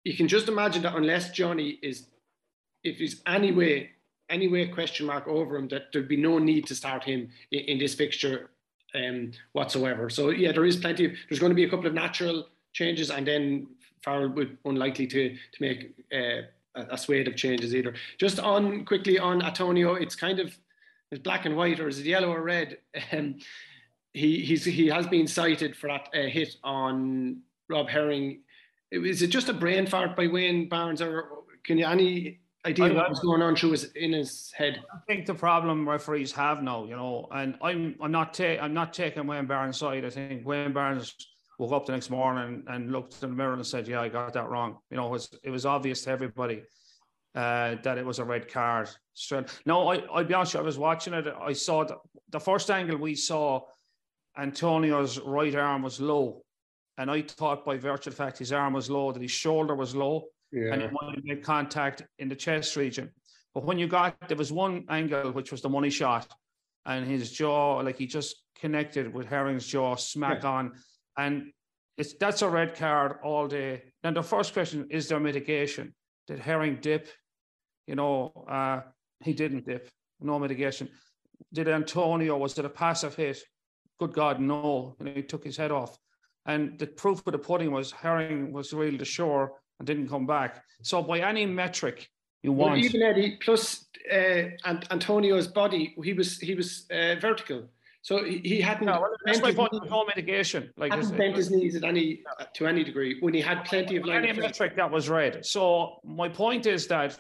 you 0.03 0.15
can 0.15 0.27
just 0.27 0.47
imagine 0.47 0.81
that 0.84 0.95
unless 0.95 1.31
Johnny 1.31 1.77
is, 1.84 2.07
if 2.84 2.97
he's 2.97 3.21
anyway, 3.27 3.91
anyway 4.29 4.67
question 4.67 5.05
mark 5.05 5.27
over 5.27 5.55
him, 5.57 5.67
that 5.67 5.91
there'd 5.93 6.07
be 6.07 6.17
no 6.17 6.39
need 6.39 6.65
to 6.67 6.75
start 6.75 7.03
him 7.03 7.29
in, 7.51 7.60
in 7.60 7.77
this 7.77 7.93
fixture 7.93 8.49
um, 8.95 9.31
whatsoever. 9.51 10.10
So 10.10 10.29
yeah, 10.29 10.51
there 10.51 10.65
is 10.65 10.77
plenty 10.77 11.05
of, 11.05 11.12
there's 11.29 11.39
going 11.39 11.51
to 11.51 11.55
be 11.55 11.65
a 11.65 11.69
couple 11.69 11.88
of 11.88 11.93
natural 11.93 12.47
changes 12.73 13.12
and 13.12 13.27
then 13.27 13.67
Farrell 14.03 14.29
would 14.29 14.57
unlikely 14.65 15.07
to 15.07 15.29
to 15.29 15.61
make 15.61 15.93
uh, 16.13 16.43
a, 16.75 16.93
a 16.93 16.97
swathe 16.97 17.27
of 17.27 17.35
changes 17.35 17.75
either. 17.75 17.93
Just 18.17 18.39
on 18.39 18.85
quickly 18.85 19.19
on 19.19 19.41
Antonio, 19.41 19.95
it's 19.95 20.15
kind 20.15 20.39
of 20.39 20.57
it's 21.11 21.21
black 21.21 21.45
and 21.45 21.55
white, 21.55 21.79
or 21.79 21.87
is 21.87 21.99
it 21.99 22.05
yellow 22.05 22.31
or 22.31 22.41
red? 22.41 22.77
Um, 23.11 23.35
he 24.13 24.43
he's 24.43 24.65
he 24.65 24.87
has 24.87 25.07
been 25.07 25.25
cited 25.25 25.75
for 25.75 25.87
that 25.87 26.09
uh, 26.13 26.27
hit 26.27 26.55
on 26.65 27.37
Rob 27.69 27.87
Herring. 27.87 28.41
Is 28.91 29.21
it 29.21 29.27
just 29.27 29.47
a 29.47 29.53
brain 29.53 29.85
fart 29.87 30.17
by 30.17 30.27
Wayne 30.27 30.67
Barnes, 30.67 31.01
or 31.01 31.29
can 31.63 31.77
you 31.77 31.85
any 31.85 32.39
idea 32.65 32.85
I- 32.87 32.91
what 32.91 33.09
was 33.09 33.21
going 33.21 33.41
on 33.41 33.55
through 33.55 33.71
his 33.71 33.85
in 33.93 34.11
his 34.11 34.51
head? 34.51 34.83
I 34.93 34.97
think 35.07 35.25
the 35.27 35.33
problem 35.33 35.87
referees 35.87 36.33
have 36.33 36.61
now, 36.61 36.83
you 36.83 36.97
know, 36.97 37.29
and 37.31 37.57
I'm 37.61 37.95
I'm 38.01 38.11
not 38.11 38.33
ta- 38.33 38.59
I'm 38.61 38.73
not 38.73 38.91
taking 38.93 39.27
Wayne 39.27 39.45
Barnes' 39.45 39.77
side. 39.77 40.03
I 40.03 40.09
think 40.09 40.45
Wayne 40.45 40.73
Barnes 40.73 41.15
woke 41.62 41.74
up 41.74 41.86
the 41.86 41.91
next 41.91 42.10
morning 42.10 42.63
and 42.67 42.91
looked 42.91 43.21
in 43.21 43.30
the 43.30 43.36
mirror 43.36 43.54
and 43.54 43.65
said, 43.65 43.88
"Yeah, 43.88 44.02
I 44.02 44.10
got 44.10 44.34
that 44.34 44.50
wrong." 44.50 44.78
You 44.89 44.97
know, 44.97 45.08
it 45.08 45.12
was 45.12 45.30
it 45.43 45.52
was 45.52 45.65
obvious 45.65 46.04
to 46.04 46.10
everybody 46.10 46.63
uh, 47.36 47.76
that 47.84 48.00
it 48.00 48.06
was 48.06 48.17
a 48.17 48.26
red 48.26 48.52
card. 48.52 48.89
No, 49.65 49.88
I 49.89 49.97
I'll 50.12 50.24
be 50.24 50.34
honest. 50.34 50.56
you, 50.56 50.60
I 50.60 50.63
was 50.63 50.80
watching 50.80 51.13
it. 51.13 51.28
I 51.28 51.54
saw 51.54 51.84
the, 51.84 51.97
the 52.32 52.39
first 52.39 52.69
angle 52.71 52.97
we 52.97 53.15
saw. 53.15 53.62
Antonio's 54.38 55.19
right 55.19 55.54
arm 55.56 55.82
was 55.84 56.00
low, 56.00 56.41
and 56.97 57.12
I 57.12 57.21
thought 57.21 57.65
by 57.65 57.78
virtue 57.78 58.10
of 58.10 58.15
the 58.15 58.24
fact 58.24 58.39
his 58.39 58.54
arm 58.54 58.74
was 58.74 58.89
low 58.89 59.12
that 59.12 59.21
his 59.21 59.32
shoulder 59.32 59.76
was 59.76 59.93
low 59.93 60.24
and 60.71 60.82
he 60.82 60.88
might 60.88 61.15
have 61.15 61.24
made 61.26 61.43
contact 61.43 62.04
in 62.17 62.30
the 62.30 62.36
chest 62.36 62.78
region. 62.78 63.12
But 63.54 63.65
when 63.65 63.78
you 63.78 63.88
got 63.88 64.15
there 64.30 64.38
was 64.38 64.52
one 64.52 64.86
angle 64.89 65.32
which 65.32 65.52
was 65.52 65.62
the 65.62 65.67
money 65.67 65.89
shot, 65.89 66.28
and 66.86 67.06
his 67.06 67.30
jaw, 67.32 67.82
like 67.82 67.97
he 67.97 68.08
just 68.08 68.41
connected 68.58 69.13
with 69.13 69.28
Herring's 69.28 69.67
jaw, 69.67 69.95
smack 69.95 70.45
on, 70.45 70.71
and 71.17 71.52
it's 71.97 72.13
that's 72.13 72.41
a 72.41 72.50
red 72.50 72.76
card 72.76 73.17
all 73.24 73.47
day. 73.47 73.84
Then 74.04 74.13
the 74.13 74.24
first 74.24 74.54
question 74.54 74.88
is 74.89 75.08
there 75.08 75.19
mitigation? 75.19 75.93
Did 76.28 76.39
Herring 76.39 76.80
dip? 76.82 77.10
You 77.88 77.95
know, 77.95 78.32
uh, 78.50 78.82
he 79.24 79.34
didn't 79.34 79.65
dip. 79.65 79.89
No 80.19 80.39
mitigation. 80.39 80.89
Did 81.54 81.67
Antonio 81.67 82.38
was 82.38 82.58
it 82.58 82.65
a 82.65 82.69
passive 82.69 83.15
hit? 83.15 83.39
Good 84.00 84.13
God, 84.13 84.39
no. 84.39 84.95
And 85.00 85.10
he 85.10 85.24
took 85.24 85.43
his 85.43 85.58
head 85.58 85.71
off. 85.71 85.97
And 86.45 86.80
the 86.80 86.88
proof 86.88 87.26
of 87.26 87.34
the 87.34 87.39
pudding 87.39 87.71
was 87.71 87.91
Herring 87.91 88.52
was 88.52 88.74
really 88.74 88.97
ashore 89.00 89.54
and 89.80 89.86
didn't 89.86 90.10
come 90.10 90.26
back. 90.26 90.63
So 90.82 91.04
by 91.04 91.19
any 91.19 91.45
metric 91.45 92.08
you 92.43 92.52
Well, 92.52 92.69
want, 92.69 92.80
even 92.84 93.04
Eddie, 93.04 93.38
plus 93.43 93.86
uh, 94.12 94.43
Antonio's 94.89 95.47
body, 95.47 95.95
he 96.04 96.13
was 96.13 96.39
he 96.39 96.56
was 96.56 96.88
uh, 96.91 97.15
vertical, 97.19 97.67
so 98.01 98.23
he, 98.23 98.39
he 98.43 98.61
hadn't 98.61 98.85
No, 98.85 98.99
well, 99.01 99.15
that's 99.25 99.41
my 99.41 99.53
point. 99.53 99.73
no 99.89 100.05
mitigation. 100.05 100.71
Like 100.77 100.91
hadn't 100.91 101.15
bent 101.17 101.35
his 101.35 101.51
knees 101.51 101.75
at 101.75 101.83
any 101.83 102.23
uh, 102.39 102.45
to 102.55 102.67
any 102.67 102.83
degree 102.83 103.17
when 103.19 103.33
he 103.33 103.41
had 103.41 103.63
plenty 103.65 103.97
of 103.97 104.05
line 104.05 104.25
any 104.25 104.39
metric 104.39 104.75
that 104.75 104.89
was 104.89 105.07
read. 105.09 105.45
So 105.45 105.99
my 106.03 106.27
point 106.29 106.65
is 106.65 106.87
that 106.87 107.19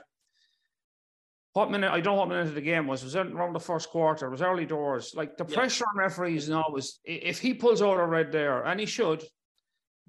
what 1.53 1.69
minute 1.69 1.91
I 1.91 1.99
don't 1.99 2.15
know 2.15 2.19
what 2.21 2.29
minute 2.29 2.47
of 2.47 2.55
the 2.55 2.61
game 2.61 2.87
was. 2.87 3.01
It 3.03 3.05
was 3.05 3.15
around 3.15 3.53
the 3.53 3.59
first 3.59 3.89
quarter. 3.89 4.25
It 4.25 4.31
was 4.31 4.41
early 4.41 4.65
doors. 4.65 5.13
Like 5.15 5.37
the 5.37 5.45
Yeah. 5.47 5.55
pressure 5.55 5.85
on 5.91 5.97
referees 5.97 6.49
now 6.49 6.65
is 6.77 6.99
if 7.03 7.39
he 7.39 7.53
pulls 7.53 7.81
out 7.81 7.99
a 7.99 8.05
red 8.05 8.31
there, 8.31 8.63
and 8.63 8.79
he 8.79 8.85
should, 8.85 9.23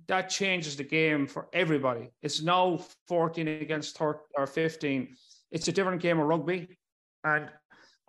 that 0.06 0.30
changes 0.30 0.76
the 0.76 0.84
game 0.84 1.26
for 1.26 1.48
everybody. 1.52 2.10
It's 2.22 2.42
now 2.42 2.78
14 3.08 3.46
against 3.48 3.96
30 3.98 4.20
or 4.36 4.46
15. 4.46 5.16
It's 5.50 5.68
a 5.68 5.72
different 5.72 6.00
game 6.00 6.18
of 6.18 6.26
rugby. 6.26 6.78
And 7.24 7.50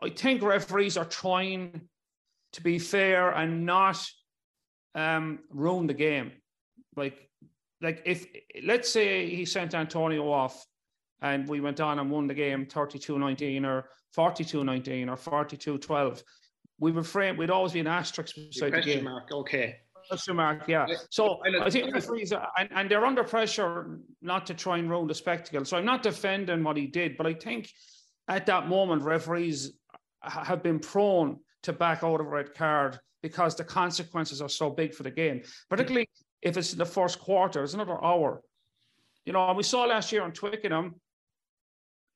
I 0.01 0.09
think 0.09 0.41
referees 0.41 0.95
are 0.97 1.05
trying 1.05 1.89
to 2.53 2.61
be 2.61 2.79
fair 2.79 3.31
and 3.31 3.65
not 3.65 4.03
um, 4.95 5.39
ruin 5.49 5.87
the 5.87 5.93
game. 5.93 6.31
Like, 6.95 7.29
like 7.81 8.01
if 8.05 8.25
let's 8.63 8.89
say 8.89 9.29
he 9.29 9.45
sent 9.45 9.75
Antonio 9.75 10.31
off 10.31 10.65
and 11.21 11.47
we 11.47 11.59
went 11.59 11.81
on 11.81 11.99
and 11.99 12.09
won 12.09 12.27
the 12.27 12.33
game 12.33 12.65
32-19 12.65 13.65
or 13.65 13.89
42-19 14.15 15.09
or 15.09 15.45
42-12, 15.45 16.23
we 16.79 16.91
would 16.91 17.07
frame 17.07 17.37
we'd 17.37 17.49
always 17.49 17.73
be 17.73 17.79
an 17.79 17.87
asterisk 17.87 18.35
beside 18.35 18.73
the 18.73 18.81
game. 18.81 19.03
mark. 19.03 19.31
Okay. 19.31 19.77
Question 20.09 20.35
mark, 20.35 20.67
yeah. 20.67 20.85
So 21.09 21.39
I 21.61 21.69
think 21.69 21.93
referees 21.93 22.33
are, 22.33 22.49
and, 22.59 22.69
and 22.75 22.91
they're 22.91 23.05
under 23.05 23.23
pressure 23.23 23.99
not 24.21 24.45
to 24.47 24.53
try 24.53 24.77
and 24.77 24.89
ruin 24.89 25.07
the 25.07 25.15
spectacle. 25.15 25.63
So 25.63 25.77
I'm 25.77 25.85
not 25.85 26.03
defending 26.03 26.61
what 26.61 26.75
he 26.75 26.87
did, 26.87 27.15
but 27.15 27.25
I 27.25 27.33
think 27.33 27.69
at 28.27 28.45
that 28.47 28.67
moment 28.67 29.03
referees 29.03 29.71
have 30.21 30.61
been 30.61 30.79
prone 30.79 31.39
to 31.63 31.73
back 31.73 32.03
out 32.03 32.21
of 32.21 32.27
a 32.27 32.29
red 32.29 32.53
card 32.53 32.99
because 33.21 33.55
the 33.55 33.63
consequences 33.63 34.41
are 34.41 34.49
so 34.49 34.69
big 34.69 34.93
for 34.93 35.03
the 35.03 35.11
game, 35.11 35.41
particularly 35.69 36.09
if 36.41 36.57
it's 36.57 36.73
in 36.73 36.79
the 36.79 36.85
first 36.85 37.19
quarter. 37.19 37.63
It's 37.63 37.73
another 37.73 38.03
hour. 38.03 38.41
You 39.25 39.33
know, 39.33 39.47
and 39.47 39.57
we 39.57 39.63
saw 39.63 39.85
last 39.85 40.11
year 40.11 40.23
on 40.23 40.33
Twickenham, 40.33 40.95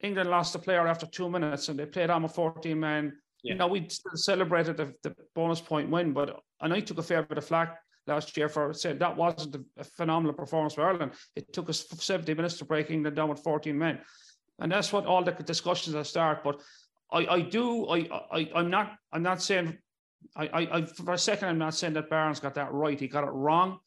England 0.02 0.30
lost 0.30 0.56
a 0.56 0.60
player 0.60 0.86
after 0.88 1.08
two 1.08 1.30
minutes 1.30 1.70
and 1.70 1.80
they 1.80 1.86
played 1.86 2.10
on 2.10 2.24
with 2.24 2.34
14 2.34 2.80
men. 2.80 3.14
Yeah. 3.44 3.54
You 3.54 3.58
know, 3.58 3.68
we 3.68 3.88
celebrated 4.16 4.78
the, 4.78 4.94
the, 5.04 5.16
bonus 5.34 5.62
point 5.62 5.90
win, 5.90 6.12
but 6.12 6.40
and 6.62 6.74
I 6.74 6.82
took 6.82 6.98
a 6.98 7.04
fair 7.04 7.24
bit 7.24 7.38
of 7.38 7.46
flack 7.46 7.80
last 8.06 8.36
year 8.36 8.50
for 8.50 8.74
saying 8.74 9.00
that 9.00 9.16
wasn't 9.16 9.64
a, 9.78 9.84
phenomenal 9.84 10.34
performance 10.34 10.74
for 10.74 10.86
Ireland. 10.86 11.14
It 11.36 11.54
took 11.54 11.70
us 11.70 11.86
70 11.88 12.34
minutes 12.34 12.58
to 12.58 12.66
break 12.66 12.92
England 12.92 13.16
down 13.16 13.30
with 13.30 13.40
14 13.40 13.78
men. 13.78 14.00
And 14.60 14.72
that's 14.72 14.92
what 14.92 15.06
all 15.06 15.24
the 15.24 15.32
discussions 15.32 15.94
that 15.94 16.08
start. 16.08 16.44
But 16.44 16.62
I, 17.12 17.26
I 17.26 17.42
do 17.42 17.88
I, 17.88 18.08
I 18.32 18.52
I'm 18.56 18.70
not 18.70 18.98
I'm 19.12 19.24
not 19.24 19.42
saying 19.42 19.78
I, 20.36 20.68
I, 20.72 20.86
for 20.86 21.14
a 21.14 21.18
second 21.18 21.50
I'm 21.50 21.58
not 21.58 21.74
saying 21.74 21.94
that 21.94 22.10
Barnes 22.10 22.40
got 22.40 22.56
that 22.56 22.72
right. 22.74 23.00
He 23.00 23.08
got 23.08 23.24
it 23.24 23.32
wrong, 23.32 23.80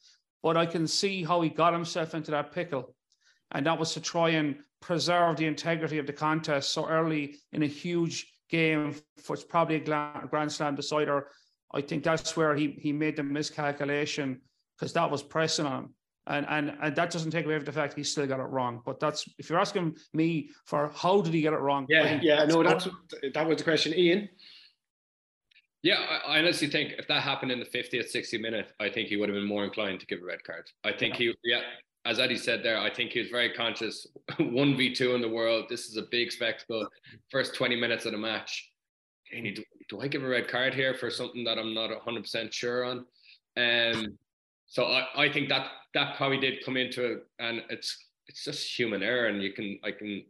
but 0.43 0.57
I 0.57 0.67
can 0.67 0.87
see 0.87 1.23
how 1.23 1.41
he 1.41 1.49
got 1.49 1.73
himself 1.73 2.15
into 2.15 2.31
that 2.31 2.53
pickle. 2.53 2.95
And 3.53 3.67
that 3.67 3.79
was 3.79 3.93
to 3.95 4.01
try 4.01 4.31
and 4.31 4.57
preserve 4.81 5.37
the 5.37 5.47
integrity 5.47 5.99
of 5.99 6.07
the 6.07 6.13
contest 6.13 6.73
so 6.73 6.87
early 6.87 7.37
in 7.53 7.63
a 7.63 7.67
huge 7.67 8.33
game, 8.49 8.95
for 9.19 9.37
which 9.37 9.49
probably 9.49 9.77
a 9.77 10.27
Grand 10.31 10.53
Slam 10.53 10.77
decider. 10.77 11.29
I 11.73 11.81
think 11.81 12.05
that's 12.05 12.37
where 12.37 12.55
he 12.55 12.77
he 12.81 12.93
made 12.93 13.17
the 13.17 13.23
miscalculation 13.23 14.41
because 14.77 14.93
that 14.95 15.11
was 15.11 15.23
pressing 15.23 15.67
on 15.67 15.85
him. 15.85 15.95
And, 16.27 16.47
and 16.49 16.77
and 16.83 16.95
that 16.95 17.11
doesn't 17.11 17.31
take 17.31 17.47
away 17.47 17.57
from 17.57 17.65
the 17.65 17.73
fact 17.73 17.95
he 17.95 18.05
still 18.05 18.27
got 18.27 18.41
it 18.41 18.45
wrong. 18.45 18.83
But 18.85 19.01
that's 19.01 19.29
if 19.39 19.49
you're 19.49 19.59
asking 19.59 19.97
me 20.13 20.51
for 20.67 20.93
how 20.95 21.23
did 21.23 21.33
he 21.33 21.41
get 21.41 21.55
it 21.55 21.61
wrong? 21.61 21.87
Yeah, 21.89 22.21
yeah, 22.23 22.45
no, 22.45 22.63
that's 22.63 22.87
that 23.35 23.47
was 23.47 23.59
the 23.59 23.65
question, 23.65 23.95
Ian. 23.95 24.29
Yeah, 25.83 25.97
I, 26.27 26.39
honestly 26.39 26.69
think 26.69 26.93
if 26.99 27.09
that 27.09 27.23
happened 27.23 27.53
in 27.53 27.59
the 27.59 27.65
50th, 27.65 28.09
60 28.09 28.37
minute, 28.37 28.73
I 28.79 28.91
think 28.91 29.09
he 29.09 29.17
would 29.17 29.31
have 29.31 29.37
been 29.37 29.47
more 29.47 29.65
inclined 29.65 30.01
to 30.01 30.07
give 30.07 30.21
a 30.21 30.25
red 30.27 30.45
card. 30.45 30.69
I 30.85 30.93
think 30.93 31.19
yeah. 31.19 31.33
he, 31.43 31.51
yeah, 31.51 31.61
as 32.05 32.19
Eddie 32.19 32.37
said 32.37 32.63
there, 32.63 32.79
I 32.79 32.93
think 32.93 33.13
he 33.13 33.21
was 33.21 33.29
very 33.29 33.51
conscious. 33.53 34.07
One 34.39 34.77
v 34.77 34.95
two 34.95 35.15
in 35.15 35.23
the 35.23 35.29
world. 35.29 35.67
This 35.69 35.87
is 35.87 35.97
a 35.97 36.03
big 36.11 36.33
spectacle. 36.33 36.87
First 37.31 37.55
20 37.55 37.77
minutes 37.77 38.05
of 38.05 38.13
the 38.13 38.19
match. 38.19 38.71
do, 39.33 39.65
do 39.89 40.01
I 40.01 40.09
give 40.09 40.23
a 40.23 40.29
red 40.29 40.49
card 40.49 40.75
here 40.75 40.95
for 40.95 41.11
something 41.11 41.45
that 41.45 41.59
I'm 41.59 41.73
not 41.73 41.91
100 41.91 42.23
percent 42.23 42.53
sure 42.53 42.85
on? 42.85 43.07
Um, 43.57 44.19
so 44.67 44.85
I, 44.85 45.07
I 45.17 45.33
think 45.33 45.49
that 45.49 45.67
that 45.95 46.17
probably 46.17 46.39
did 46.39 46.65
come 46.65 46.77
into 46.77 47.05
it, 47.05 47.27
and 47.39 47.63
it's 47.71 48.07
it's 48.27 48.45
just 48.45 48.79
human 48.79 49.03
error, 49.03 49.27
and 49.27 49.43
you 49.43 49.53
can 49.53 49.79
I 49.85 49.91
can 49.91 50.25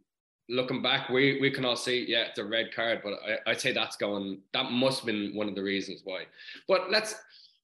looking 0.51 0.81
back, 0.81 1.09
we 1.09 1.39
we 1.39 1.49
can 1.49 1.65
all 1.65 1.75
see, 1.75 2.05
yeah, 2.07 2.25
it's 2.29 2.37
a 2.37 2.45
red 2.45 2.73
card, 2.75 3.01
but 3.03 3.13
I, 3.13 3.51
I'd 3.51 3.61
say 3.61 3.71
that's 3.71 3.95
going 3.95 4.39
that 4.53 4.71
must 4.71 4.99
have 4.99 5.05
been 5.07 5.31
one 5.33 5.47
of 5.47 5.55
the 5.55 5.63
reasons 5.63 6.01
why. 6.03 6.25
But 6.67 6.91
let's 6.91 7.15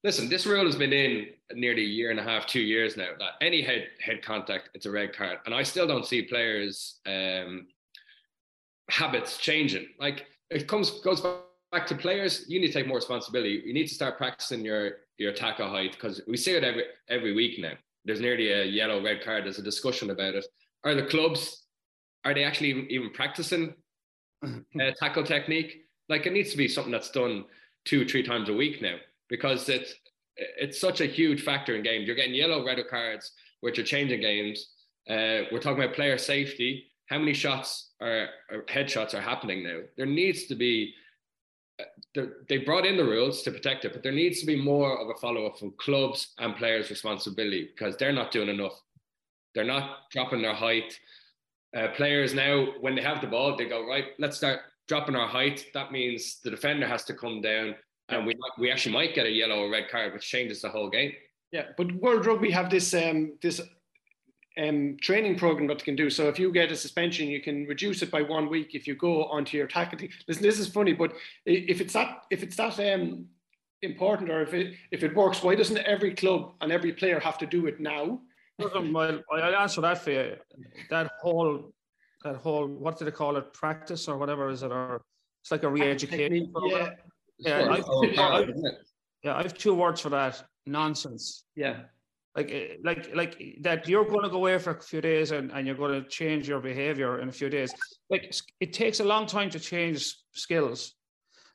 listen, 0.02 0.28
this 0.28 0.46
rule 0.46 0.64
has 0.64 0.76
been 0.76 0.92
in 0.92 1.26
nearly 1.54 1.82
a 1.82 1.88
year 1.88 2.10
and 2.10 2.18
a 2.18 2.22
half, 2.22 2.46
two 2.46 2.60
years 2.60 2.96
now. 2.96 3.10
That 3.18 3.32
any 3.40 3.62
head 3.62 3.88
head 4.00 4.22
contact, 4.22 4.70
it's 4.74 4.86
a 4.86 4.90
red 4.90 5.14
card, 5.14 5.38
and 5.46 5.54
I 5.54 5.62
still 5.62 5.86
don't 5.86 6.06
see 6.06 6.22
players' 6.22 7.00
um, 7.06 7.68
habits 8.90 9.36
changing. 9.38 9.88
Like 10.00 10.26
it 10.50 10.66
comes 10.66 11.00
goes 11.00 11.20
back 11.70 11.86
to 11.88 11.94
players. 11.94 12.46
You 12.48 12.60
need 12.60 12.68
to 12.68 12.72
take 12.72 12.88
more 12.88 12.96
responsibility. 12.96 13.62
You 13.64 13.74
need 13.74 13.88
to 13.88 13.94
start 13.94 14.16
practicing 14.16 14.64
your 14.64 14.92
your 15.18 15.32
tackle 15.32 15.68
height 15.68 15.92
because 15.92 16.20
we 16.26 16.36
see 16.36 16.52
it 16.52 16.64
every 16.64 16.84
every 17.08 17.34
week 17.34 17.58
now. 17.58 17.74
There's 18.08 18.20
nearly 18.20 18.50
a 18.50 18.64
yellow 18.64 19.02
red 19.02 19.22
card. 19.22 19.44
There's 19.44 19.58
a 19.58 19.62
discussion 19.62 20.10
about 20.10 20.34
it. 20.34 20.46
Are 20.82 20.94
the 20.94 21.04
clubs 21.04 21.66
are 22.24 22.34
they 22.34 22.44
actually 22.44 22.86
even, 22.90 23.10
practicing 23.10 23.74
uh, 24.44 24.90
tackle 24.98 25.24
technique? 25.24 25.84
Like 26.08 26.26
it 26.26 26.32
needs 26.32 26.50
to 26.50 26.56
be 26.56 26.68
something 26.68 26.92
that's 26.92 27.10
done 27.10 27.44
two 27.84 28.06
three 28.06 28.22
times 28.22 28.48
a 28.48 28.52
week 28.52 28.82
now 28.82 28.96
because 29.28 29.68
it's 29.68 29.94
it's 30.36 30.80
such 30.80 31.00
a 31.00 31.06
huge 31.06 31.42
factor 31.42 31.76
in 31.76 31.82
games. 31.82 32.06
You're 32.06 32.16
getting 32.16 32.34
yellow 32.34 32.64
red 32.64 32.78
cards, 32.88 33.32
which 33.60 33.78
are 33.78 33.84
changing 33.84 34.20
games. 34.20 34.68
Uh, 35.08 35.44
we're 35.52 35.60
talking 35.60 35.82
about 35.82 35.94
player 35.94 36.16
safety. 36.16 36.86
How 37.06 37.18
many 37.18 37.34
shots 37.34 37.90
are, 38.00 38.28
headshots 38.68 39.14
are 39.14 39.20
happening 39.20 39.62
now? 39.64 39.80
There 39.96 40.06
needs 40.06 40.44
to 40.46 40.54
be 40.54 40.94
they 42.48 42.58
brought 42.58 42.86
in 42.86 42.96
the 42.96 43.04
rules 43.04 43.42
to 43.42 43.50
protect 43.50 43.84
it, 43.84 43.92
but 43.92 44.02
there 44.02 44.12
needs 44.12 44.40
to 44.40 44.46
be 44.46 44.60
more 44.60 44.98
of 44.98 45.08
a 45.08 45.18
follow 45.20 45.46
up 45.46 45.58
from 45.58 45.72
clubs 45.78 46.34
and 46.38 46.56
players' 46.56 46.90
responsibility 46.90 47.70
because 47.74 47.96
they're 47.96 48.12
not 48.12 48.32
doing 48.32 48.48
enough. 48.48 48.80
They're 49.54 49.64
not 49.64 50.10
dropping 50.10 50.42
their 50.42 50.54
height. 50.54 50.98
Uh, 51.76 51.88
players 51.88 52.34
now, 52.34 52.66
when 52.80 52.94
they 52.94 53.02
have 53.02 53.20
the 53.20 53.26
ball, 53.26 53.56
they 53.56 53.66
go 53.66 53.86
right. 53.86 54.06
Let's 54.18 54.36
start 54.36 54.60
dropping 54.88 55.16
our 55.16 55.28
height. 55.28 55.66
That 55.74 55.92
means 55.92 56.40
the 56.42 56.50
defender 56.50 56.86
has 56.86 57.04
to 57.04 57.14
come 57.14 57.40
down, 57.40 57.74
and 58.08 58.26
we 58.26 58.34
we 58.58 58.70
actually 58.70 58.94
might 58.94 59.14
get 59.14 59.26
a 59.26 59.30
yellow 59.30 59.66
or 59.66 59.70
red 59.70 59.88
card, 59.90 60.14
which 60.14 60.28
changes 60.28 60.62
the 60.62 60.70
whole 60.70 60.88
game. 60.88 61.12
Yeah, 61.52 61.66
but 61.76 61.92
World 61.96 62.26
Rugby 62.26 62.50
have 62.50 62.70
this 62.70 62.92
um, 62.94 63.34
this 63.42 63.60
um, 64.58 64.96
training 65.00 65.36
program 65.36 65.66
that 65.68 65.78
you 65.78 65.84
can 65.84 65.96
do. 65.96 66.10
So 66.10 66.28
if 66.28 66.38
you 66.38 66.52
get 66.52 66.72
a 66.72 66.76
suspension, 66.76 67.28
you 67.28 67.40
can 67.40 67.66
reduce 67.66 68.02
it 68.02 68.10
by 68.10 68.22
one 68.22 68.48
week 68.48 68.74
if 68.74 68.86
you 68.86 68.94
go 68.94 69.24
onto 69.24 69.56
your 69.56 69.66
tackle 69.66 69.98
team. 69.98 70.10
Listen, 70.26 70.42
this 70.42 70.58
is 70.58 70.68
funny, 70.68 70.92
but 70.92 71.12
if 71.46 71.80
it's 71.80 71.92
that 71.92 72.24
if 72.30 72.42
it's 72.42 72.56
that 72.56 72.78
um, 72.80 73.26
important 73.82 74.30
or 74.30 74.42
if 74.42 74.54
it 74.54 74.74
if 74.90 75.02
it 75.02 75.14
works, 75.14 75.42
why 75.42 75.54
doesn't 75.54 75.78
every 75.78 76.14
club 76.14 76.54
and 76.60 76.72
every 76.72 76.92
player 76.92 77.20
have 77.20 77.38
to 77.38 77.46
do 77.46 77.66
it 77.66 77.80
now? 77.80 78.20
Well, 78.58 79.22
I'll 79.32 79.56
answer 79.56 79.80
that 79.82 79.98
for 79.98 80.10
you. 80.10 80.36
That 80.90 81.12
whole 81.20 81.72
that 82.24 82.36
whole 82.36 82.66
what 82.66 82.98
do 82.98 83.04
they 83.04 83.12
call 83.12 83.36
it? 83.36 83.52
Practice 83.52 84.08
or 84.08 84.18
whatever 84.18 84.50
is 84.50 84.62
it? 84.64 84.72
Or 84.72 85.02
it's 85.42 85.52
like 85.52 85.62
a 85.62 85.68
re-education. 85.68 86.52
Yeah. 86.66 86.90
Yeah, 87.40 87.70
I've, 87.70 88.50
yeah, 89.22 89.36
I 89.36 89.42
have 89.42 89.56
two 89.56 89.72
words 89.72 90.00
for 90.00 90.08
that. 90.08 90.42
Nonsense. 90.66 91.44
Yeah 91.54 91.82
like 92.38 92.50
eh, 92.52 92.68
like 92.88 93.02
like 93.20 93.32
that 93.66 93.88
you're 93.88 94.08
going 94.12 94.24
to 94.28 94.32
go 94.36 94.40
away 94.42 94.56
for 94.58 94.70
a 94.70 94.80
few 94.92 95.00
days 95.00 95.28
and, 95.36 95.50
and 95.54 95.66
you're 95.66 95.80
going 95.84 95.96
to 96.00 96.08
change 96.08 96.48
your 96.48 96.60
behavior 96.60 97.20
in 97.22 97.28
a 97.28 97.36
few 97.40 97.50
days. 97.50 97.70
Like 98.10 98.24
it 98.60 98.72
takes 98.72 99.00
a 99.00 99.04
long 99.12 99.24
time 99.26 99.50
to 99.50 99.60
change 99.72 99.98
skills. 100.44 100.78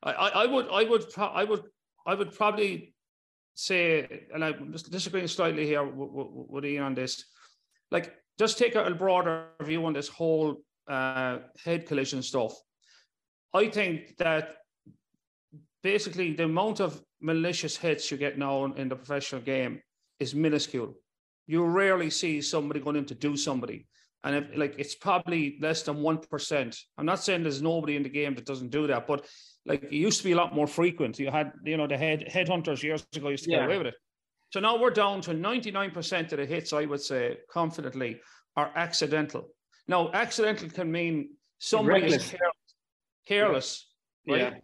I 0.04 0.12
i, 0.26 0.28
I 0.44 0.46
would 0.54 0.68
i 0.82 0.84
would 0.92 1.04
i 1.18 1.44
would 1.50 1.64
i 2.12 2.14
would 2.20 2.32
probably 2.40 2.72
say 3.56 3.82
and 4.34 4.44
i'm 4.46 4.72
disagreeing 4.98 5.28
slightly 5.28 5.66
here 5.72 5.84
with, 5.84 6.50
with 6.54 6.66
ian 6.66 6.84
on 6.90 6.96
this 6.96 7.14
like 7.96 8.08
just 8.40 8.58
take 8.58 8.76
a 8.76 8.92
broader 8.92 9.36
view 9.62 9.86
on 9.86 9.94
this 9.94 10.08
whole 10.08 10.58
uh, 10.88 11.38
head 11.64 11.86
collision 11.86 12.22
stuff. 12.22 12.54
I 13.54 13.70
think 13.70 14.18
that 14.18 14.56
basically 15.84 16.34
the 16.34 16.46
amount 16.46 16.80
of 16.80 17.02
malicious 17.22 17.78
hits 17.78 18.10
you 18.10 18.18
get 18.18 18.38
now 18.38 18.66
in 18.66 18.90
the 18.90 18.96
professional 18.96 19.42
game 19.42 19.80
is 20.24 20.34
minuscule. 20.34 20.96
You 21.46 21.66
rarely 21.66 22.10
see 22.10 22.42
somebody 22.42 22.80
going 22.80 22.96
in 22.96 23.06
to 23.06 23.16
do 23.16 23.38
somebody. 23.38 23.86
And 24.24 24.36
if, 24.38 24.46
like 24.58 24.76
it's 24.78 24.96
probably 24.96 25.58
less 25.62 25.84
than 25.84 26.02
one 26.02 26.18
percent. 26.18 26.80
I'm 26.98 27.06
not 27.06 27.24
saying 27.24 27.44
there's 27.44 27.62
nobody 27.62 27.96
in 27.98 28.04
the 28.04 28.10
game 28.10 28.34
that 28.36 28.46
doesn't 28.46 28.72
do 28.72 28.88
that, 28.88 29.06
but 29.06 29.26
like 29.66 29.84
it 29.84 29.94
used 29.94 30.20
to 30.20 30.24
be 30.24 30.32
a 30.32 30.38
lot 30.38 30.56
more 30.56 30.68
frequent. 30.68 31.20
You 31.20 31.30
had, 31.30 31.52
you 31.66 31.78
know, 31.78 31.88
the 31.88 31.98
head 31.98 32.26
headhunters 32.32 32.82
years 32.82 33.06
ago 33.16 33.30
used 33.30 33.44
to 33.46 33.52
yeah. 33.52 33.58
get 33.60 33.66
away 33.66 33.78
with 33.78 33.88
it. 33.88 33.96
So 34.52 34.60
now 34.60 34.80
we're 34.80 34.92
down 34.92 35.20
to 35.22 35.32
99% 35.32 36.32
of 36.32 36.38
the 36.38 36.46
hits, 36.46 36.74
I 36.74 36.86
would 36.86 37.02
say 37.02 37.38
confidently, 37.52 38.22
are 38.56 38.72
accidental. 38.76 39.50
Now, 39.88 40.12
accidental 40.14 40.70
can 40.70 40.92
mean 40.92 41.32
somebody 41.58 42.06
is 42.06 42.30
careless, 42.30 42.76
careless 43.28 43.88
yeah. 44.26 44.34
right? 44.34 44.42
Yeah. 44.42 44.60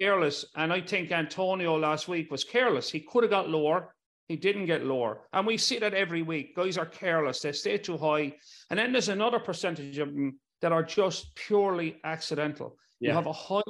Careless. 0.00 0.46
And 0.56 0.72
I 0.72 0.80
think 0.80 1.12
Antonio 1.12 1.78
last 1.78 2.08
week 2.08 2.30
was 2.30 2.42
careless. 2.42 2.90
He 2.90 3.00
could 3.00 3.22
have 3.22 3.30
got 3.30 3.48
lower. 3.48 3.94
He 4.30 4.36
didn't 4.36 4.66
get 4.66 4.84
lower. 4.84 5.22
And 5.32 5.44
we 5.44 5.56
see 5.56 5.80
that 5.80 5.92
every 5.92 6.22
week. 6.22 6.54
Guys 6.54 6.78
are 6.78 6.86
careless, 6.86 7.40
they 7.40 7.50
stay 7.50 7.78
too 7.78 7.98
high. 7.98 8.32
And 8.70 8.78
then 8.78 8.92
there's 8.92 9.08
another 9.08 9.40
percentage 9.40 9.98
of 9.98 10.14
them 10.14 10.38
that 10.60 10.70
are 10.70 10.84
just 10.84 11.34
purely 11.34 11.96
accidental. 12.04 12.76
Yeah. 13.00 13.08
You 13.08 13.14
have 13.16 13.26
a 13.26 13.32
high, 13.32 13.62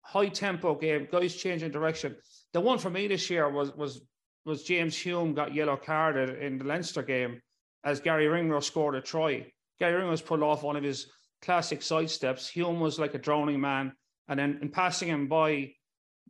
high 0.00 0.26
tempo 0.26 0.74
game, 0.74 1.06
guys 1.08 1.36
changing 1.36 1.70
direction. 1.70 2.16
The 2.52 2.60
one 2.60 2.78
for 2.78 2.90
me 2.90 3.06
this 3.06 3.30
year 3.30 3.48
was 3.48 3.76
was 3.76 4.02
was 4.44 4.64
James 4.64 4.96
Hume 4.96 5.34
got 5.34 5.54
yellow 5.54 5.76
carded 5.76 6.42
in 6.42 6.58
the 6.58 6.64
Leinster 6.64 7.04
game 7.04 7.40
as 7.84 8.00
Garry 8.00 8.26
Ringrose 8.26 8.66
scored 8.66 8.96
a 8.96 9.00
try. 9.00 9.46
Garry 9.78 9.94
Ringrose 9.94 10.20
pulled 10.20 10.42
off 10.42 10.64
one 10.64 10.74
of 10.74 10.82
his 10.82 11.12
classic 11.42 11.78
sidesteps. 11.78 12.50
Hume 12.50 12.80
was 12.80 12.98
like 12.98 13.14
a 13.14 13.18
drowning 13.18 13.60
man. 13.60 13.92
And 14.26 14.40
then 14.40 14.58
in 14.62 14.68
passing 14.68 15.06
him 15.06 15.28
by, 15.28 15.74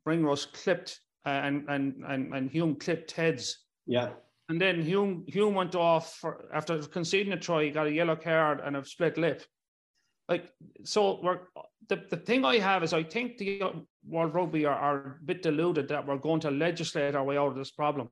Ringrose 0.04 0.44
clipped 0.44 1.00
uh, 1.24 1.30
and 1.30 1.68
and 1.68 2.04
and 2.06 2.34
and 2.34 2.50
Hume 2.50 2.76
clipped 2.76 3.12
heads. 3.12 3.58
Yeah. 3.86 4.10
And 4.48 4.60
then 4.60 4.82
Hume 4.82 5.24
Hume 5.28 5.54
went 5.54 5.74
off 5.74 6.16
for, 6.16 6.44
after 6.52 6.78
conceding 6.82 7.32
a 7.32 7.38
try. 7.38 7.64
He 7.64 7.70
got 7.70 7.86
a 7.86 7.92
yellow 7.92 8.16
card 8.16 8.60
and 8.60 8.76
a 8.76 8.84
split 8.84 9.16
lip. 9.16 9.42
Like 10.28 10.50
so, 10.84 11.20
we're 11.22 11.40
the, 11.88 12.04
the 12.10 12.16
thing 12.16 12.44
I 12.44 12.58
have 12.58 12.82
is 12.82 12.92
I 12.92 13.02
think 13.02 13.38
the 13.38 13.62
World 14.06 14.34
Rugby 14.34 14.66
are, 14.66 14.74
are 14.74 15.18
a 15.20 15.24
bit 15.24 15.42
deluded 15.42 15.88
that 15.88 16.06
we're 16.06 16.18
going 16.18 16.40
to 16.40 16.50
legislate 16.50 17.14
our 17.14 17.24
way 17.24 17.38
out 17.38 17.48
of 17.48 17.56
this 17.56 17.70
problem. 17.70 18.08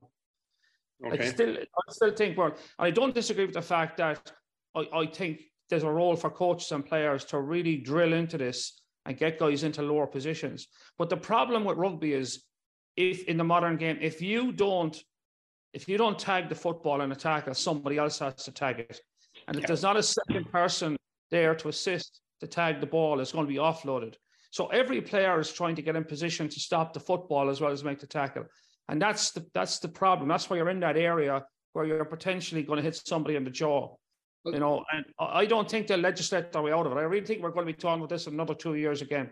Okay. 1.05 1.25
I 1.25 1.29
still 1.29 1.57
I 1.57 1.91
still 1.91 2.15
think 2.15 2.37
well, 2.37 2.55
I 2.79 2.91
don't 2.91 3.13
disagree 3.13 3.45
with 3.45 3.55
the 3.55 3.61
fact 3.61 3.97
that 3.97 4.31
I, 4.75 4.87
I 4.93 5.05
think 5.05 5.41
there's 5.69 5.83
a 5.83 5.91
role 5.91 6.15
for 6.15 6.29
coaches 6.29 6.71
and 6.71 6.85
players 6.85 7.25
to 7.25 7.39
really 7.39 7.77
drill 7.77 8.13
into 8.13 8.37
this 8.37 8.81
and 9.05 9.17
get 9.17 9.39
guys 9.39 9.63
into 9.63 9.81
lower 9.81 10.07
positions. 10.07 10.67
But 10.97 11.09
the 11.09 11.17
problem 11.17 11.63
with 11.65 11.77
rugby 11.77 12.13
is 12.13 12.43
if 12.95 13.23
in 13.25 13.37
the 13.37 13.43
modern 13.43 13.77
game, 13.77 13.97
if 14.01 14.21
you 14.21 14.51
don't, 14.51 15.01
if 15.73 15.87
you 15.87 15.97
don't 15.97 16.19
tag 16.19 16.49
the 16.49 16.55
football 16.55 17.01
and 17.01 17.11
attack 17.11 17.47
it, 17.47 17.55
somebody 17.55 17.97
else 17.97 18.19
has 18.19 18.35
to 18.35 18.51
tag 18.51 18.79
it. 18.79 18.99
And 19.47 19.57
if 19.57 19.65
there's 19.65 19.83
not 19.83 19.97
a 19.97 20.03
second 20.03 20.51
person 20.51 20.97
there 21.29 21.55
to 21.55 21.69
assist 21.69 22.21
to 22.41 22.47
tag 22.47 22.81
the 22.81 22.87
ball 22.87 23.19
it's 23.19 23.31
going 23.31 23.45
to 23.45 23.51
be 23.51 23.59
offloaded. 23.59 24.15
So 24.49 24.67
every 24.67 24.99
player 24.99 25.39
is 25.39 25.53
trying 25.53 25.75
to 25.75 25.81
get 25.81 25.95
in 25.95 26.03
position 26.03 26.49
to 26.49 26.59
stop 26.59 26.93
the 26.93 26.99
football 26.99 27.49
as 27.49 27.61
well 27.61 27.71
as 27.71 27.83
make 27.83 27.99
the 27.99 28.07
tackle. 28.07 28.45
And 28.89 29.01
that's 29.01 29.31
the 29.31 29.45
that's 29.53 29.79
the 29.79 29.87
problem. 29.87 30.27
That's 30.27 30.49
why 30.49 30.57
you're 30.57 30.69
in 30.69 30.81
that 30.81 30.97
area 30.97 31.45
where 31.71 31.85
you're 31.85 32.03
potentially 32.03 32.63
going 32.63 32.77
to 32.77 32.83
hit 32.83 32.95
somebody 32.95 33.37
in 33.37 33.45
the 33.45 33.51
jaw. 33.51 33.95
You 34.43 34.59
know, 34.59 34.83
and 34.91 35.05
I 35.19 35.45
don't 35.45 35.69
think 35.69 35.85
they'll 35.85 35.99
legislate 35.99 36.51
their 36.51 36.63
way 36.63 36.71
out 36.71 36.87
of 36.87 36.91
it. 36.91 36.95
I 36.95 37.03
really 37.03 37.25
think 37.25 37.43
we're 37.43 37.51
going 37.51 37.67
to 37.67 37.71
be 37.71 37.77
talking 37.77 38.01
about 38.01 38.09
this 38.09 38.25
another 38.25 38.55
two 38.55 38.73
years 38.73 39.03
again. 39.03 39.29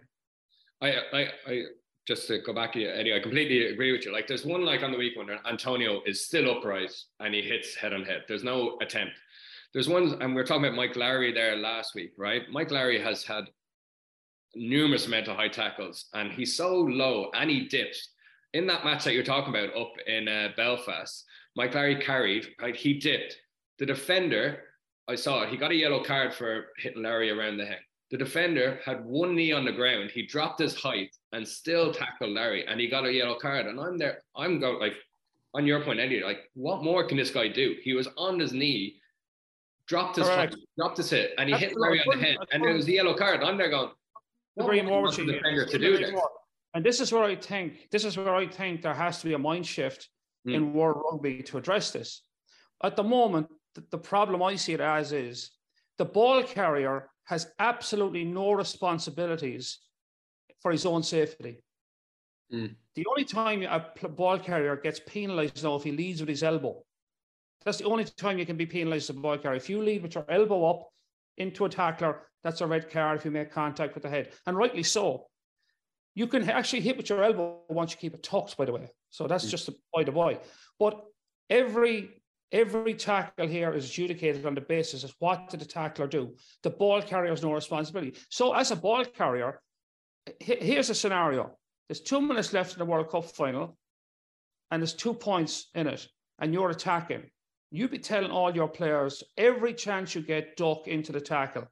I, 0.82 0.94
I, 1.12 1.28
I 1.48 1.64
just 2.10 2.28
to 2.28 2.39
go 2.39 2.51
back 2.51 2.74
to 2.74 2.80
you, 2.80 2.89
Eddie, 2.89 3.14
I 3.14 3.20
completely 3.20 3.68
agree 3.68 3.91
with 3.91 4.03
you. 4.03 4.12
Like 4.12 4.26
there's 4.26 4.43
one 4.43 4.66
like 4.66 4.82
on 4.82 4.91
the 4.91 4.97
week 4.97 5.16
when 5.16 5.28
Antonio 5.47 6.01
is 6.07 6.26
still 6.26 6.49
upright 6.49 6.91
and 7.20 7.36
he 7.36 7.41
hits 7.43 7.76
head 7.76 7.93
on 7.93 8.03
head. 8.03 8.24
There's 8.28 8.43
no 8.43 8.80
attempt. 8.82 9.14
There's 9.76 9.88
one, 9.88 10.20
and 10.20 10.34
we 10.34 10.41
are 10.41 10.43
talking 10.43 10.66
about 10.66 10.76
Mike 10.76 10.95
Lowry 10.95 11.32
there 11.32 11.55
last 11.55 11.93
week, 11.93 12.14
right? 12.18 12.41
Mike 12.51 12.72
Lowry 12.72 12.99
has 12.99 13.24
had 13.24 13.43
numerous 14.55 15.05
of 15.05 15.28
high 15.28 15.49
tackles 15.49 16.05
and 16.16 16.32
he's 16.32 16.57
so 16.57 16.80
low 16.80 17.30
and 17.36 17.47
he 17.47 17.68
dips. 17.68 18.10
In 18.53 18.66
that 18.66 18.84
match 18.84 19.03
that 19.03 19.14
you're 19.14 19.24
talking 19.24 19.53
about 19.53 19.78
up 19.78 19.93
in 20.07 20.28
uh, 20.28 20.47
Belfast, 20.57 21.24
Mike 21.55 21.76
Lowry 21.76 22.01
carried, 22.01 22.47
right? 22.60 22.76
He 22.76 22.95
dipped. 22.95 23.38
The 23.78 23.86
defender, 23.86 24.64
I 25.07 25.14
saw 25.14 25.43
it, 25.43 25.49
he 25.49 25.57
got 25.57 25.70
a 25.70 25.76
yellow 25.76 26.03
card 26.03 26.34
for 26.34 26.70
hitting 26.78 27.03
Lowry 27.03 27.30
around 27.30 27.57
the 27.57 27.68
head. 27.68 27.82
The 28.12 28.18
defender 28.18 28.80
had 28.84 29.05
one 29.05 29.36
knee 29.36 29.51
on 29.51 29.66
the 29.66 29.72
ground. 29.72 30.10
He 30.12 30.26
dropped 30.26 30.60
his 30.60 30.76
height 30.76 31.16
and 31.32 31.47
still 31.47 31.93
tackled 31.93 32.32
Lowry, 32.32 32.66
and 32.66 32.80
he 32.80 32.88
got 32.88 33.05
a 33.05 33.14
yellow 33.14 33.38
card. 33.38 33.68
And 33.68 33.80
I'm 33.80 33.97
there, 33.97 34.24
I'm 34.36 34.60
going 34.60 34.80
like, 34.80 34.93
on 35.53 35.66
your 35.66 35.82
point, 35.84 35.99
Eddie, 35.99 36.24
like, 36.24 36.49
what 36.53 36.84
more 36.84 37.03
can 37.03 37.18
this 37.18 37.32
guy 37.32 37.47
do? 37.47 37.76
He 37.84 37.93
was 37.93 38.07
on 38.18 38.39
his 38.39 38.51
knee, 38.51 38.95
dropped 39.88 40.16
his 40.18 40.28
height, 40.28 40.55
dropped 40.78 40.97
his 40.97 41.10
hit, 41.10 41.34
and 41.38 41.49
he 41.49 41.53
That's 41.53 41.66
hit 41.66 41.78
Lowry 41.78 42.01
on 42.01 42.20
the 42.20 42.26
head, 42.26 42.38
and 42.51 42.64
it 42.64 42.74
was 42.74 42.86
the 42.86 42.93
yellow 42.93 43.16
card. 43.16 43.43
I'm 43.43 43.57
there 43.57 43.70
going, 43.70 43.89
what 44.55 44.86
more 44.86 45.12
the 45.12 45.26
defender 45.26 45.66
to 45.66 45.78
do 45.78 45.97
this? 45.97 46.12
And 46.74 46.86
this 46.86 46.99
is 46.99 47.12
where 47.12 47.24
I 47.24 47.36
think 47.36 47.89
this 47.91 48.05
is 48.05 48.18
where 48.18 48.36
I 48.36 48.47
think 48.47 48.82
there 48.82 48.93
has 48.93 49.20
to 49.22 49.28
be 49.28 49.34
a 49.34 49.39
mind 49.39 49.66
shift 49.66 50.10
mm. 50.47 50.53
in 50.53 50.74
world 50.74 51.01
rugby 51.12 51.41
to 51.43 51.57
address 51.57 51.91
this. 51.91 52.22
At 52.84 52.95
the 52.95 53.03
moment, 53.03 53.47
the 53.89 53.97
problem 53.97 54.43
I 54.43 54.55
see 54.55 54.74
it 54.74 54.82
as 54.82 55.12
is 55.12 55.51
the 55.97 56.05
ball 56.05 56.43
carrier 56.43 57.10
has 57.30 57.47
absolutely 57.59 58.25
no 58.25 58.53
responsibilities 58.53 59.77
for 60.61 60.71
his 60.71 60.84
own 60.84 61.03
safety. 61.03 61.63
Mm. 62.51 62.73
The 62.95 63.05
only 63.07 63.23
time 63.23 63.61
a 63.61 64.07
ball 64.09 64.39
carrier 64.39 64.75
gets 64.75 64.99
penalised 64.99 65.63
now 65.63 65.75
if 65.75 65.84
he 65.84 65.91
leads 65.91 66.21
with 66.21 66.30
his 66.30 66.41
elbow. 66.41 66.82
That's 67.63 67.77
the 67.77 67.86
only 67.86 68.05
time 68.05 68.39
you 68.39 68.47
can 68.47 68.57
be 68.57 68.65
penalised 68.65 69.11
as 69.11 69.15
a 69.15 69.19
ball 69.19 69.38
carrier. 69.38 69.57
If 69.57 69.69
you 69.69 69.80
lead 69.84 70.01
with 70.01 70.15
your 70.15 70.25
elbow 70.27 70.65
up 70.71 70.89
into 71.38 71.65
a 71.65 71.69
tackler, 71.69 72.23
that's 72.43 72.61
a 72.61 72.67
red 72.67 72.89
card 72.89 73.19
if 73.19 73.25
you 73.25 73.32
make 73.32 73.51
contact 73.51 73.93
with 73.93 74.01
the 74.01 74.09
head. 74.09 74.30
And 74.47 74.57
rightly 74.57 74.84
so. 74.84 75.27
You 76.15 76.25
can 76.25 76.49
actually 76.49 76.82
hit 76.82 76.97
with 76.97 77.09
your 77.09 77.23
elbow 77.23 77.59
once 77.69 77.91
you 77.91 77.97
keep 77.97 78.15
it 78.15 78.23
tucked, 78.23 78.57
by 78.57 78.65
the 78.65 78.73
way. 78.73 78.89
So 79.11 79.27
that's 79.27 79.45
mm. 79.45 79.51
just 79.51 79.67
the 79.67 80.11
way. 80.11 80.39
But 80.80 80.99
every 81.47 82.18
every 82.52 82.93
tackle 82.93 83.47
here 83.47 83.74
is 83.74 83.86
adjudicated 83.86 84.45
on 84.45 84.56
the 84.56 84.62
basis 84.62 85.04
of 85.04 85.14
what 85.20 85.50
did 85.50 85.60
the 85.60 85.66
tackler 85.66 86.08
do. 86.08 86.36
The 86.64 86.70
ball 86.70 87.02
carrier 87.02 87.32
has 87.32 87.43
no 87.43 87.54
responsibility. 87.54 88.18
So 88.30 88.54
as 88.54 88.72
a 88.72 88.76
ball 88.76 89.06
carrier, 89.06 89.62
here's 90.39 90.89
a 90.89 90.95
scenario. 90.95 91.52
There's 91.88 92.02
two 92.02 92.22
minutes 92.22 92.54
left 92.54 92.74
in 92.74 92.80
the 92.80 92.86
World 92.86 93.10
Cup 93.10 93.26
final, 93.26 93.78
and 94.72 94.82
there's 94.82 94.93
two 94.93 95.14
points 95.14 95.70
in 95.74 95.88
it, 95.88 96.08
and 96.39 96.54
you're 96.54 96.70
attacking. 96.70 97.24
You'd 97.72 97.91
be 97.91 98.00
telling 98.00 98.32
all 98.32 98.54
your 98.54 98.68
players 98.68 99.24
every 99.38 99.74
chance 99.74 100.16
you 100.16 100.22
get, 100.22 100.56
duck 100.58 100.88
into 100.88 101.12
the 101.12 101.22
tackle. 101.22 101.68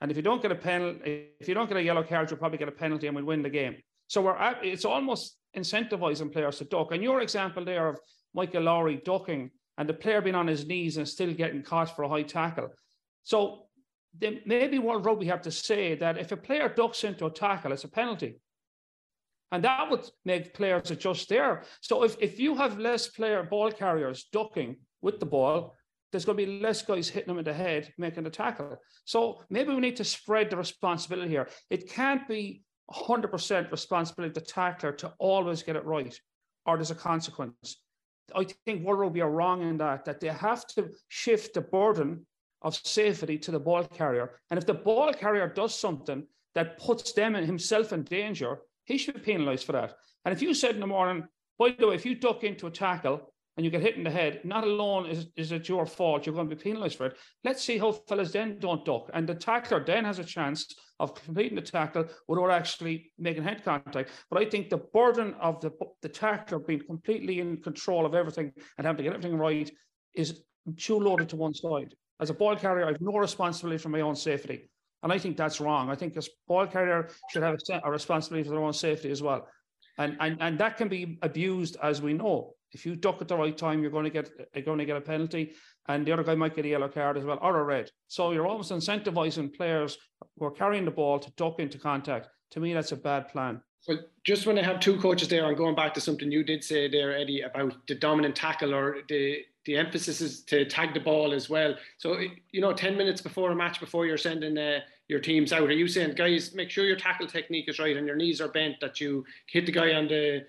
And 0.00 0.10
if 0.10 0.16
you 0.16 0.22
don't 0.22 0.42
get 0.42 0.50
a 0.50 0.56
penalty, 0.56 1.28
if 1.38 1.46
you 1.46 1.54
don't 1.54 1.68
get 1.68 1.76
a 1.76 1.82
yellow 1.82 2.02
card, 2.02 2.30
you'll 2.30 2.38
probably 2.38 2.58
get 2.58 2.68
a 2.68 2.72
penalty 2.72 3.06
and 3.06 3.14
we'll 3.14 3.24
win 3.24 3.42
the 3.42 3.50
game. 3.50 3.76
So 4.08 4.22
we're 4.22 4.36
at, 4.36 4.64
it's 4.64 4.84
almost 4.84 5.36
incentivizing 5.56 6.32
players 6.32 6.58
to 6.58 6.64
duck. 6.64 6.92
And 6.92 7.02
your 7.02 7.20
example 7.20 7.64
there 7.64 7.88
of 7.88 7.98
Michael 8.34 8.62
Lowry 8.62 9.00
ducking 9.04 9.50
and 9.78 9.88
the 9.88 9.94
player 9.94 10.20
being 10.20 10.34
on 10.34 10.46
his 10.46 10.66
knees 10.66 10.96
and 10.96 11.08
still 11.08 11.32
getting 11.32 11.62
caught 11.62 11.94
for 11.94 12.02
a 12.02 12.08
high 12.08 12.22
tackle. 12.22 12.68
So 13.22 13.66
maybe 14.44 14.78
World 14.78 15.04
Rugby 15.04 15.26
have 15.26 15.42
to 15.42 15.50
say 15.50 15.94
that 15.96 16.18
if 16.18 16.32
a 16.32 16.36
player 16.36 16.68
ducks 16.68 17.04
into 17.04 17.26
a 17.26 17.30
tackle, 17.30 17.72
it's 17.72 17.84
a 17.84 17.88
penalty. 17.88 18.40
And 19.52 19.64
that 19.64 19.90
would 19.90 20.08
make 20.24 20.54
players 20.54 20.90
adjust 20.90 21.28
there. 21.28 21.64
So 21.80 22.04
if, 22.04 22.16
if 22.20 22.38
you 22.38 22.54
have 22.56 22.78
less 22.78 23.08
player 23.08 23.42
ball 23.42 23.72
carriers 23.72 24.26
ducking 24.32 24.76
with 25.02 25.18
the 25.18 25.26
ball, 25.26 25.76
there's 26.10 26.24
going 26.24 26.38
to 26.38 26.46
be 26.46 26.60
less 26.60 26.82
guys 26.82 27.08
hitting 27.08 27.28
them 27.28 27.38
in 27.38 27.44
the 27.44 27.52
head 27.52 27.92
making 27.98 28.24
the 28.24 28.30
tackle. 28.30 28.76
So 29.04 29.42
maybe 29.48 29.72
we 29.72 29.80
need 29.80 29.96
to 29.96 30.04
spread 30.04 30.50
the 30.50 30.56
responsibility 30.56 31.30
here. 31.30 31.48
It 31.68 31.88
can't 31.88 32.26
be 32.28 32.62
100% 32.92 33.70
responsibility 33.70 34.30
of 34.30 34.34
the 34.34 34.52
tackler 34.52 34.92
to 34.92 35.12
always 35.18 35.62
get 35.62 35.76
it 35.76 35.84
right, 35.84 36.18
or 36.66 36.76
there's 36.76 36.90
a 36.90 36.96
consequence. 36.96 37.76
I 38.34 38.46
think 38.64 38.84
World 38.84 39.00
Rugby 39.00 39.20
are 39.20 39.30
wrong 39.30 39.62
in 39.62 39.76
that, 39.78 40.04
that 40.04 40.20
they 40.20 40.28
have 40.28 40.66
to 40.68 40.90
shift 41.08 41.54
the 41.54 41.60
burden 41.60 42.26
of 42.62 42.74
safety 42.74 43.38
to 43.38 43.50
the 43.50 43.60
ball 43.60 43.84
carrier. 43.84 44.32
And 44.50 44.58
if 44.58 44.66
the 44.66 44.74
ball 44.74 45.12
carrier 45.12 45.48
does 45.48 45.74
something 45.78 46.26
that 46.54 46.78
puts 46.78 47.12
them 47.12 47.34
and 47.34 47.46
himself 47.46 47.92
in 47.92 48.02
danger, 48.02 48.58
he 48.84 48.98
should 48.98 49.14
be 49.14 49.20
penalised 49.20 49.64
for 49.64 49.72
that. 49.72 49.94
And 50.24 50.32
if 50.32 50.42
you 50.42 50.52
said 50.54 50.74
in 50.74 50.80
the 50.80 50.86
morning, 50.86 51.24
by 51.58 51.74
the 51.78 51.88
way, 51.88 51.94
if 51.94 52.04
you 52.04 52.14
duck 52.14 52.44
into 52.44 52.66
a 52.66 52.70
tackle 52.70 53.32
and 53.56 53.64
you 53.64 53.70
get 53.70 53.82
hit 53.82 53.96
in 53.96 54.04
the 54.04 54.10
head, 54.10 54.40
not 54.44 54.64
alone 54.64 55.06
is, 55.06 55.26
is 55.36 55.52
it 55.52 55.68
your 55.68 55.86
fault, 55.86 56.26
you're 56.26 56.34
going 56.34 56.48
to 56.48 56.56
be 56.56 56.62
penalised 56.62 56.96
for 56.96 57.06
it. 57.06 57.16
Let's 57.44 57.62
see 57.62 57.78
how 57.78 57.92
fellas 57.92 58.32
then 58.32 58.58
don't 58.58 58.84
duck. 58.84 59.10
And 59.14 59.26
the 59.26 59.34
tackler 59.34 59.84
then 59.84 60.04
has 60.04 60.18
a 60.18 60.24
chance 60.24 60.74
of 61.00 61.14
completing 61.14 61.56
the 61.56 61.62
tackle 61.62 62.04
without 62.28 62.50
actually 62.50 63.10
making 63.18 63.42
head 63.42 63.64
contact. 63.64 64.10
But 64.30 64.40
I 64.40 64.44
think 64.48 64.68
the 64.68 64.76
burden 64.76 65.34
of 65.40 65.60
the, 65.60 65.72
the 66.02 66.08
tackler 66.08 66.60
being 66.60 66.82
completely 66.86 67.40
in 67.40 67.56
control 67.56 68.06
of 68.06 68.14
everything 68.14 68.52
and 68.76 68.86
having 68.86 68.98
to 68.98 69.02
get 69.02 69.14
everything 69.14 69.36
right 69.36 69.68
is 70.14 70.42
too 70.76 70.98
loaded 70.98 71.30
to 71.30 71.36
one 71.36 71.54
side. 71.54 71.94
As 72.20 72.30
a 72.30 72.34
ball 72.34 72.54
carrier, 72.54 72.84
I 72.84 72.92
have 72.92 73.00
no 73.00 73.16
responsibility 73.18 73.82
for 73.82 73.88
my 73.88 74.02
own 74.02 74.14
safety. 74.14 74.70
And 75.02 75.10
I 75.10 75.18
think 75.18 75.38
that's 75.38 75.60
wrong. 75.60 75.90
I 75.90 75.94
think 75.94 76.16
a 76.16 76.22
ball 76.46 76.66
carrier 76.66 77.08
should 77.30 77.42
have 77.42 77.56
a 77.82 77.90
responsibility 77.90 78.46
for 78.46 78.54
their 78.54 78.62
own 78.62 78.74
safety 78.74 79.10
as 79.10 79.22
well. 79.22 79.48
And, 79.96 80.16
and, 80.20 80.36
and 80.40 80.58
that 80.58 80.76
can 80.76 80.88
be 80.88 81.18
abused, 81.22 81.76
as 81.82 82.02
we 82.02 82.12
know. 82.12 82.54
If 82.72 82.86
you 82.86 82.94
duck 82.94 83.20
at 83.20 83.28
the 83.28 83.36
right 83.36 83.56
time, 83.56 83.82
you're 83.82 83.90
going 83.90 84.04
to 84.04 84.10
get 84.10 84.30
you're 84.54 84.64
going 84.64 84.78
to 84.78 84.84
get 84.84 84.96
a 84.96 85.00
penalty, 85.00 85.54
and 85.88 86.06
the 86.06 86.12
other 86.12 86.24
guy 86.24 86.34
might 86.34 86.54
get 86.54 86.64
a 86.64 86.68
yellow 86.68 86.88
card 86.88 87.16
as 87.16 87.24
well, 87.24 87.38
or 87.42 87.58
a 87.58 87.64
red. 87.64 87.90
So 88.08 88.32
you're 88.32 88.46
almost 88.46 88.70
incentivizing 88.70 89.54
players 89.54 89.98
who 90.38 90.44
are 90.46 90.50
carrying 90.50 90.84
the 90.84 90.90
ball 90.90 91.18
to 91.18 91.30
duck 91.32 91.58
into 91.58 91.78
contact. 91.78 92.28
To 92.52 92.60
me, 92.60 92.74
that's 92.74 92.92
a 92.92 92.96
bad 92.96 93.28
plan. 93.28 93.62
Well, 93.88 93.98
just 94.24 94.46
when 94.46 94.58
I 94.58 94.62
have 94.62 94.80
two 94.80 94.98
coaches 94.98 95.28
there, 95.28 95.46
I'm 95.46 95.56
going 95.56 95.74
back 95.74 95.94
to 95.94 96.00
something 96.00 96.30
you 96.30 96.44
did 96.44 96.62
say 96.62 96.88
there, 96.88 97.16
Eddie, 97.16 97.40
about 97.40 97.74
the 97.86 97.94
dominant 97.94 98.36
tackle 98.36 98.74
or 98.74 98.98
the 99.08 99.42
the 99.66 99.76
emphasis 99.76 100.22
is 100.22 100.42
to 100.44 100.64
tag 100.64 100.94
the 100.94 101.00
ball 101.00 101.34
as 101.34 101.50
well. 101.50 101.74
So 101.98 102.18
you 102.50 102.60
know, 102.60 102.72
ten 102.72 102.96
minutes 102.96 103.20
before 103.20 103.52
a 103.52 103.54
match, 103.54 103.80
before 103.80 104.06
you're 104.06 104.16
sending 104.16 104.58
uh, 104.58 104.80
your 105.08 105.20
teams 105.20 105.52
out, 105.52 105.68
are 105.68 105.72
you 105.72 105.88
saying, 105.88 106.14
guys, 106.14 106.54
make 106.54 106.70
sure 106.70 106.84
your 106.84 106.96
tackle 106.96 107.26
technique 107.26 107.68
is 107.68 107.78
right 107.78 107.96
and 107.96 108.06
your 108.06 108.16
knees 108.16 108.40
are 108.40 108.48
bent, 108.48 108.80
that 108.80 109.00
you 109.00 109.24
hit 109.46 109.66
the 109.66 109.72
guy 109.72 109.94
on 109.94 110.08
the 110.08 110.44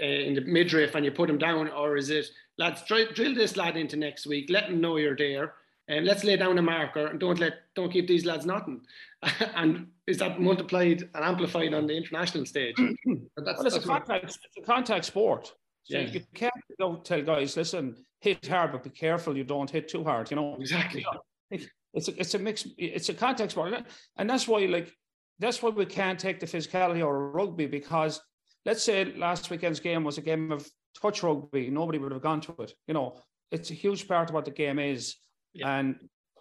uh, 0.00 0.04
in 0.04 0.34
the 0.34 0.40
midriff 0.42 0.94
and 0.94 1.04
you 1.04 1.10
put 1.10 1.30
him 1.30 1.38
down, 1.38 1.68
or 1.70 1.96
is 1.96 2.10
it 2.10 2.26
lads 2.58 2.82
drill 2.84 3.34
this 3.34 3.56
lad 3.56 3.76
into 3.76 3.96
next 3.96 4.26
week, 4.26 4.48
let 4.50 4.64
him 4.64 4.80
know 4.80 4.96
you're 4.96 5.16
there, 5.16 5.54
and 5.88 6.04
let's 6.04 6.24
lay 6.24 6.36
down 6.36 6.58
a 6.58 6.62
marker 6.62 7.06
and 7.06 7.20
don't 7.20 7.38
let 7.38 7.54
don't 7.74 7.92
keep 7.92 8.08
these 8.08 8.24
lads 8.24 8.46
nothing. 8.46 8.80
and 9.54 9.86
is 10.06 10.18
that 10.18 10.40
multiplied 10.40 11.02
and 11.14 11.24
amplified 11.24 11.74
on 11.74 11.86
the 11.86 11.96
international 11.96 12.46
stage? 12.46 12.76
well, 13.06 13.66
it's 13.66 13.76
a 13.76 13.80
contact, 13.80 14.24
it's 14.24 14.38
a 14.58 14.62
contact 14.62 15.04
sport. 15.04 15.52
So 15.84 15.98
yeah. 15.98 16.08
you 16.08 16.20
can't 16.34 16.52
don't 16.78 17.04
tell 17.04 17.22
guys, 17.22 17.56
listen, 17.56 17.96
hit 18.20 18.44
hard, 18.46 18.72
but 18.72 18.82
be 18.82 18.90
careful 18.90 19.36
you 19.36 19.44
don't 19.44 19.70
hit 19.70 19.88
too 19.88 20.02
hard. 20.02 20.30
You 20.30 20.36
know 20.36 20.56
exactly. 20.58 21.06
It's 21.94 22.08
a 22.08 22.20
it's 22.20 22.34
a 22.34 22.38
mix. 22.38 22.68
It's 22.76 23.08
a 23.08 23.14
contact 23.14 23.52
sport, 23.52 23.72
and 24.18 24.28
that's 24.28 24.46
why 24.46 24.66
like 24.66 24.92
that's 25.38 25.62
why 25.62 25.70
we 25.70 25.86
can't 25.86 26.18
take 26.18 26.40
the 26.40 26.46
physicality 26.46 27.02
or 27.02 27.30
rugby 27.30 27.66
because 27.66 28.20
let's 28.66 28.82
say 28.82 29.04
last 29.16 29.48
weekend's 29.48 29.80
game 29.80 30.04
was 30.04 30.18
a 30.18 30.20
game 30.20 30.52
of 30.52 30.68
touch 31.00 31.22
rugby, 31.22 31.70
nobody 31.70 31.98
would 31.98 32.12
have 32.12 32.20
gone 32.20 32.40
to 32.42 32.54
it. 32.58 32.74
You 32.86 32.94
know, 32.94 33.16
it's 33.50 33.70
a 33.70 33.74
huge 33.74 34.06
part 34.06 34.28
of 34.28 34.34
what 34.34 34.44
the 34.44 34.50
game 34.50 34.78
is, 34.78 35.16
yeah. 35.54 35.78
and 35.78 35.96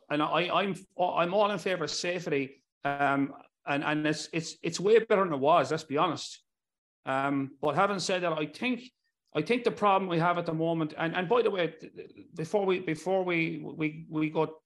and 0.09 0.21
I, 0.21 0.49
I'm 0.51 0.75
I'm 0.99 1.33
all 1.33 1.49
in 1.51 1.59
favour 1.59 1.85
of 1.85 1.91
safety, 1.91 2.63
um, 2.83 3.33
and 3.65 3.83
and 3.83 4.05
it's 4.05 4.27
it's 4.33 4.57
it's 4.63 4.79
way 4.79 4.99
better 4.99 5.23
than 5.23 5.33
it 5.33 5.39
was. 5.39 5.71
Let's 5.71 5.83
be 5.83 5.97
honest. 5.97 6.41
Um, 7.05 7.51
but 7.61 7.75
having 7.75 7.99
said 7.99 8.23
that, 8.23 8.33
I 8.33 8.47
think 8.47 8.81
I 9.35 9.41
think 9.41 9.63
the 9.63 9.71
problem 9.71 10.09
we 10.09 10.17
have 10.17 10.39
at 10.39 10.47
the 10.47 10.53
moment, 10.53 10.95
and, 10.97 11.15
and 11.15 11.29
by 11.29 11.43
the 11.43 11.51
way, 11.51 11.75
before 12.35 12.65
we 12.65 12.79
before 12.79 13.23
we 13.23 13.63
we 13.63 14.05
we 14.09 14.31
go 14.31 14.57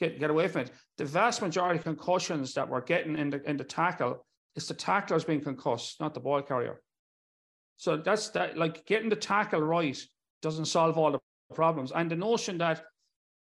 get 0.00 0.18
get 0.18 0.30
away 0.30 0.48
from 0.48 0.62
it, 0.62 0.70
the 0.96 1.04
vast 1.04 1.42
majority 1.42 1.78
of 1.78 1.84
concussions 1.84 2.54
that 2.54 2.66
we're 2.66 2.80
getting 2.80 3.18
in 3.18 3.28
the 3.28 3.42
in 3.48 3.58
the 3.58 3.64
tackle 3.64 4.24
is 4.56 4.66
the 4.66 4.74
tacklers 4.74 5.24
being 5.24 5.42
concussed, 5.42 6.00
not 6.00 6.14
the 6.14 6.20
ball 6.20 6.40
carrier. 6.40 6.80
So 7.82 7.96
that's 7.96 8.28
that. 8.28 8.56
Like 8.56 8.86
getting 8.86 9.08
the 9.08 9.16
tackle 9.16 9.60
right 9.60 10.00
doesn't 10.40 10.66
solve 10.66 10.96
all 10.96 11.10
the 11.10 11.18
problems. 11.52 11.90
And 11.90 12.08
the 12.08 12.14
notion 12.14 12.58
that 12.58 12.84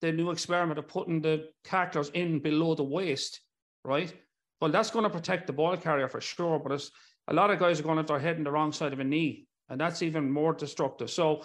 the 0.02 0.12
new 0.12 0.30
experiment 0.30 0.78
of 0.78 0.86
putting 0.86 1.22
the 1.22 1.48
tacklers 1.64 2.10
in 2.10 2.40
below 2.40 2.74
the 2.74 2.84
waist, 2.84 3.40
right? 3.82 4.12
Well, 4.60 4.70
that's 4.70 4.90
going 4.90 5.04
to 5.04 5.10
protect 5.10 5.46
the 5.46 5.54
ball 5.54 5.74
carrier 5.78 6.06
for 6.06 6.20
sure, 6.20 6.58
but 6.58 6.72
it's, 6.72 6.90
a 7.28 7.32
lot 7.32 7.50
of 7.50 7.58
guys 7.58 7.80
are 7.80 7.82
going 7.82 7.96
to 7.96 8.00
have 8.00 8.08
their 8.08 8.18
head 8.18 8.36
in 8.36 8.44
the 8.44 8.50
wrong 8.50 8.72
side 8.72 8.92
of 8.92 9.00
a 9.00 9.04
knee, 9.04 9.46
and 9.70 9.80
that's 9.80 10.02
even 10.02 10.30
more 10.30 10.52
destructive. 10.52 11.10
So, 11.10 11.42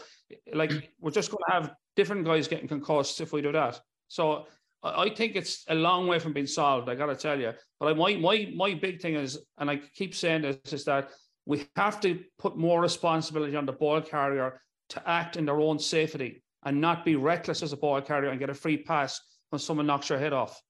like, 0.53 0.91
we're 0.99 1.11
just 1.11 1.31
going 1.31 1.43
to 1.47 1.53
have 1.53 1.73
different 1.95 2.25
guys 2.25 2.49
getting 2.49 2.67
concussed 2.67 3.21
if 3.21 3.31
we 3.31 3.41
do 3.41 3.53
that. 3.53 3.79
So, 4.09 4.47
I 4.83 5.09
think 5.09 5.37
it's 5.37 5.63
a 5.69 5.75
long 5.75 6.07
way 6.07 6.19
from 6.19 6.33
being 6.33 6.45
solved. 6.45 6.89
I 6.89 6.95
got 6.95 7.05
to 7.05 7.15
tell 7.15 7.39
you, 7.39 7.53
but 7.79 7.95
my 7.95 8.17
my 8.17 8.51
my 8.53 8.73
big 8.73 8.99
thing 9.01 9.15
is, 9.15 9.39
and 9.57 9.71
I 9.71 9.77
keep 9.95 10.13
saying 10.13 10.41
this, 10.41 10.73
is 10.73 10.83
that 10.85 11.09
we 11.45 11.65
have 11.75 11.99
to 12.01 12.19
put 12.37 12.57
more 12.57 12.81
responsibility 12.81 13.55
on 13.55 13.65
the 13.65 13.71
ball 13.71 14.01
carrier 14.01 14.61
to 14.89 15.09
act 15.09 15.37
in 15.37 15.45
their 15.45 15.59
own 15.59 15.79
safety 15.79 16.43
and 16.65 16.79
not 16.79 17.03
be 17.03 17.15
reckless 17.15 17.63
as 17.63 17.73
a 17.73 17.77
ball 17.77 18.01
carrier 18.01 18.29
and 18.29 18.39
get 18.39 18.49
a 18.49 18.53
free 18.53 18.77
pass 18.77 19.19
when 19.49 19.59
someone 19.59 19.87
knocks 19.87 20.09
your 20.09 20.19
head 20.19 20.33
off. 20.33 20.61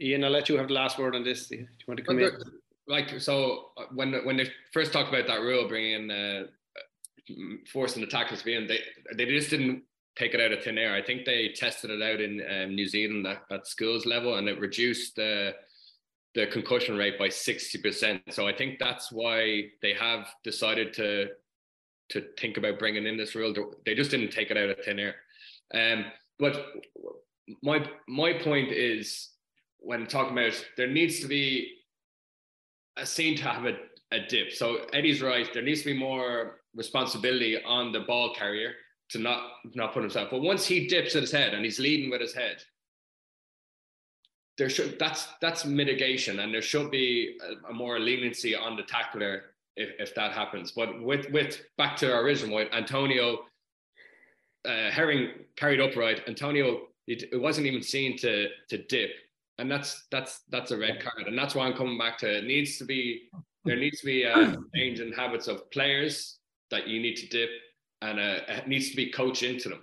Ian, 0.00 0.24
I'll 0.24 0.30
let 0.30 0.48
you 0.48 0.58
have 0.58 0.68
the 0.68 0.74
last 0.74 0.98
word 0.98 1.14
on 1.14 1.22
this. 1.22 1.48
Do 1.48 1.56
you 1.56 1.66
want 1.86 1.98
to 1.98 2.04
come 2.04 2.18
in? 2.18 2.30
Like 2.86 3.18
so, 3.20 3.70
uh, 3.78 3.84
when 3.94 4.12
when 4.26 4.36
they 4.36 4.50
first 4.72 4.92
talked 4.92 5.08
about 5.08 5.26
that 5.26 5.40
rule, 5.40 5.66
bringing 5.66 5.92
in 5.92 6.10
uh, 6.10 6.42
forcing 7.72 8.02
the 8.02 8.08
tackles 8.08 8.40
to 8.40 8.44
be 8.44 8.56
in, 8.56 8.66
they 8.66 8.80
they 9.16 9.24
just 9.24 9.48
didn't 9.48 9.84
take 10.16 10.34
it 10.34 10.40
out 10.40 10.52
of 10.52 10.62
thin 10.62 10.76
air. 10.76 10.94
I 10.94 11.02
think 11.02 11.24
they 11.24 11.48
tested 11.54 11.90
it 11.90 12.02
out 12.02 12.20
in 12.20 12.42
um, 12.42 12.74
New 12.74 12.86
Zealand 12.86 13.26
at, 13.26 13.42
at 13.50 13.66
schools 13.66 14.04
level, 14.04 14.36
and 14.36 14.48
it 14.48 14.60
reduced 14.60 15.16
the 15.16 15.54
the 16.34 16.46
concussion 16.48 16.96
rate 16.96 17.18
by 17.18 17.28
sixty 17.28 17.78
percent. 17.78 18.22
So 18.30 18.46
I 18.46 18.52
think 18.54 18.78
that's 18.78 19.12
why 19.12 19.70
they 19.82 19.94
have 19.94 20.26
decided 20.42 20.92
to 20.94 21.28
to 22.10 22.22
think 22.38 22.56
about 22.56 22.78
bringing 22.78 23.06
in 23.06 23.16
this 23.16 23.34
rule. 23.34 23.54
They 23.86 23.94
just 23.94 24.10
didn't 24.10 24.30
take 24.30 24.50
it 24.50 24.56
out 24.56 24.68
of 24.68 24.84
thin 24.84 24.98
air. 24.98 25.14
Um, 25.72 26.06
but 26.38 26.66
my 27.62 27.88
my 28.08 28.32
point 28.32 28.72
is 28.72 29.30
when 29.78 30.06
talking 30.06 30.32
about 30.32 30.64
there 30.76 30.88
needs 30.88 31.20
to 31.20 31.26
be 31.26 31.72
a 32.96 33.06
scene 33.06 33.36
to 33.36 33.42
have 33.44 33.64
a, 33.64 33.76
a 34.12 34.20
dip. 34.28 34.52
So 34.52 34.86
Eddie's 34.92 35.22
right. 35.22 35.52
There 35.52 35.62
needs 35.62 35.80
to 35.82 35.92
be 35.92 35.98
more 35.98 36.60
responsibility 36.74 37.62
on 37.64 37.92
the 37.92 38.00
ball 38.00 38.34
carrier 38.34 38.72
to 39.10 39.18
not 39.18 39.50
not 39.74 39.92
put 39.92 40.02
himself. 40.02 40.28
But 40.30 40.42
once 40.42 40.66
he 40.66 40.88
dips 40.88 41.14
at 41.16 41.22
his 41.22 41.32
head 41.32 41.54
and 41.54 41.64
he's 41.64 41.78
leading 41.78 42.10
with 42.10 42.20
his 42.20 42.34
head, 42.34 42.56
there 44.56 44.68
should 44.68 44.98
that's 44.98 45.28
that's 45.40 45.64
mitigation, 45.64 46.40
and 46.40 46.54
there 46.54 46.62
should 46.62 46.90
be 46.90 47.38
a, 47.42 47.70
a 47.70 47.72
more 47.72 47.98
leniency 47.98 48.54
on 48.54 48.76
the 48.76 48.82
tackler 48.82 49.54
if, 49.76 49.90
if 49.98 50.14
that 50.14 50.32
happens. 50.32 50.72
But 50.72 51.02
with 51.02 51.30
with 51.30 51.62
back 51.76 51.96
to 51.98 52.12
our 52.12 52.22
original 52.22 52.56
point, 52.56 52.70
Antonio 52.72 53.40
uh, 54.64 54.90
Herring 54.90 55.30
carried 55.56 55.80
upright. 55.80 56.22
Antonio 56.28 56.88
it, 57.06 57.24
it 57.32 57.40
wasn't 57.40 57.66
even 57.66 57.82
seen 57.82 58.16
to 58.18 58.48
to 58.68 58.78
dip, 58.78 59.10
and 59.58 59.70
that's 59.70 60.06
that's 60.10 60.42
that's 60.50 60.70
a 60.70 60.78
red 60.78 61.02
card, 61.02 61.26
and 61.26 61.36
that's 61.36 61.54
why 61.54 61.66
I'm 61.66 61.74
coming 61.74 61.98
back 61.98 62.18
to 62.18 62.38
it. 62.38 62.44
needs 62.44 62.78
to 62.78 62.84
be 62.84 63.28
there 63.64 63.76
needs 63.76 64.00
to 64.00 64.06
be 64.06 64.22
a 64.24 64.56
change 64.74 65.00
in 65.00 65.12
habits 65.12 65.48
of 65.48 65.70
players 65.70 66.38
that 66.70 66.86
you 66.86 67.00
need 67.00 67.16
to 67.16 67.28
dip, 67.28 67.50
and 68.02 68.20
uh, 68.20 68.40
it 68.48 68.68
needs 68.68 68.90
to 68.90 68.96
be 68.96 69.10
coached 69.10 69.42
into 69.42 69.68
them. 69.68 69.82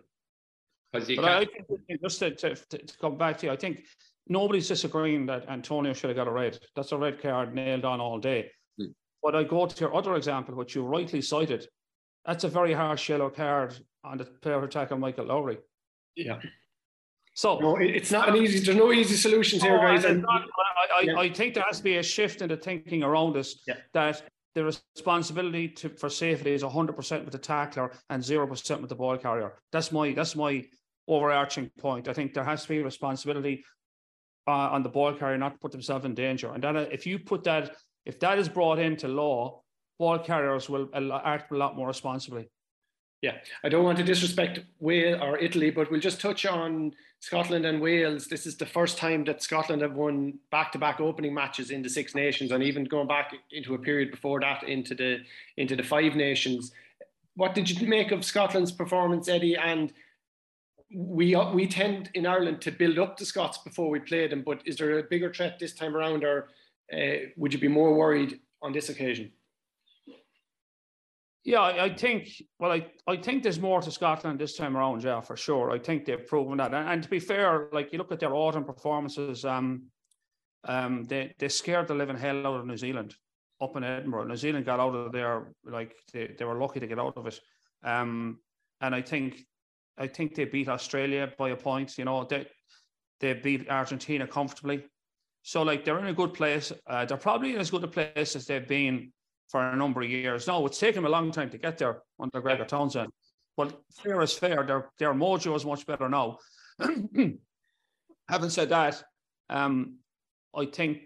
Because 0.92 1.10
you 1.10 1.16
but 1.18 1.26
I 1.26 1.46
think 1.46 2.02
just 2.02 2.20
to, 2.20 2.32
to, 2.36 2.56
to 2.56 2.98
come 3.00 3.18
back 3.18 3.38
to 3.40 3.48
you, 3.48 3.52
I 3.52 3.56
think 3.56 3.86
nobody's 4.32 4.68
disagreeing 4.68 5.26
that 5.26 5.48
Antonio 5.50 5.94
should 5.94 6.10
have 6.10 6.18
got 6.18 6.28
a 6.28 6.32
red. 6.32 6.58
That's 6.76 6.94
a 6.94 6.98
red 6.98 7.22
card 7.22 7.54
nailed 7.54 7.86
on 7.86 8.00
all 8.00 8.18
day. 8.18 8.50
Hmm. 8.80 8.92
But 9.22 9.36
I 9.36 9.44
go 9.44 9.66
to 9.66 9.80
your 9.80 9.94
other 9.94 10.16
example, 10.16 10.56
which 10.56 10.74
you 10.74 10.84
rightly 10.84 11.22
cited. 11.22 11.68
That's 12.26 12.46
a 12.46 12.48
very 12.48 12.74
harsh 12.74 13.10
yellow 13.10 13.30
card 13.30 13.78
on 14.04 14.18
the 14.18 14.26
player 14.26 14.60
who 14.60 14.68
tackled 14.68 15.02
Michael 15.02 15.26
Lowry. 15.26 15.58
Yeah. 16.16 16.40
So 17.34 17.60
no, 17.60 17.76
it's 17.78 18.12
not 18.12 18.30
an 18.30 18.38
easy. 18.38 18.60
There's 18.60 18.78
no 18.78 18.92
easy 18.92 19.16
solutions 19.16 19.62
here, 19.64 19.78
guys. 19.78 20.04
And, 20.06 20.22
not, 20.22 20.44
I, 20.96 21.02
yeah. 21.02 21.18
I, 21.18 21.30
think 21.30 21.54
there 21.54 21.64
has 21.64 21.78
to 21.78 21.84
be 21.84 21.98
a 21.98 22.04
shift 22.04 22.42
in 22.42 22.50
the 22.50 22.58
thinking 22.58 23.04
around 23.04 23.38
us 23.38 23.62
yeah. 23.68 23.76
that 23.94 24.22
the 24.54 24.66
responsibility 24.66 25.70
to, 25.70 25.90
for 25.90 26.10
safety 26.10 26.52
is 26.54 26.62
100% 26.62 27.24
with 27.24 27.32
the 27.32 27.38
tackler 27.38 27.92
and 28.10 28.22
0% 28.22 28.82
with 28.82 28.90
the 28.90 28.96
ball 28.96 29.18
carrier. 29.18 29.54
That's 29.72 29.94
my 29.94 30.12
that's 30.12 30.36
my 30.36 30.66
overarching 31.08 31.72
point. 31.80 32.10
I 32.10 32.14
think 32.14 32.34
there 32.34 32.44
has 32.44 32.64
to 32.64 32.70
be 32.70 32.84
responsibility 32.84 33.64
uh, 34.48 34.52
on 34.52 34.84
the 34.84 34.90
ball 34.90 35.14
carrier 35.14 35.38
not 35.38 35.54
to 35.54 35.60
put 35.60 35.72
themselves 35.72 36.06
in 36.06 36.14
danger. 36.14 36.54
And 36.54 36.64
then 36.64 36.78
uh, 36.78 36.86
if 36.92 37.06
you 37.06 37.20
put 37.20 37.44
that, 37.44 37.76
if 38.06 38.20
that 38.20 38.40
is 38.40 38.50
brought 38.50 38.80
into 38.80 39.08
law, 39.08 39.62
ball 40.00 40.20
carriers 40.20 40.70
will 40.70 40.90
act 41.24 41.52
a 41.52 41.56
lot 41.56 41.76
more 41.76 41.88
responsibly. 41.88 42.50
Yeah, 43.22 43.38
I 43.64 43.70
don't 43.70 43.84
want 43.84 44.00
to 44.00 44.04
disrespect 44.04 44.62
Wales 44.80 45.20
or 45.22 45.38
Italy, 45.38 45.70
but 45.70 45.92
we'll 45.92 46.00
just 46.00 46.20
touch 46.20 46.44
on 46.44 46.92
Scotland 47.20 47.68
and 47.68 47.80
Wales. 47.80 48.26
This 48.26 48.48
is 48.48 48.58
the 48.58 48.66
first 48.66 48.98
time 48.98 49.24
that 49.26 49.44
Scotland 49.44 49.84
have 49.84 49.94
won 49.94 50.40
back-to-back 50.50 51.00
opening 51.00 51.32
matches 51.32 51.70
in 51.70 51.84
the 51.84 51.90
Six 51.90 52.16
Nations, 52.16 52.52
and 52.52 52.64
even 52.64 52.84
going 52.84 53.08
back 53.08 53.32
into 53.52 53.76
a 53.76 53.78
period 53.78 54.10
before 54.10 54.40
that 54.40 54.64
into 54.64 54.96
the 54.96 55.20
into 55.58 55.76
the 55.76 55.84
Five 55.84 56.16
Nations. 56.16 56.72
What 57.36 57.54
did 57.54 57.70
you 57.70 57.88
make 57.88 58.12
of 58.12 58.26
Scotland's 58.26 58.72
performance, 58.72 59.30
Eddie? 59.30 59.56
And 59.56 59.94
we 60.94 61.36
we 61.54 61.68
tend 61.68 62.10
in 62.14 62.26
Ireland 62.26 62.62
to 62.62 62.72
build 62.72 63.00
up 63.00 63.18
the 63.18 63.26
Scots 63.26 63.60
before 63.60 63.90
we 63.90 64.00
play 64.00 64.28
them, 64.28 64.44
but 64.46 64.62
is 64.66 64.78
there 64.78 65.00
a 65.00 65.04
bigger 65.04 65.34
threat 65.34 65.60
this 65.60 65.74
time 65.74 65.96
around, 65.96 66.24
or 66.24 66.50
uh, 66.94 67.28
would 67.38 67.54
you 67.54 67.60
be 67.60 67.68
more 67.68 67.94
worried 67.96 68.40
on 68.62 68.74
this 68.74 68.90
occasion? 68.90 69.32
Yeah, 71.44 71.62
I, 71.62 71.86
I, 71.86 71.96
think. 71.96 72.30
Well, 72.60 72.72
I, 72.72 72.86
I 73.08 73.18
think 73.18 73.42
there's 73.42 73.60
more 73.60 73.82
to 73.82 73.90
Scotland 73.90 74.40
this 74.40 74.56
time 74.56 74.78
around. 74.78 75.04
Yeah, 75.04 75.22
for 75.22 75.36
sure. 75.36 75.72
I 75.72 75.80
think 75.80 76.06
they've 76.06 76.28
proven 76.28 76.58
that. 76.58 76.74
And, 76.74 76.88
and 76.88 77.04
to 77.04 77.10
be 77.10 77.20
fair, 77.20 77.70
like 77.74 77.92
you 77.92 77.98
look 77.98 78.12
at 78.12 78.20
their 78.20 78.36
autumn 78.36 78.64
performances, 78.64 79.44
um, 79.44 79.84
um, 80.66 81.04
they 81.06 81.34
they 81.40 81.50
scared 81.50 81.88
the 81.88 81.96
living 81.96 82.18
hell 82.18 82.46
out 82.46 82.60
of 82.60 82.68
New 82.68 82.78
Zealand 82.78 83.16
up 83.60 83.76
in 83.76 83.84
Edinburgh. 83.84 84.26
New 84.26 84.36
Zealand 84.36 84.66
got 84.66 84.80
out 84.80 84.94
of 84.94 85.12
there 85.12 85.54
like 85.66 85.96
they, 86.14 86.36
they 86.38 86.46
were 86.46 86.60
lucky 86.60 86.80
to 86.80 86.88
get 86.88 87.00
out 87.00 87.18
of 87.18 87.26
it. 87.28 87.40
Um, 87.84 88.40
and 88.82 88.94
I 88.94 89.02
think 89.02 89.46
I 89.98 90.08
think 90.08 90.36
they 90.36 90.46
beat 90.46 90.70
Australia 90.70 91.32
by 91.38 91.50
a 91.50 91.56
point. 91.56 91.98
You 91.98 92.06
know, 92.06 92.24
they 92.24 92.48
they 93.20 93.34
beat 93.34 93.70
Argentina 93.70 94.28
comfortably. 94.28 94.86
So 95.44 95.64
like 95.64 95.86
they're 95.86 96.00
in 96.00 96.08
a 96.08 96.14
good 96.14 96.34
place. 96.34 96.72
Uh, 96.88 97.06
they're 97.06 97.18
probably 97.18 97.54
in 97.54 97.62
as 97.62 97.72
good 97.72 97.84
a 97.84 97.88
place 97.88 98.36
as 98.36 98.46
they've 98.46 98.68
been 98.68 99.12
for 99.50 99.62
a 99.62 99.76
number 99.76 100.02
of 100.02 100.10
years. 100.10 100.48
No, 100.48 100.66
it's 100.66 100.80
taken 100.80 101.04
them 101.04 101.12
a 101.12 101.16
long 101.16 101.32
time 101.32 101.50
to 101.50 101.58
get 101.58 101.78
there 101.78 102.02
under 102.20 102.42
Gregor 102.42 102.66
Townsend. 102.66 103.12
But 103.58 103.80
fair 103.92 104.22
is 104.22 104.34
fair. 104.34 104.64
Their 104.64 104.90
their 104.98 105.14
mojo 105.14 105.56
is 105.56 105.66
much 105.66 105.86
better 105.86 106.10
now. 106.10 106.38
Having 106.80 108.50
said 108.50 108.70
that, 108.70 109.04
um, 109.50 109.98
I 110.56 110.66
think 110.66 111.00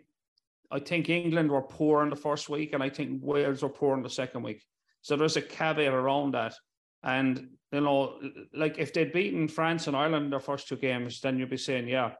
I 0.71 0.79
think 0.79 1.09
England 1.09 1.51
were 1.51 1.61
poor 1.61 2.03
in 2.03 2.09
the 2.09 2.15
first 2.15 2.49
week, 2.49 2.73
and 2.73 2.83
I 2.83 2.89
think 2.89 3.19
Wales 3.23 3.63
were 3.63 3.69
poor 3.69 3.95
in 3.95 4.03
the 4.03 4.09
second 4.09 4.43
week. 4.43 4.61
So 5.01 5.15
there's 5.15 5.37
a 5.37 5.41
caveat 5.41 5.93
around 5.93 6.33
that. 6.33 6.55
And 7.03 7.49
you 7.71 7.81
know, 7.81 8.19
like 8.53 8.77
if 8.77 8.93
they'd 8.93 9.11
beaten 9.11 9.47
France 9.47 9.87
and 9.87 9.95
Ireland 9.95 10.25
in 10.25 10.31
their 10.31 10.39
first 10.39 10.67
two 10.67 10.77
games, 10.77 11.19
then 11.21 11.37
you'd 11.37 11.49
be 11.49 11.57
saying, 11.57 11.87
yeah. 11.87 12.11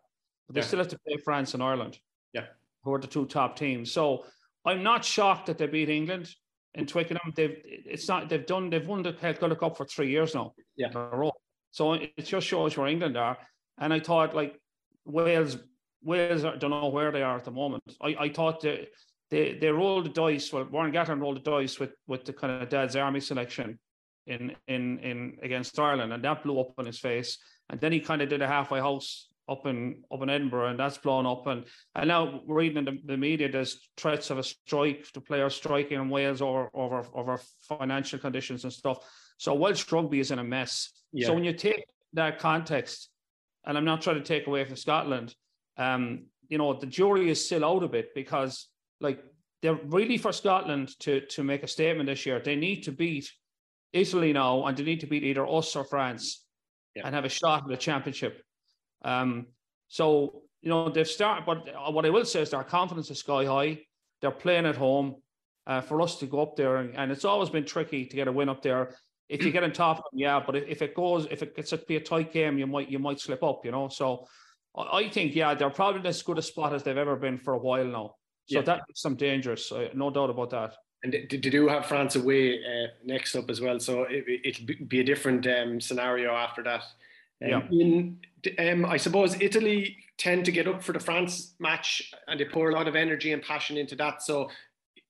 But 0.48 0.56
they 0.56 0.62
yeah. 0.62 0.68
still 0.68 0.80
have 0.80 0.88
to 0.90 1.00
play 1.00 1.18
France 1.18 1.54
and 1.54 1.64
Ireland. 1.64 1.98
Yeah. 2.34 2.46
Who 2.84 2.94
are 2.94 3.00
the 3.00 3.08
two 3.08 3.26
top 3.26 3.56
teams. 3.56 3.92
So 3.92 4.26
I'm 4.66 4.84
not 4.84 5.06
shocked 5.06 5.48
that 5.48 5.58
they 5.58 5.68
beat 5.68 5.90
England 5.90 6.34
in 6.74 6.86
Twickenham. 6.86 7.34
They've 7.36 7.62
it's 7.64 8.08
not 8.08 8.30
they've 8.30 8.46
done 8.46 8.70
they've 8.70 8.86
won 8.86 9.02
the 9.02 9.14
Calcutta 9.14 9.56
Cup 9.56 9.78
for 9.78 9.86
three 9.86 10.10
years 10.10 10.36
now. 10.36 10.54
Yeah. 10.76 10.90
In 10.90 10.98
a 10.98 11.10
row. 11.10 11.32
So 11.72 11.94
it 11.94 12.26
just 12.26 12.48
shows 12.48 12.78
where 12.78 12.88
England 12.88 13.18
are. 13.18 13.38
And 13.78 13.94
I 13.94 14.00
thought 14.00 14.36
like 14.36 14.60
Wales, 15.06 15.58
Wales 16.04 16.44
I 16.46 16.56
don't 16.58 16.72
know 16.72 16.90
where 16.90 17.12
they 17.12 17.24
are 17.24 17.38
at 17.38 17.46
the 17.46 17.52
moment. 17.52 17.84
I, 18.02 18.16
I 18.20 18.30
thought 18.30 18.62
they, 18.62 18.88
they 19.30 19.58
they 19.58 19.70
rolled 19.70 20.06
the 20.06 20.10
dice. 20.10 20.52
Well, 20.52 20.66
Warren 20.66 20.92
Gatland 20.92 21.22
rolled 21.22 21.38
the 21.38 21.52
dice 21.52 21.80
with 21.80 21.94
with 22.08 22.26
the 22.26 22.34
kind 22.34 22.62
of 22.62 22.70
dad's 22.70 22.96
army 22.96 23.20
selection 23.20 23.80
in 24.28 24.56
in 24.68 25.00
in 25.00 25.38
against 25.42 25.80
Ireland, 25.80 26.14
and 26.14 26.24
that 26.24 26.44
blew 26.44 26.60
up 26.60 26.74
in 26.80 26.86
his 26.86 27.00
face. 27.00 27.38
And 27.70 27.80
then 27.80 27.92
he 27.92 28.00
kind 28.00 28.22
of 28.22 28.30
did 28.30 28.42
a 28.42 28.48
halfway 28.48 28.80
house 28.80 29.28
up 29.48 29.66
in 29.66 30.04
up 30.12 30.22
in 30.22 30.30
Edinburgh, 30.30 30.70
and 30.70 30.80
that's 30.80 30.98
blown 30.98 31.26
up. 31.26 31.48
And 31.48 31.66
and 31.96 32.08
now 32.08 32.42
we're 32.46 32.56
reading 32.56 32.78
in 32.80 32.86
the, 32.86 33.00
the 33.06 33.18
media 33.18 33.52
there's 33.52 33.90
threats 33.98 34.30
of 34.30 34.38
a 34.38 34.44
strike, 34.44 35.12
the 35.14 35.22
players 35.22 35.56
striking 35.56 36.00
in 36.00 36.10
Wales 36.10 36.42
over 36.42 36.70
over 36.74 37.06
over 37.14 37.40
financial 37.68 38.20
conditions 38.20 38.64
and 38.64 38.74
stuff. 38.74 39.00
So 39.38 39.54
Welsh 39.54 39.92
rugby 39.92 40.20
is 40.20 40.32
in 40.32 40.40
a 40.40 40.44
mess. 40.44 40.92
Yeah. 41.12 41.28
So 41.28 41.34
when 41.34 41.44
you 41.44 41.54
take 41.54 41.86
that 42.14 42.40
context, 42.40 43.10
and 43.66 43.78
I'm 43.78 43.86
not 43.86 44.02
trying 44.02 44.18
to 44.18 44.24
take 44.24 44.48
away 44.48 44.64
from 44.66 44.76
Scotland, 44.76 45.36
um, 45.78 46.26
you 46.48 46.58
know, 46.58 46.74
the 46.74 46.88
jury 46.88 47.30
is 47.30 47.44
still 47.44 47.66
out 47.66 47.84
a 47.84 47.88
bit 47.88 48.14
because 48.16 48.68
like 49.02 49.20
they're 49.62 49.80
really 49.86 50.18
for 50.18 50.32
Scotland 50.32 50.98
to 51.00 51.22
to 51.28 51.44
make 51.44 51.64
a 51.64 51.68
statement 51.68 52.08
this 52.08 52.26
year. 52.26 52.40
They 52.40 52.56
need 52.56 52.84
to 52.84 52.92
beat 52.92 53.32
Italy 53.96 54.34
now, 54.34 54.66
and 54.66 54.78
they 54.78 54.84
need 54.84 55.00
to 55.00 55.08
beat 55.08 55.24
either 55.24 55.48
us 55.48 55.76
or 55.76 55.84
France 55.84 56.46
yeah. 56.96 57.04
and 57.06 57.16
have 57.16 57.26
a 57.26 57.30
shot 57.30 57.64
at 57.64 57.70
the 57.70 57.78
championship. 57.78 58.42
Um, 59.04 59.48
so 59.88 60.44
you 60.62 60.70
know 60.70 60.90
they've 60.90 61.08
started, 61.08 61.46
but 61.46 61.94
what 61.94 62.06
I 62.06 62.10
will 62.10 62.26
say 62.26 62.42
is 62.42 62.50
their 62.50 62.64
confidence 62.64 63.10
is 63.10 63.20
sky 63.20 63.46
high. 63.46 63.80
They're 64.22 64.32
playing 64.32 64.66
at 64.66 64.76
home. 64.76 65.16
Uh, 65.68 65.82
for 65.82 66.00
us 66.00 66.20
to 66.20 66.28
go 66.28 66.44
up 66.44 66.56
there, 66.56 66.76
and, 66.76 66.96
and, 66.96 67.12
it's 67.12 67.26
always 67.26 67.50
been 67.50 67.66
tricky 67.66 68.06
to 68.06 68.16
get 68.16 68.28
a 68.28 68.32
win 68.32 68.50
up 68.50 68.62
there. 68.62 68.96
If 69.30 69.44
you 69.44 69.50
get 69.50 69.64
on 69.64 69.72
top 69.72 69.98
of 69.98 70.04
them, 70.12 70.20
yeah, 70.20 70.40
but 70.46 70.56
if, 70.56 70.66
if 70.68 70.82
it 70.84 70.94
goes, 70.94 71.26
if 71.32 71.42
it 71.42 71.56
gets 71.56 71.72
to 71.72 71.78
be 71.78 71.96
a 71.96 72.00
tight 72.00 72.32
game, 72.32 72.60
you 72.60 72.68
might 72.68 72.88
you 72.88 73.00
might 73.00 73.20
slip 73.20 73.42
up, 73.42 73.66
you 73.66 73.72
know. 73.72 73.88
So 73.88 74.28
I 74.78 75.10
think, 75.10 75.36
yeah, 75.36 75.54
they're 75.54 75.70
probably 75.70 76.02
in 76.02 76.06
as 76.06 76.22
good 76.22 76.38
a 76.38 76.42
spot 76.42 76.74
as 76.74 76.84
they've 76.84 76.98
ever 76.98 77.16
been 77.16 77.38
for 77.38 77.54
a 77.54 77.58
while 77.58 77.86
now. 77.86 78.16
So 78.48 78.60
yeah. 78.60 78.62
that 78.62 78.82
makes 78.88 79.02
them 79.02 79.16
dangerous. 79.16 79.72
Uh, 79.72 79.90
no 79.94 80.12
doubt 80.12 80.30
about 80.30 80.52
that. 80.52 80.76
And 81.06 81.14
they 81.14 81.38
do 81.38 81.68
have 81.68 81.86
France 81.86 82.16
away 82.16 82.58
uh, 82.58 82.88
next 83.06 83.36
up 83.36 83.52
as 83.52 83.62
well, 83.62 83.80
so 83.80 84.08
it, 84.10 84.60
will 84.68 84.88
be 84.88 85.02
a 85.02 85.04
different 85.04 85.46
um, 85.46 85.80
scenario 85.80 86.34
after 86.34 86.64
that. 86.64 86.82
Um, 87.44 87.50
yeah. 87.50 87.62
In, 87.70 88.18
um, 88.58 88.86
I 88.86 88.98
suppose 88.98 89.40
Italy 89.40 89.98
tend 90.18 90.46
to 90.46 90.52
get 90.52 90.68
up 90.68 90.82
for 90.82 90.94
the 90.94 91.00
France 91.00 91.54
match, 91.60 92.12
and 92.28 92.40
they 92.40 92.46
pour 92.46 92.72
a 92.72 92.74
lot 92.74 92.88
of 92.88 92.96
energy 92.96 93.34
and 93.34 93.44
passion 93.44 93.78
into 93.78 93.96
that. 93.98 94.24
So 94.24 94.50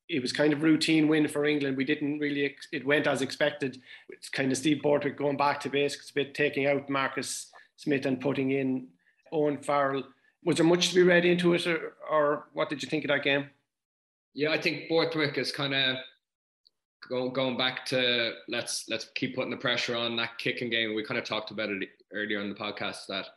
it 0.10 0.22
was 0.22 0.34
kind 0.34 0.52
of 0.52 0.64
routine 0.64 1.08
win 1.08 1.30
for 1.30 1.46
England. 1.46 1.78
We 1.78 1.86
didn't 1.86 2.20
really, 2.20 2.54
it 2.74 2.86
went 2.86 3.08
as 3.08 3.22
expected. 3.22 3.82
It's 4.10 4.28
kind 4.28 4.52
of 4.52 4.58
Steve 4.58 4.82
Borthwick 4.82 5.18
going 5.18 5.38
back 5.38 5.62
to 5.62 5.70
basics 5.70 6.10
a 6.10 6.14
bit, 6.14 6.36
taking 6.36 6.68
out 6.68 6.90
Marcus 6.90 7.54
Smith 7.78 8.06
and 8.06 8.20
putting 8.20 8.52
in 8.52 8.88
Owen 9.32 9.60
Farrell. 9.60 10.04
Was 10.44 10.58
there 10.58 10.66
much 10.66 10.90
to 10.90 10.96
be 10.96 11.04
read 11.04 11.24
into 11.24 11.54
it, 11.54 11.66
or, 11.66 11.94
or 12.12 12.48
what 12.52 12.70
did 12.70 12.84
you 12.84 12.90
think 12.90 13.06
of 13.06 13.08
that 13.08 13.24
game? 13.24 13.50
Yeah, 14.36 14.52
I 14.52 14.62
think 14.62 14.90
Borthwick 14.90 15.38
is 15.38 15.54
kind 15.54 15.74
of 15.74 15.96
going 17.08 17.32
going 17.32 17.58
back 17.58 17.86
to 17.86 18.34
let's 18.50 18.84
let's 18.90 19.10
keep 19.16 19.34
putting 19.34 19.50
the 19.50 19.58
pressure 19.58 19.96
on 19.96 20.18
that 20.18 20.38
kicking 20.38 20.70
game. 20.70 20.94
We 20.94 21.06
kind 21.06 21.18
of 21.18 21.24
talked 21.24 21.52
about 21.52 21.70
it 21.70 21.88
earlier 22.14 22.42
in 22.42 22.50
the 22.50 22.56
podcast 22.56 23.08
that 23.08 23.28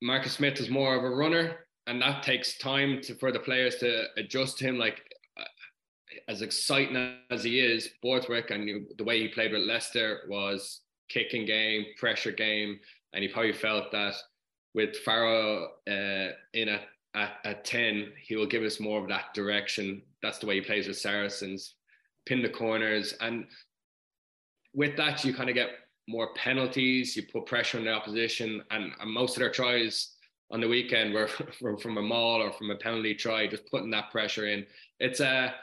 Marcus 0.00 0.34
Smith 0.34 0.60
is 0.60 0.70
more 0.70 0.94
of 0.94 1.02
a 1.02 1.10
runner, 1.10 1.66
and 1.88 2.00
that 2.00 2.22
takes 2.22 2.56
time 2.58 3.00
to, 3.02 3.16
for 3.16 3.32
the 3.32 3.40
players 3.40 3.76
to 3.76 4.04
adjust 4.16 4.58
to 4.58 4.64
him. 4.64 4.78
Like 4.78 5.02
uh, 5.36 5.44
as 6.28 6.42
exciting 6.42 7.16
as 7.32 7.42
he 7.42 7.58
is, 7.58 7.88
Borthwick 8.00 8.52
and 8.52 8.86
the 8.96 9.04
way 9.04 9.18
he 9.18 9.26
played 9.26 9.50
with 9.50 9.62
Leicester 9.62 10.20
was 10.28 10.82
kicking 11.08 11.46
game, 11.46 11.84
pressure 11.98 12.32
game, 12.32 12.78
and 13.12 13.24
he 13.24 13.28
probably 13.28 13.52
felt 13.52 13.90
that 13.90 14.14
with 14.72 14.96
Farrell 14.98 15.68
uh, 15.88 16.28
in 16.54 16.68
a 16.68 16.80
at, 17.14 17.32
at 17.44 17.64
10, 17.64 18.12
he 18.22 18.36
will 18.36 18.46
give 18.46 18.62
us 18.62 18.80
more 18.80 19.00
of 19.00 19.08
that 19.08 19.34
direction. 19.34 20.02
That's 20.22 20.38
the 20.38 20.46
way 20.46 20.56
he 20.56 20.60
plays 20.60 20.86
with 20.86 20.98
Saracens, 20.98 21.74
pin 22.26 22.42
the 22.42 22.48
corners. 22.48 23.14
And 23.20 23.46
with 24.74 24.96
that, 24.96 25.24
you 25.24 25.34
kind 25.34 25.48
of 25.48 25.54
get 25.54 25.70
more 26.08 26.34
penalties, 26.34 27.16
you 27.16 27.24
put 27.24 27.46
pressure 27.46 27.78
on 27.78 27.84
the 27.84 27.92
opposition. 27.92 28.62
And, 28.70 28.92
and 29.00 29.10
most 29.10 29.36
of 29.36 29.40
their 29.40 29.52
tries 29.52 30.14
on 30.50 30.60
the 30.60 30.68
weekend 30.68 31.12
were 31.12 31.28
from, 31.58 31.78
from 31.78 31.98
a 31.98 32.02
maul 32.02 32.42
or 32.42 32.52
from 32.52 32.70
a 32.70 32.76
penalty 32.76 33.14
try, 33.14 33.46
just 33.46 33.70
putting 33.70 33.90
that 33.90 34.10
pressure 34.10 34.46
in. 34.46 34.66
It's 35.00 35.20
a, 35.20 35.54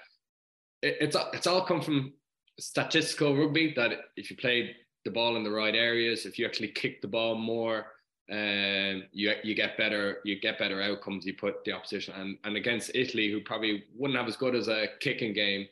it, 0.81 0.97
it's 1.01 1.15
it's 1.33 1.47
all 1.47 1.65
come 1.65 1.81
from 1.81 2.13
statistical 2.59 3.35
rugby 3.35 3.73
that 3.75 3.91
if 4.15 4.29
you 4.29 4.37
played 4.37 4.75
the 5.05 5.11
ball 5.11 5.35
in 5.37 5.43
the 5.43 5.51
right 5.51 5.75
areas, 5.75 6.25
if 6.25 6.37
you 6.37 6.45
actually 6.45 6.69
kick 6.69 7.01
the 7.01 7.07
ball 7.07 7.35
more, 7.35 7.87
um, 8.32 9.03
you 9.11 9.34
you 9.43 9.55
get 9.55 9.77
better 9.77 10.19
you 10.23 10.39
get 10.39 10.59
better 10.59 10.82
outcomes. 10.82 11.25
You 11.25 11.34
put 11.34 11.63
the 11.63 11.71
opposition 11.71 12.13
and 12.15 12.38
and 12.43 12.55
against 12.55 12.91
Italy, 12.93 13.32
who 13.32 13.41
probably 13.41 13.86
wouldn't 13.95 14.19
have 14.19 14.27
as 14.27 14.36
good 14.36 14.55
as 14.55 14.67
a 14.67 14.88
kicking 14.99 15.34
game. 15.34 15.67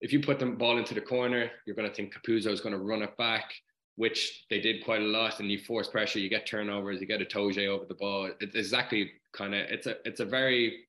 If 0.00 0.12
you 0.12 0.20
put 0.20 0.38
the 0.38 0.46
ball 0.46 0.78
into 0.78 0.94
the 0.94 1.00
corner, 1.02 1.50
you're 1.66 1.76
going 1.76 1.88
to 1.88 1.94
think 1.94 2.14
Capuozzo 2.14 2.46
is 2.46 2.62
going 2.62 2.72
to 2.72 2.78
run 2.78 3.02
it 3.02 3.14
back, 3.18 3.52
which 3.96 4.46
they 4.48 4.58
did 4.58 4.82
quite 4.82 5.02
a 5.02 5.04
lot. 5.04 5.40
And 5.40 5.50
you 5.50 5.58
force 5.58 5.88
pressure, 5.88 6.18
you 6.18 6.30
get 6.30 6.46
turnovers, 6.46 7.02
you 7.02 7.06
get 7.06 7.20
Itoje 7.20 7.68
over 7.68 7.84
the 7.84 7.94
ball. 7.94 8.30
It's 8.40 8.56
exactly 8.56 9.12
kind 9.32 9.54
of 9.54 9.60
it's 9.68 9.86
a 9.86 9.96
it's 10.06 10.20
a 10.20 10.24
very 10.24 10.86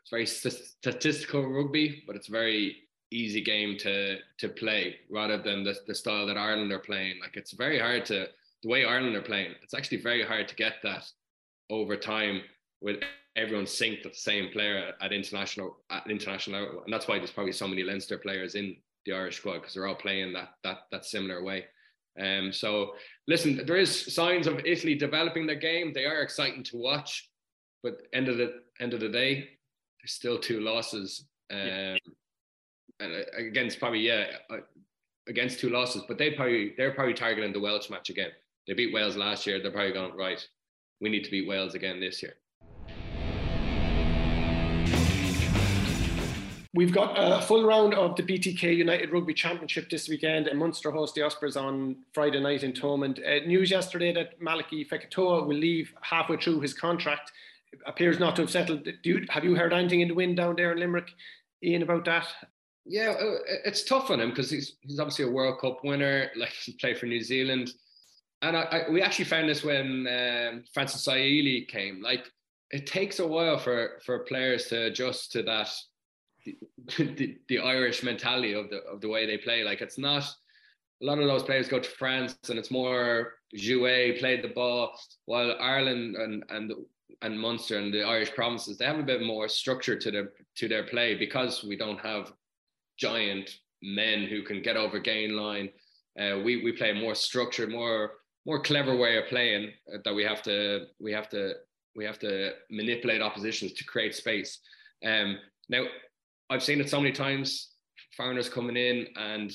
it's 0.00 0.10
very 0.10 0.26
statistical 0.26 1.46
rugby, 1.46 2.04
but 2.06 2.16
it's 2.16 2.28
very 2.28 2.76
easy 3.10 3.42
game 3.42 3.76
to 3.78 4.16
to 4.38 4.48
play 4.48 4.96
rather 5.10 5.36
than 5.36 5.62
the, 5.62 5.74
the 5.86 5.94
style 5.94 6.26
that 6.26 6.38
Ireland 6.38 6.72
are 6.72 6.78
playing. 6.78 7.20
Like 7.20 7.36
it's 7.36 7.52
very 7.52 7.78
hard 7.78 8.06
to 8.06 8.28
the 8.62 8.68
way 8.68 8.84
Ireland 8.84 9.16
are 9.16 9.22
playing, 9.22 9.52
it's 9.62 9.74
actually 9.74 9.98
very 9.98 10.24
hard 10.24 10.48
to 10.48 10.54
get 10.54 10.74
that 10.82 11.04
over 11.70 11.96
time 11.96 12.42
with 12.80 13.00
everyone 13.36 13.66
synced 13.66 14.06
at 14.06 14.12
the 14.12 14.18
same 14.18 14.50
player 14.50 14.92
at 15.00 15.12
international 15.12 15.78
at 15.90 16.10
international 16.10 16.60
level. 16.60 16.82
And 16.84 16.92
that's 16.92 17.06
why 17.06 17.18
there's 17.18 17.30
probably 17.30 17.52
so 17.52 17.68
many 17.68 17.82
Leinster 17.82 18.18
players 18.18 18.54
in 18.54 18.76
the 19.04 19.12
Irish 19.12 19.36
squad 19.38 19.58
because 19.58 19.74
they're 19.74 19.86
all 19.86 19.94
playing 19.94 20.32
that 20.32 20.54
that 20.64 20.78
that 20.90 21.04
similar 21.04 21.42
way. 21.42 21.66
Um, 22.18 22.50
so 22.52 22.94
listen, 23.28 23.64
there 23.66 23.76
is 23.76 24.14
signs 24.14 24.46
of 24.46 24.64
Italy 24.64 24.94
developing 24.94 25.46
their 25.46 25.56
game. 25.56 25.92
They 25.92 26.06
are 26.06 26.22
exciting 26.22 26.64
to 26.64 26.78
watch, 26.78 27.28
but 27.82 28.02
end 28.12 28.28
of 28.28 28.38
the 28.38 28.62
end 28.80 28.94
of 28.94 29.00
the 29.00 29.08
day, 29.08 29.48
there's 30.00 30.12
still 30.12 30.38
two 30.38 30.60
losses. 30.60 31.26
Um, 31.50 31.58
yeah. 31.58 31.96
and 33.00 33.12
uh, 33.12 33.38
against 33.38 33.78
probably 33.78 34.00
yeah, 34.00 34.26
uh, 34.50 34.56
against 35.28 35.60
two 35.60 35.70
losses, 35.70 36.02
but 36.08 36.18
they 36.18 36.30
probably 36.32 36.72
they're 36.76 36.94
probably 36.94 37.14
targeting 37.14 37.52
the 37.52 37.60
Welsh 37.60 37.90
match 37.90 38.10
again. 38.10 38.30
They 38.66 38.74
beat 38.74 38.92
Wales 38.92 39.16
last 39.16 39.46
year. 39.46 39.60
They're 39.62 39.70
probably 39.70 39.92
going 39.92 40.16
right. 40.16 40.44
We 41.00 41.08
need 41.08 41.24
to 41.24 41.30
beat 41.30 41.46
Wales 41.46 41.74
again 41.74 42.00
this 42.00 42.22
year. 42.22 42.34
We've 46.74 46.92
got 46.92 47.14
a 47.16 47.40
full 47.40 47.64
round 47.64 47.94
of 47.94 48.16
the 48.16 48.22
BKT 48.22 48.76
United 48.76 49.10
Rugby 49.10 49.32
Championship 49.32 49.88
this 49.88 50.08
weekend, 50.08 50.46
and 50.46 50.58
Munster 50.58 50.90
host 50.90 51.14
the 51.14 51.22
Ospreys 51.22 51.56
on 51.56 51.96
Friday 52.12 52.40
night 52.40 52.64
in 52.64 52.72
Thomond. 52.72 53.18
Uh, 53.20 53.46
news 53.46 53.70
yesterday 53.70 54.12
that 54.12 54.38
Malakai 54.40 54.86
Fekitoa 54.86 55.46
will 55.46 55.56
leave 55.56 55.94
halfway 56.02 56.36
through 56.36 56.60
his 56.60 56.74
contract. 56.74 57.32
It 57.72 57.78
appears 57.86 58.18
not 58.18 58.36
to 58.36 58.42
have 58.42 58.50
settled. 58.50 58.84
Do 58.84 58.92
you, 59.04 59.26
have 59.30 59.44
you 59.44 59.54
heard 59.54 59.72
anything 59.72 60.00
in 60.00 60.08
the 60.08 60.14
wind 60.14 60.36
down 60.36 60.56
there 60.56 60.72
in 60.72 60.78
Limerick, 60.78 61.12
Ian, 61.62 61.82
about 61.82 62.04
that? 62.04 62.26
Yeah, 62.84 63.14
uh, 63.18 63.38
it's 63.64 63.84
tough 63.84 64.10
on 64.10 64.20
him 64.20 64.30
because 64.30 64.50
he's 64.50 64.76
he's 64.82 65.00
obviously 65.00 65.24
a 65.24 65.30
World 65.30 65.60
Cup 65.60 65.82
winner. 65.82 66.30
Like 66.36 66.50
he 66.50 66.72
played 66.72 66.98
for 66.98 67.06
New 67.06 67.22
Zealand 67.22 67.72
and 68.42 68.56
I, 68.56 68.62
I, 68.62 68.90
we 68.90 69.02
actually 69.02 69.24
found 69.24 69.48
this 69.48 69.64
when 69.64 70.06
um, 70.06 70.64
Francis 70.72 71.06
Saili 71.06 71.66
came. 71.68 72.02
Like 72.02 72.26
it 72.70 72.86
takes 72.86 73.18
a 73.18 73.26
while 73.26 73.58
for 73.58 74.00
for 74.04 74.20
players 74.20 74.66
to 74.66 74.86
adjust 74.86 75.32
to 75.32 75.42
that 75.44 75.68
the, 76.98 77.38
the, 77.48 77.58
Irish 77.58 78.02
mentality 78.02 78.52
of 78.52 78.70
the 78.70 78.78
of 78.84 79.00
the 79.00 79.08
way 79.08 79.26
they 79.26 79.38
play. 79.38 79.64
Like 79.64 79.80
it's 79.80 79.98
not 79.98 80.24
a 81.02 81.04
lot 81.04 81.18
of 81.18 81.26
those 81.26 81.42
players 81.42 81.68
go 81.68 81.80
to 81.80 81.88
France 81.88 82.36
and 82.48 82.58
it's 82.58 82.70
more 82.70 83.34
jouer, 83.56 84.18
played 84.18 84.42
the 84.42 84.48
ball, 84.48 84.98
while 85.24 85.56
Ireland 85.60 86.16
and 86.16 86.44
and 86.50 86.72
and 87.22 87.40
Munster 87.40 87.78
and 87.78 87.92
the 87.92 88.02
Irish 88.02 88.34
provinces 88.34 88.76
they 88.76 88.84
have 88.84 88.98
a 88.98 89.02
bit 89.02 89.22
more 89.22 89.48
structure 89.48 89.98
to 89.98 90.10
their 90.10 90.32
to 90.56 90.68
their 90.68 90.84
play 90.84 91.14
because 91.14 91.64
we 91.64 91.76
don't 91.76 92.00
have 92.00 92.32
giant 92.98 93.50
men 93.82 94.24
who 94.24 94.42
can 94.42 94.62
get 94.62 94.76
over 94.76 94.98
gain 94.98 95.36
line. 95.36 95.70
Uh, 96.20 96.38
we 96.44 96.62
we 96.62 96.72
play 96.72 96.92
more 96.92 97.14
structured, 97.14 97.70
more 97.70 98.12
more 98.46 98.60
clever 98.62 98.96
way 98.96 99.18
of 99.18 99.26
playing 99.26 99.72
uh, 99.92 99.98
that 100.04 100.14
we 100.14 100.22
have 100.22 100.40
to 100.42 100.86
we 101.00 101.12
have 101.12 101.28
to 101.30 101.54
we 101.96 102.04
have 102.04 102.18
to 102.20 102.52
manipulate 102.70 103.22
oppositions 103.22 103.72
to 103.72 103.84
create 103.84 104.14
space. 104.14 104.60
Um, 105.04 105.38
now, 105.68 105.84
I've 106.50 106.62
seen 106.62 106.80
it 106.80 106.88
so 106.88 107.00
many 107.00 107.12
times. 107.12 107.72
Foreigners 108.16 108.48
coming 108.48 108.76
in 108.76 109.06
and 109.16 109.52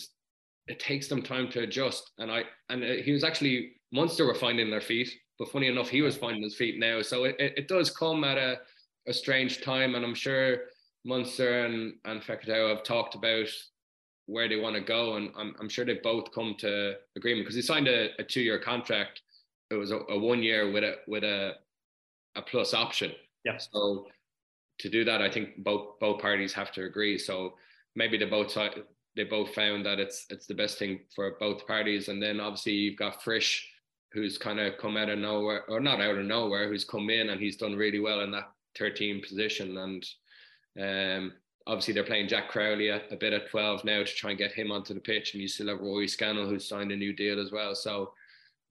it 0.67 0.79
takes 0.79 1.07
them 1.07 1.21
time 1.21 1.49
to 1.51 1.61
adjust. 1.61 2.11
And 2.19 2.31
I 2.31 2.43
and 2.69 2.83
uh, 2.83 2.87
he 3.03 3.11
was 3.11 3.23
actually 3.23 3.73
Munster 3.91 4.25
were 4.25 4.35
finding 4.35 4.69
their 4.69 4.81
feet, 4.81 5.11
but 5.39 5.51
funny 5.51 5.67
enough, 5.67 5.89
he 5.89 6.01
was 6.01 6.17
finding 6.17 6.43
his 6.43 6.55
feet 6.55 6.79
now. 6.79 7.01
So 7.01 7.23
it, 7.25 7.35
it, 7.39 7.53
it 7.57 7.67
does 7.67 7.89
come 7.89 8.23
at 8.23 8.37
a, 8.37 8.59
a 9.07 9.13
strange 9.13 9.61
time, 9.61 9.95
and 9.95 10.05
I'm 10.05 10.15
sure 10.15 10.57
Munster 11.05 11.65
and 11.65 11.93
and 12.05 12.21
Fekitoa 12.21 12.69
have 12.69 12.83
talked 12.83 13.15
about 13.15 13.47
where 14.25 14.47
they 14.47 14.57
want 14.57 14.75
to 14.75 14.81
go, 14.81 15.15
and 15.15 15.31
I'm, 15.37 15.55
I'm 15.59 15.69
sure 15.69 15.85
they 15.85 15.99
both 16.03 16.31
come 16.31 16.55
to 16.59 16.95
agreement 17.15 17.45
because 17.45 17.55
he 17.55 17.61
signed 17.61 17.87
a, 17.87 18.09
a 18.19 18.23
two 18.23 18.41
year 18.41 18.59
contract. 18.59 19.21
It 19.69 19.75
was 19.75 19.91
a, 19.91 19.99
a, 20.09 20.17
one 20.17 20.43
year 20.43 20.71
with 20.71 20.83
a 20.83 20.95
with 21.07 21.23
a 21.23 21.53
a 22.35 22.41
plus 22.41 22.73
option. 22.73 23.11
Yeah. 23.43 23.57
So 23.57 24.07
to 24.79 24.89
do 24.89 25.03
that, 25.05 25.21
I 25.21 25.29
think 25.29 25.63
both 25.63 25.99
both 25.99 26.21
parties 26.21 26.53
have 26.53 26.71
to 26.73 26.85
agree. 26.85 27.17
So 27.17 27.55
maybe 27.95 28.17
they 28.17 28.25
both 28.25 28.57
they 29.15 29.23
both 29.23 29.53
found 29.53 29.85
that 29.85 29.99
it's 29.99 30.25
it's 30.29 30.47
the 30.47 30.53
best 30.53 30.77
thing 30.77 31.01
for 31.15 31.35
both 31.39 31.67
parties. 31.67 32.07
And 32.07 32.21
then 32.21 32.39
obviously 32.39 32.73
you've 32.73 32.97
got 32.97 33.23
Frisch, 33.23 33.69
who's 34.13 34.37
kind 34.37 34.59
of 34.59 34.77
come 34.77 34.97
out 34.97 35.09
of 35.09 35.19
nowhere, 35.19 35.63
or 35.67 35.79
not 35.79 36.01
out 36.01 36.17
of 36.17 36.25
nowhere, 36.25 36.69
who's 36.69 36.85
come 36.85 37.09
in 37.09 37.29
and 37.29 37.41
he's 37.41 37.57
done 37.57 37.75
really 37.75 37.99
well 37.99 38.21
in 38.21 38.31
that 38.31 38.51
13 38.77 39.21
position. 39.21 39.77
And 39.77 40.05
um, 40.79 41.33
obviously 41.67 41.93
they're 41.93 42.03
playing 42.03 42.27
Jack 42.27 42.49
Crowley 42.49 42.89
a, 42.89 43.01
a, 43.11 43.15
bit 43.15 43.33
at 43.33 43.49
12 43.49 43.83
now 43.85 43.99
to 43.99 44.05
try 44.05 44.31
and 44.31 44.39
get 44.39 44.51
him 44.51 44.71
onto 44.71 44.93
the 44.93 44.99
pitch. 44.99 45.33
And 45.33 45.41
you 45.41 45.47
still 45.47 45.67
have 45.67 45.79
Rory 45.79 46.07
Scannell 46.07 46.47
who's 46.47 46.67
signed 46.67 46.91
a 46.91 46.95
new 46.95 47.13
deal 47.13 47.39
as 47.39 47.51
well. 47.51 47.75
So 47.75 48.13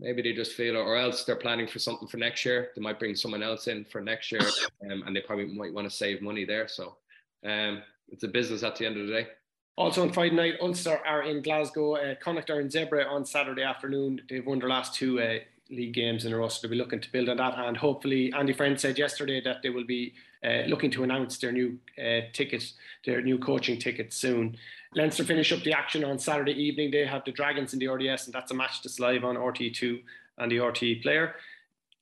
maybe 0.01 0.22
they 0.22 0.32
just 0.32 0.53
feel, 0.53 0.76
or 0.76 0.97
else 0.97 1.24
they're 1.24 1.36
planning 1.36 1.66
for 1.66 1.78
something 1.78 2.09
for 2.09 2.16
next 2.16 2.45
year. 2.45 2.70
They 2.74 2.82
might 2.82 2.99
bring 2.99 3.14
someone 3.14 3.43
else 3.43 3.68
in 3.68 3.84
for 3.84 4.01
next 4.01 4.32
year, 4.32 4.43
um, 4.91 5.05
and 5.07 5.14
they 5.14 5.20
probably 5.20 5.47
might 5.47 5.72
want 5.72 5.88
to 5.88 5.95
save 5.95 6.22
money 6.22 6.45
there. 6.45 6.68
So 6.68 6.97
um, 7.45 7.82
it's 8.09 8.24
a 8.24 8.28
business 8.28 8.62
at 8.62 8.76
the 8.76 8.86
end 8.86 8.99
of 8.99 9.07
the 9.07 9.12
day. 9.12 9.28
Also 9.76 10.03
on 10.03 10.12
Friday 10.12 10.34
night, 10.34 10.55
Ulster 10.61 11.01
are 11.07 11.22
in 11.22 11.43
Glasgow. 11.43 11.97
Uh, 11.97 12.14
Connacht 12.16 12.51
are 12.51 12.61
in 12.61 12.68
Zebre 12.68 13.09
on 13.09 13.24
Saturday 13.24 13.62
afternoon. 13.62 14.20
They've 14.28 14.45
won 14.45 14.59
their 14.59 14.68
last 14.68 14.95
two 14.95 15.20
uh, 15.20 15.38
league 15.71 15.95
games 15.95 16.25
in 16.25 16.33
a 16.33 16.37
row, 16.37 16.49
so 16.49 16.61
they'll 16.62 16.71
be 16.71 16.77
looking 16.77 17.01
to 17.01 17.12
build 17.12 17.29
on 17.29 17.37
that. 17.39 17.59
And 17.59 17.77
hopefully, 17.77 18.33
Andy 18.37 18.53
Friend 18.53 18.79
said 18.79 18.99
yesterday 18.99 19.41
that 19.43 19.62
they 19.62 19.71
will 19.71 19.85
be 19.85 20.14
uh, 20.45 20.62
looking 20.66 20.91
to 20.93 21.03
announce 21.03 21.39
their 21.39 21.53
new 21.53 21.79
uh, 21.99 22.21
ticket, 22.33 22.73
their 23.05 23.23
new 23.23 23.39
coaching 23.39 23.79
ticket 23.79 24.12
soon. 24.12 24.57
Leinster 24.95 25.25
finish 25.25 25.53
up 25.53 25.62
the 25.62 25.73
action 25.73 26.05
on 26.05 26.18
Saturday 26.18 26.53
evening. 26.53 26.91
They 26.91 27.07
have 27.07 27.25
the 27.25 27.33
Dragons 27.33 27.73
in 27.73 27.79
the 27.79 27.89
RDS, 27.89 28.27
and 28.27 28.35
that's 28.35 28.51
a 28.51 28.55
match 28.55 28.83
that's 28.83 28.99
live 28.99 29.25
on 29.25 29.37
RTE2 29.37 30.03
and 30.39 30.51
the 30.51 30.57
RTE 30.57 31.03
player. 31.03 31.35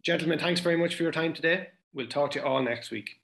Gentlemen, 0.03 0.39
thanks 0.39 0.61
very 0.61 0.77
much 0.77 0.95
for 0.95 1.03
your 1.03 1.13
time 1.13 1.35
today. 1.35 1.69
We'll 1.93 2.07
talk 2.07 2.31
to 2.33 2.39
you 2.39 2.45
all 2.45 2.63
next 2.63 2.91
week. 2.91 3.21